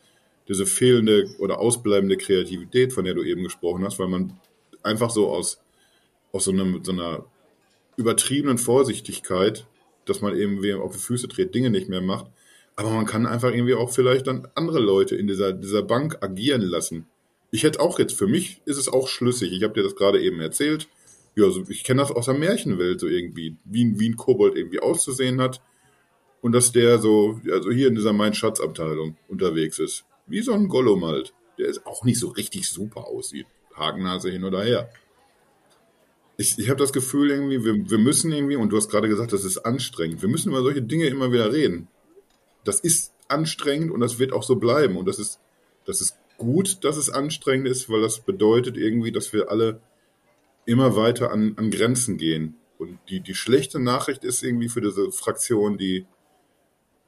[0.49, 4.37] diese fehlende oder ausbleibende Kreativität, von der du eben gesprochen hast, weil man
[4.81, 5.61] einfach so aus,
[6.31, 7.25] aus so, einem, so einer
[7.95, 9.67] übertriebenen Vorsichtigkeit,
[10.05, 12.25] dass man eben wie auf die Füße dreht, Dinge nicht mehr macht.
[12.75, 16.61] Aber man kann einfach irgendwie auch vielleicht dann andere Leute in dieser, dieser Bank agieren
[16.61, 17.05] lassen.
[17.51, 19.51] Ich hätte auch jetzt, für mich ist es auch schlüssig.
[19.51, 20.87] Ich habe dir das gerade eben erzählt.
[21.35, 24.79] Ja, so, ich kenne das aus der Märchenwelt so irgendwie, wie, wie ein Kobold irgendwie
[24.79, 25.61] auszusehen hat.
[26.41, 30.05] Und dass der so, also hier in dieser Mein-Schatz-Abteilung unterwegs ist.
[30.29, 31.33] Wie so ein Gollum halt.
[31.57, 33.47] Der ist auch nicht so richtig super aussieht.
[33.75, 34.89] Hakennase hin oder her.
[36.37, 39.33] Ich, ich habe das Gefühl irgendwie, wir, wir müssen irgendwie, und du hast gerade gesagt,
[39.33, 40.21] das ist anstrengend.
[40.21, 41.89] Wir müssen über solche Dinge immer wieder reden.
[42.63, 44.95] Das ist anstrengend und das wird auch so bleiben.
[44.95, 45.39] Und das ist,
[45.85, 49.81] das ist gut, dass es anstrengend ist, weil das bedeutet irgendwie, dass wir alle
[50.65, 52.55] immer weiter an, an Grenzen gehen.
[52.77, 56.05] Und die, die schlechte Nachricht ist irgendwie für diese Fraktion, die,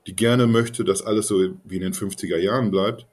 [0.07, 3.07] die gerne möchte, dass alles so wie in den 50er Jahren bleibt,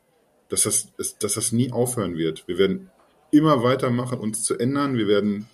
[0.48, 0.88] dass das,
[1.18, 2.46] dass das nie aufhören wird.
[2.48, 2.90] Wir werden
[3.30, 4.96] immer weitermachen, uns zu ändern.
[4.96, 5.48] Wir werden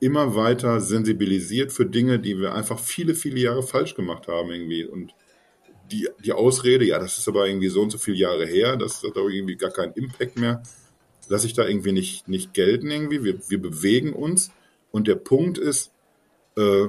[0.00, 4.84] immer weiter sensibilisiert für Dinge, die wir einfach viele, viele Jahre falsch gemacht haben irgendwie.
[4.84, 5.14] Und
[5.90, 9.02] die, die Ausrede, ja, das ist aber irgendwie so und so viele Jahre her, das
[9.02, 10.62] hat auch irgendwie gar keinen Impact mehr,
[11.28, 13.24] lasse ich da irgendwie nicht, nicht gelten irgendwie.
[13.24, 14.50] Wir, wir bewegen uns.
[14.90, 15.92] Und der Punkt ist,
[16.56, 16.88] äh,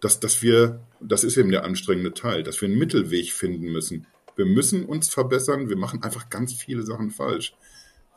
[0.00, 4.06] dass, dass wir, das ist eben der anstrengende Teil, dass wir einen Mittelweg finden müssen.
[4.36, 5.68] Wir müssen uns verbessern.
[5.68, 7.54] Wir machen einfach ganz viele Sachen falsch.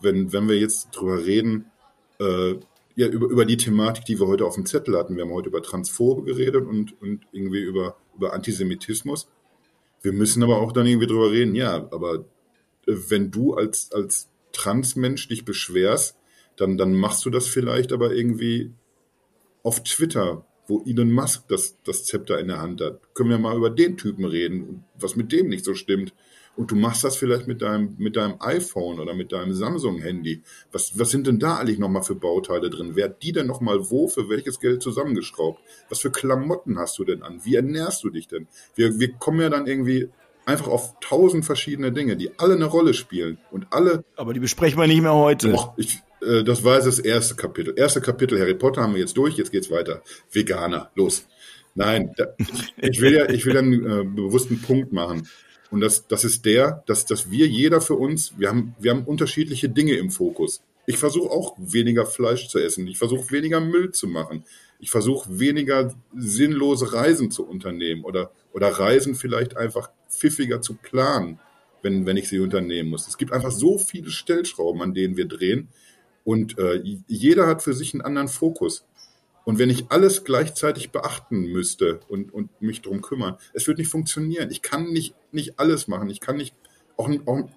[0.02, 1.66] Wenn, wenn wir jetzt drüber reden,
[2.20, 2.56] äh,
[2.96, 5.16] ja, über, über die Thematik, die wir heute auf dem Zettel hatten.
[5.16, 9.30] Wir haben heute über Transphobe geredet und, und irgendwie über, über Antisemitismus.
[10.02, 12.26] Wir müssen aber auch dann irgendwie drüber reden, ja, aber
[12.88, 16.18] äh, wenn du als, als Transmensch dich beschwerst,
[16.58, 18.74] dann, dann machst du das vielleicht aber irgendwie
[19.64, 23.02] auf Twitter, wo Elon Musk das, das Zepter in der Hand hat.
[23.14, 26.14] Können wir mal über den Typen reden, was mit dem nicht so stimmt.
[26.56, 30.44] und du machst das vielleicht mit deinem, mit deinem iPhone oder mit deinem Samsung-Handy.
[30.74, 32.92] Was, was sind denn da eigentlich nochmal für Bauteile drin?
[32.96, 35.62] Wer hat die denn nochmal wo für welches Geld zusammengeschraubt?
[35.88, 37.40] Was für Klamotten hast du denn an?
[37.46, 38.48] Wie ernährst du dich denn?
[38.76, 40.10] Wir, wir kommen ja dann irgendwie
[40.46, 44.04] einfach auf tausend verschiedene Dinge, die alle eine Rolle spielen und alle.
[44.18, 45.52] Aber die besprechen wir nicht mehr heute.
[45.52, 47.74] Doch, ich, äh, das war das erste Kapitel.
[47.76, 50.02] Erste Kapitel Harry Potter haben wir jetzt durch, jetzt geht's weiter.
[50.32, 51.26] Veganer, los.
[51.76, 52.36] Nein, da,
[52.78, 55.28] ich will ja, ich will einen äh, bewussten Punkt machen.
[55.72, 59.04] Und das, das ist der, dass, dass wir jeder für uns, wir haben, wir haben
[59.04, 60.62] unterschiedliche Dinge im Fokus.
[60.88, 62.88] Ich versuche auch weniger Fleisch zu essen.
[62.88, 64.44] Ich versuche weniger Müll zu machen.
[64.80, 71.40] Ich versuche weniger sinnlose Reisen zu unternehmen oder, oder Reisen vielleicht einfach pfiffiger zu planen,
[71.84, 73.08] wenn, wenn ich sie unternehmen muss.
[73.08, 75.68] Es gibt einfach so viele Stellschrauben, an denen wir drehen.
[76.30, 78.86] Und äh, jeder hat für sich einen anderen Fokus.
[79.46, 83.90] Und wenn ich alles gleichzeitig beachten müsste und, und mich drum kümmern, es wird nicht
[83.90, 84.52] funktionieren.
[84.52, 86.08] Ich kann nicht, nicht alles machen.
[86.12, 86.54] Ich kann nicht,
[86.98, 87.50] auch, auch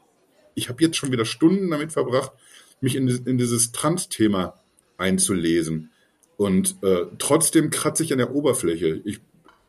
[0.55, 2.33] ich habe jetzt schon wieder Stunden damit verbracht,
[2.81, 4.59] mich in, in dieses Trans-Thema
[4.97, 5.91] einzulesen.
[6.39, 9.03] Und äh, trotzdem kratze ich an der Oberfläche.
[9.05, 9.21] Ich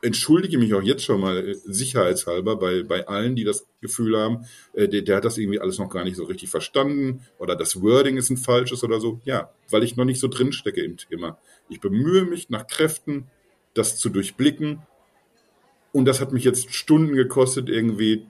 [0.04, 4.46] entschuldige mich auch jetzt schon mal äh, sicherheitshalber bei, bei allen, die das Gefühl haben,
[4.74, 7.82] äh, der, der hat das irgendwie alles noch gar nicht so richtig verstanden oder das
[7.82, 9.22] Wording ist ein falsches oder so.
[9.24, 11.40] Ja, weil ich noch nicht so drinstecke im Thema.
[11.70, 13.28] Ich bemühe mich nach Kräften,
[13.74, 14.82] das zu durchblicken.
[15.94, 18.26] Und das hat mich jetzt Stunden gekostet, irgendwie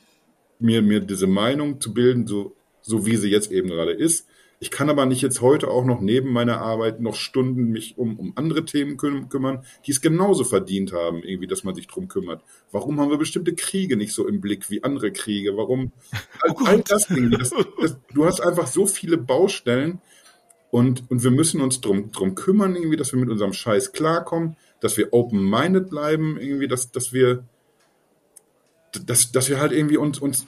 [0.59, 4.27] mir, mir diese Meinung zu bilden, so, so wie sie jetzt eben gerade ist.
[4.64, 8.18] Ich kann aber nicht jetzt heute auch noch neben meiner Arbeit noch Stunden mich um,
[8.18, 12.07] um andere Themen küm kümmern, die es genauso verdient haben, irgendwie, dass man sich drum
[12.07, 12.41] kümmert.
[12.72, 15.57] Warum haben wir bestimmte Kriege nicht so im Blick wie andere Kriege?
[15.57, 15.91] Warum?
[16.40, 17.07] All, all das.
[17.07, 19.99] Das, das, du hast einfach so viele Baustellen
[20.72, 24.56] und, und wir müssen uns drum, drum kümmern, irgendwie, dass wir mit unserem Scheiß klarkommen,
[24.80, 27.44] dass wir open-minded bleiben, irgendwie, dass, dass wir,
[28.94, 30.48] dass, dass wir halt irgendwie uns, uns,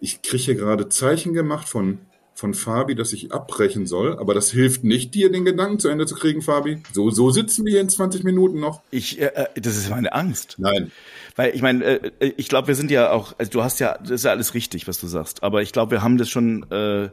[0.00, 1.98] ich kriege hier gerade Zeichen gemacht von,
[2.40, 6.06] von Fabi, dass ich abbrechen soll, aber das hilft nicht, dir den Gedanken zu Ende
[6.06, 6.82] zu kriegen, Fabi.
[6.92, 8.80] So, so sitzen wir hier in 20 Minuten noch.
[8.90, 10.56] Ich, äh, äh, das ist meine Angst.
[10.58, 10.90] Nein.
[11.36, 14.10] Weil ich meine, äh, ich glaube, wir sind ja auch, also du hast ja, das
[14.10, 17.10] ist ja alles richtig, was du sagst, aber ich glaube, wir haben das schon, äh,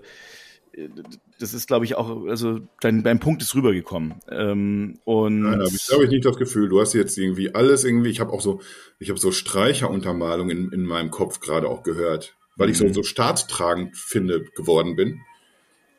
[1.40, 4.16] das ist, glaube ich, auch, also dein, dein Punkt ist rübergekommen.
[4.32, 7.84] Ähm, und Nein, aber ich habe ich nicht das Gefühl, du hast jetzt irgendwie alles
[7.84, 8.62] irgendwie, ich habe auch so,
[8.98, 12.94] ich habe so Streicheruntermalung in, in meinem Kopf gerade auch gehört weil ich so, mhm.
[12.94, 15.22] so staatstragend finde geworden bin.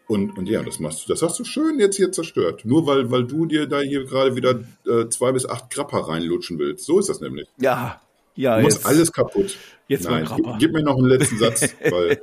[0.07, 2.65] Und, und ja, das machst du, das hast du schön jetzt hier zerstört.
[2.65, 6.59] Nur weil, weil du dir da hier gerade wieder äh, zwei bis acht Grappa reinlutschen
[6.59, 6.87] willst.
[6.87, 7.47] So ist das nämlich.
[7.61, 8.01] Ja,
[8.35, 8.57] ja.
[8.57, 9.57] Du machst alles kaputt.
[9.87, 12.23] Jetzt Nein, gib, gib, mir noch einen letzten Satz, weil,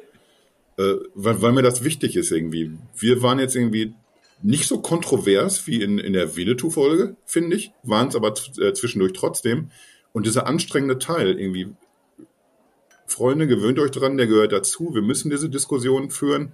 [0.77, 2.71] äh, weil, weil mir das wichtig ist irgendwie.
[2.97, 3.93] Wir waren jetzt irgendwie
[4.41, 9.13] nicht so kontrovers wie in, in der Winnetou-Folge, finde ich, waren es aber äh, zwischendurch
[9.13, 9.69] trotzdem.
[10.11, 11.67] Und dieser anstrengende Teil irgendwie,
[13.07, 14.93] Freunde, gewöhnt euch dran, der gehört dazu.
[14.93, 16.53] Wir müssen diese Diskussion führen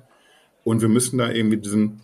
[0.63, 2.01] und wir müssen da irgendwie diesen,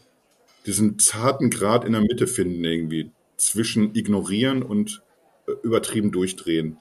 [0.65, 5.03] diesen zarten Grad in der Mitte finden, irgendwie zwischen ignorieren und
[5.48, 6.78] äh, übertrieben durchdrehen.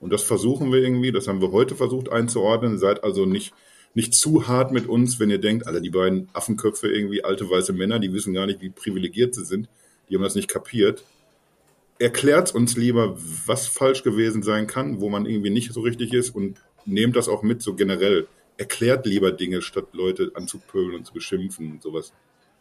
[0.00, 2.78] Und das versuchen wir irgendwie, das haben wir heute versucht einzuordnen.
[2.78, 3.52] Seid also nicht,
[3.94, 7.74] nicht zu hart mit uns, wenn ihr denkt, alle die beiden Affenköpfe irgendwie, alte weiße
[7.74, 9.68] Männer, die wissen gar nicht, wie privilegiert sie sind.
[10.08, 11.04] Die haben das nicht kapiert.
[11.98, 16.34] Erklärt uns lieber, was falsch gewesen sein kann, wo man irgendwie nicht so richtig ist
[16.34, 16.56] und
[16.90, 18.28] nehmt das auch mit, so generell.
[18.56, 22.12] Erklärt lieber Dinge, statt Leute anzupöbeln und zu beschimpfen und sowas.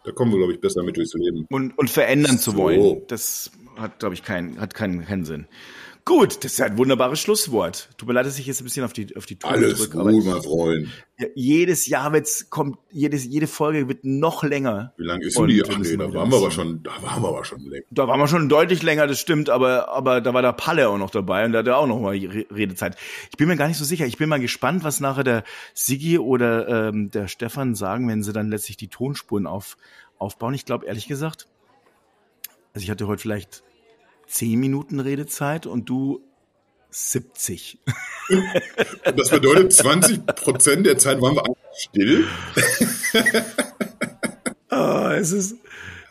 [0.06, 1.46] Da kommen wir, glaube ich, besser mit durchs Leben.
[1.50, 2.52] Und, und verändern so.
[2.52, 3.02] zu wollen.
[3.08, 5.48] Das hat, glaube ich, keinen, hat keinen, keinen Sinn.
[6.10, 7.88] Gut, das ist ja ein wunderbares Schlusswort.
[8.00, 9.76] Tut mir leid, dass ich jetzt ein bisschen auf die, auf die Tour Alles.
[9.76, 10.88] Alles gut, mein Freund.
[11.36, 14.92] jedes Jahr wird's, kommt, jedes, jede Folge wird noch länger.
[14.98, 15.64] Wie lang ist denn die?
[15.64, 17.86] Ach nee, da waren wir aber schon, da waren wir aber schon länger.
[17.92, 20.98] Da waren wir schon deutlich länger, das stimmt, aber, aber da war der Palle auch
[20.98, 22.96] noch dabei und da hat er auch noch mal Redezeit.
[23.30, 24.08] Ich bin mir gar nicht so sicher.
[24.08, 25.44] Ich bin mal gespannt, was nachher der
[25.76, 29.78] Sigi oder ähm, der Stefan sagen, wenn sie dann letztlich die Tonspuren auf,
[30.18, 30.56] aufbauen.
[30.56, 31.46] Ich glaube, ehrlich gesagt,
[32.74, 33.62] also ich hatte heute vielleicht
[34.30, 36.22] 10 Minuten Redezeit und du
[36.92, 37.80] 70.
[39.16, 42.28] Das bedeutet, 20 Prozent der Zeit waren wir einfach still.
[44.70, 45.56] Oh, es ist,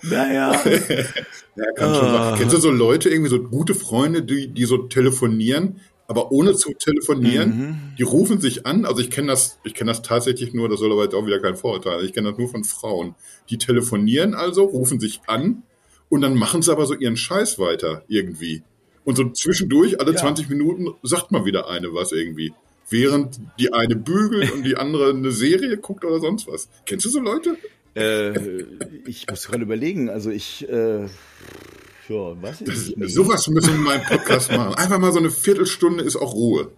[0.03, 0.53] naja.
[0.65, 2.39] ja, kann schon sein.
[2.39, 6.73] Kennst du so Leute, irgendwie so gute Freunde, die, die so telefonieren, aber ohne zu
[6.73, 7.79] telefonieren, mhm.
[7.99, 8.85] die rufen sich an.
[8.85, 11.39] Also ich kenne das, ich kenne das tatsächlich nur, das soll aber jetzt auch wieder
[11.39, 12.05] kein Vorurteil.
[12.05, 13.15] Ich kenne das nur von Frauen.
[13.49, 15.63] Die telefonieren also, rufen sich an
[16.09, 18.63] und dann machen sie aber so ihren Scheiß weiter irgendwie.
[19.05, 20.19] Und so zwischendurch, alle ja.
[20.19, 22.53] 20 Minuten, sagt mal wieder eine was irgendwie.
[22.91, 26.69] Während die eine bügelt und die andere eine Serie guckt oder sonst was.
[26.87, 27.57] Kennst du so Leute?
[27.95, 28.65] Äh,
[29.07, 30.09] ich muss gerade überlegen.
[30.09, 33.15] Also ich, äh, ja, weiß ich das, nicht.
[33.15, 34.75] Sowas müssen wir in meinem Podcast machen.
[34.75, 36.71] Einfach mal so eine Viertelstunde ist auch Ruhe.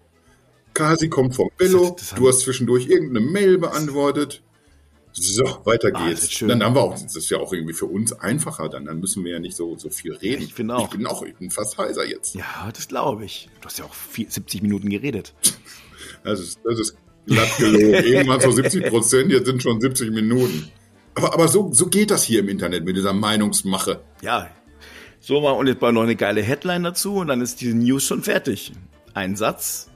[0.73, 4.43] Kasi kommt vom Bello, du hast zwischendurch irgendeine Mail beantwortet.
[5.13, 6.31] So, weiter Ah, geht's.
[6.31, 6.49] schön.
[6.49, 8.85] dann haben wir auch, das ist ja auch irgendwie für uns einfacher dann.
[8.85, 10.43] Dann müssen wir ja nicht so, so viel reden.
[10.43, 10.85] Ich finde auch.
[10.85, 12.35] Ich bin auch, ich bin fast heiser jetzt.
[12.35, 13.49] Ja, das glaube ich.
[13.61, 15.35] Du hast ja auch vier, 70 Minuten geredet.
[16.23, 16.97] Das ist, das ist
[17.27, 17.93] glatt gelogen.
[18.05, 20.71] Irgendwann so 70 Prozent, jetzt sind schon 70 Minuten.
[21.17, 24.01] Aber, aber so, so geht das hier im Internet mit dieser Meinungsmache.
[24.23, 24.49] Ja.
[25.19, 28.23] So und jetzt mal noch eine geile Headline dazu und dann ist die News schon
[28.23, 28.73] fertig.
[29.13, 29.90] Ein Satz.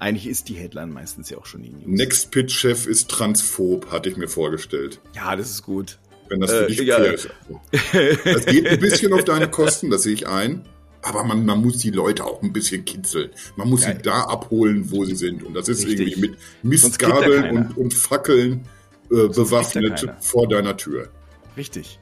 [0.00, 1.82] Eigentlich ist die Headline meistens ja auch schon die News.
[1.86, 5.00] Next Pitch Chef ist transphob, hatte ich mir vorgestellt.
[5.14, 5.98] Ja, das ist gut.
[6.28, 6.98] Wenn das für Äh, dich ja.
[6.98, 7.28] okay ist.
[8.24, 10.64] Das geht ein bisschen auf deine Kosten, das sehe ich ein.
[11.02, 13.30] Aber man, man muss die Leute auch ein bisschen kitzeln.
[13.56, 13.92] Man muss Ja.
[13.94, 15.42] sie da abholen, wo sie sind.
[15.42, 16.08] Und das ist Richtig.
[16.12, 18.68] irgendwie mit ja Mistgabeln und, und Fackeln
[19.10, 21.08] äh, bewaffnet vor deiner Tür.
[21.56, 21.98] Richtig.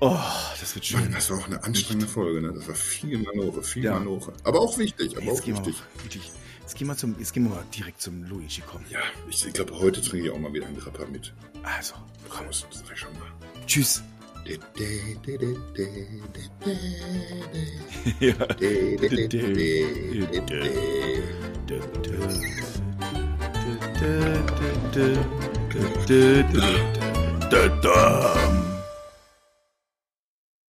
[0.00, 0.16] Oh,
[0.60, 1.00] das wird schön.
[1.00, 2.40] Mann, das war auch eine anstrengende Folge.
[2.40, 2.52] Ne?
[2.54, 3.94] Das war viel Manoche, viel Ja.
[3.98, 4.32] Manoche.
[4.44, 6.30] Aber auch wichtig, aber Jetzt auch gehen, wir wichtig.
[6.68, 8.84] Jetzt, gehen wir zum, jetzt gehen wir mal direkt zum Luigi kommen.
[8.90, 11.32] Ja, ich, ich glaube, heute trinke ich auch mal wieder einen Grappa mit.
[11.62, 11.94] Also,
[12.30, 13.22] Raus, das sag ich schon mal.
[13.66, 14.02] tschüss.
[18.20, 18.34] Ja.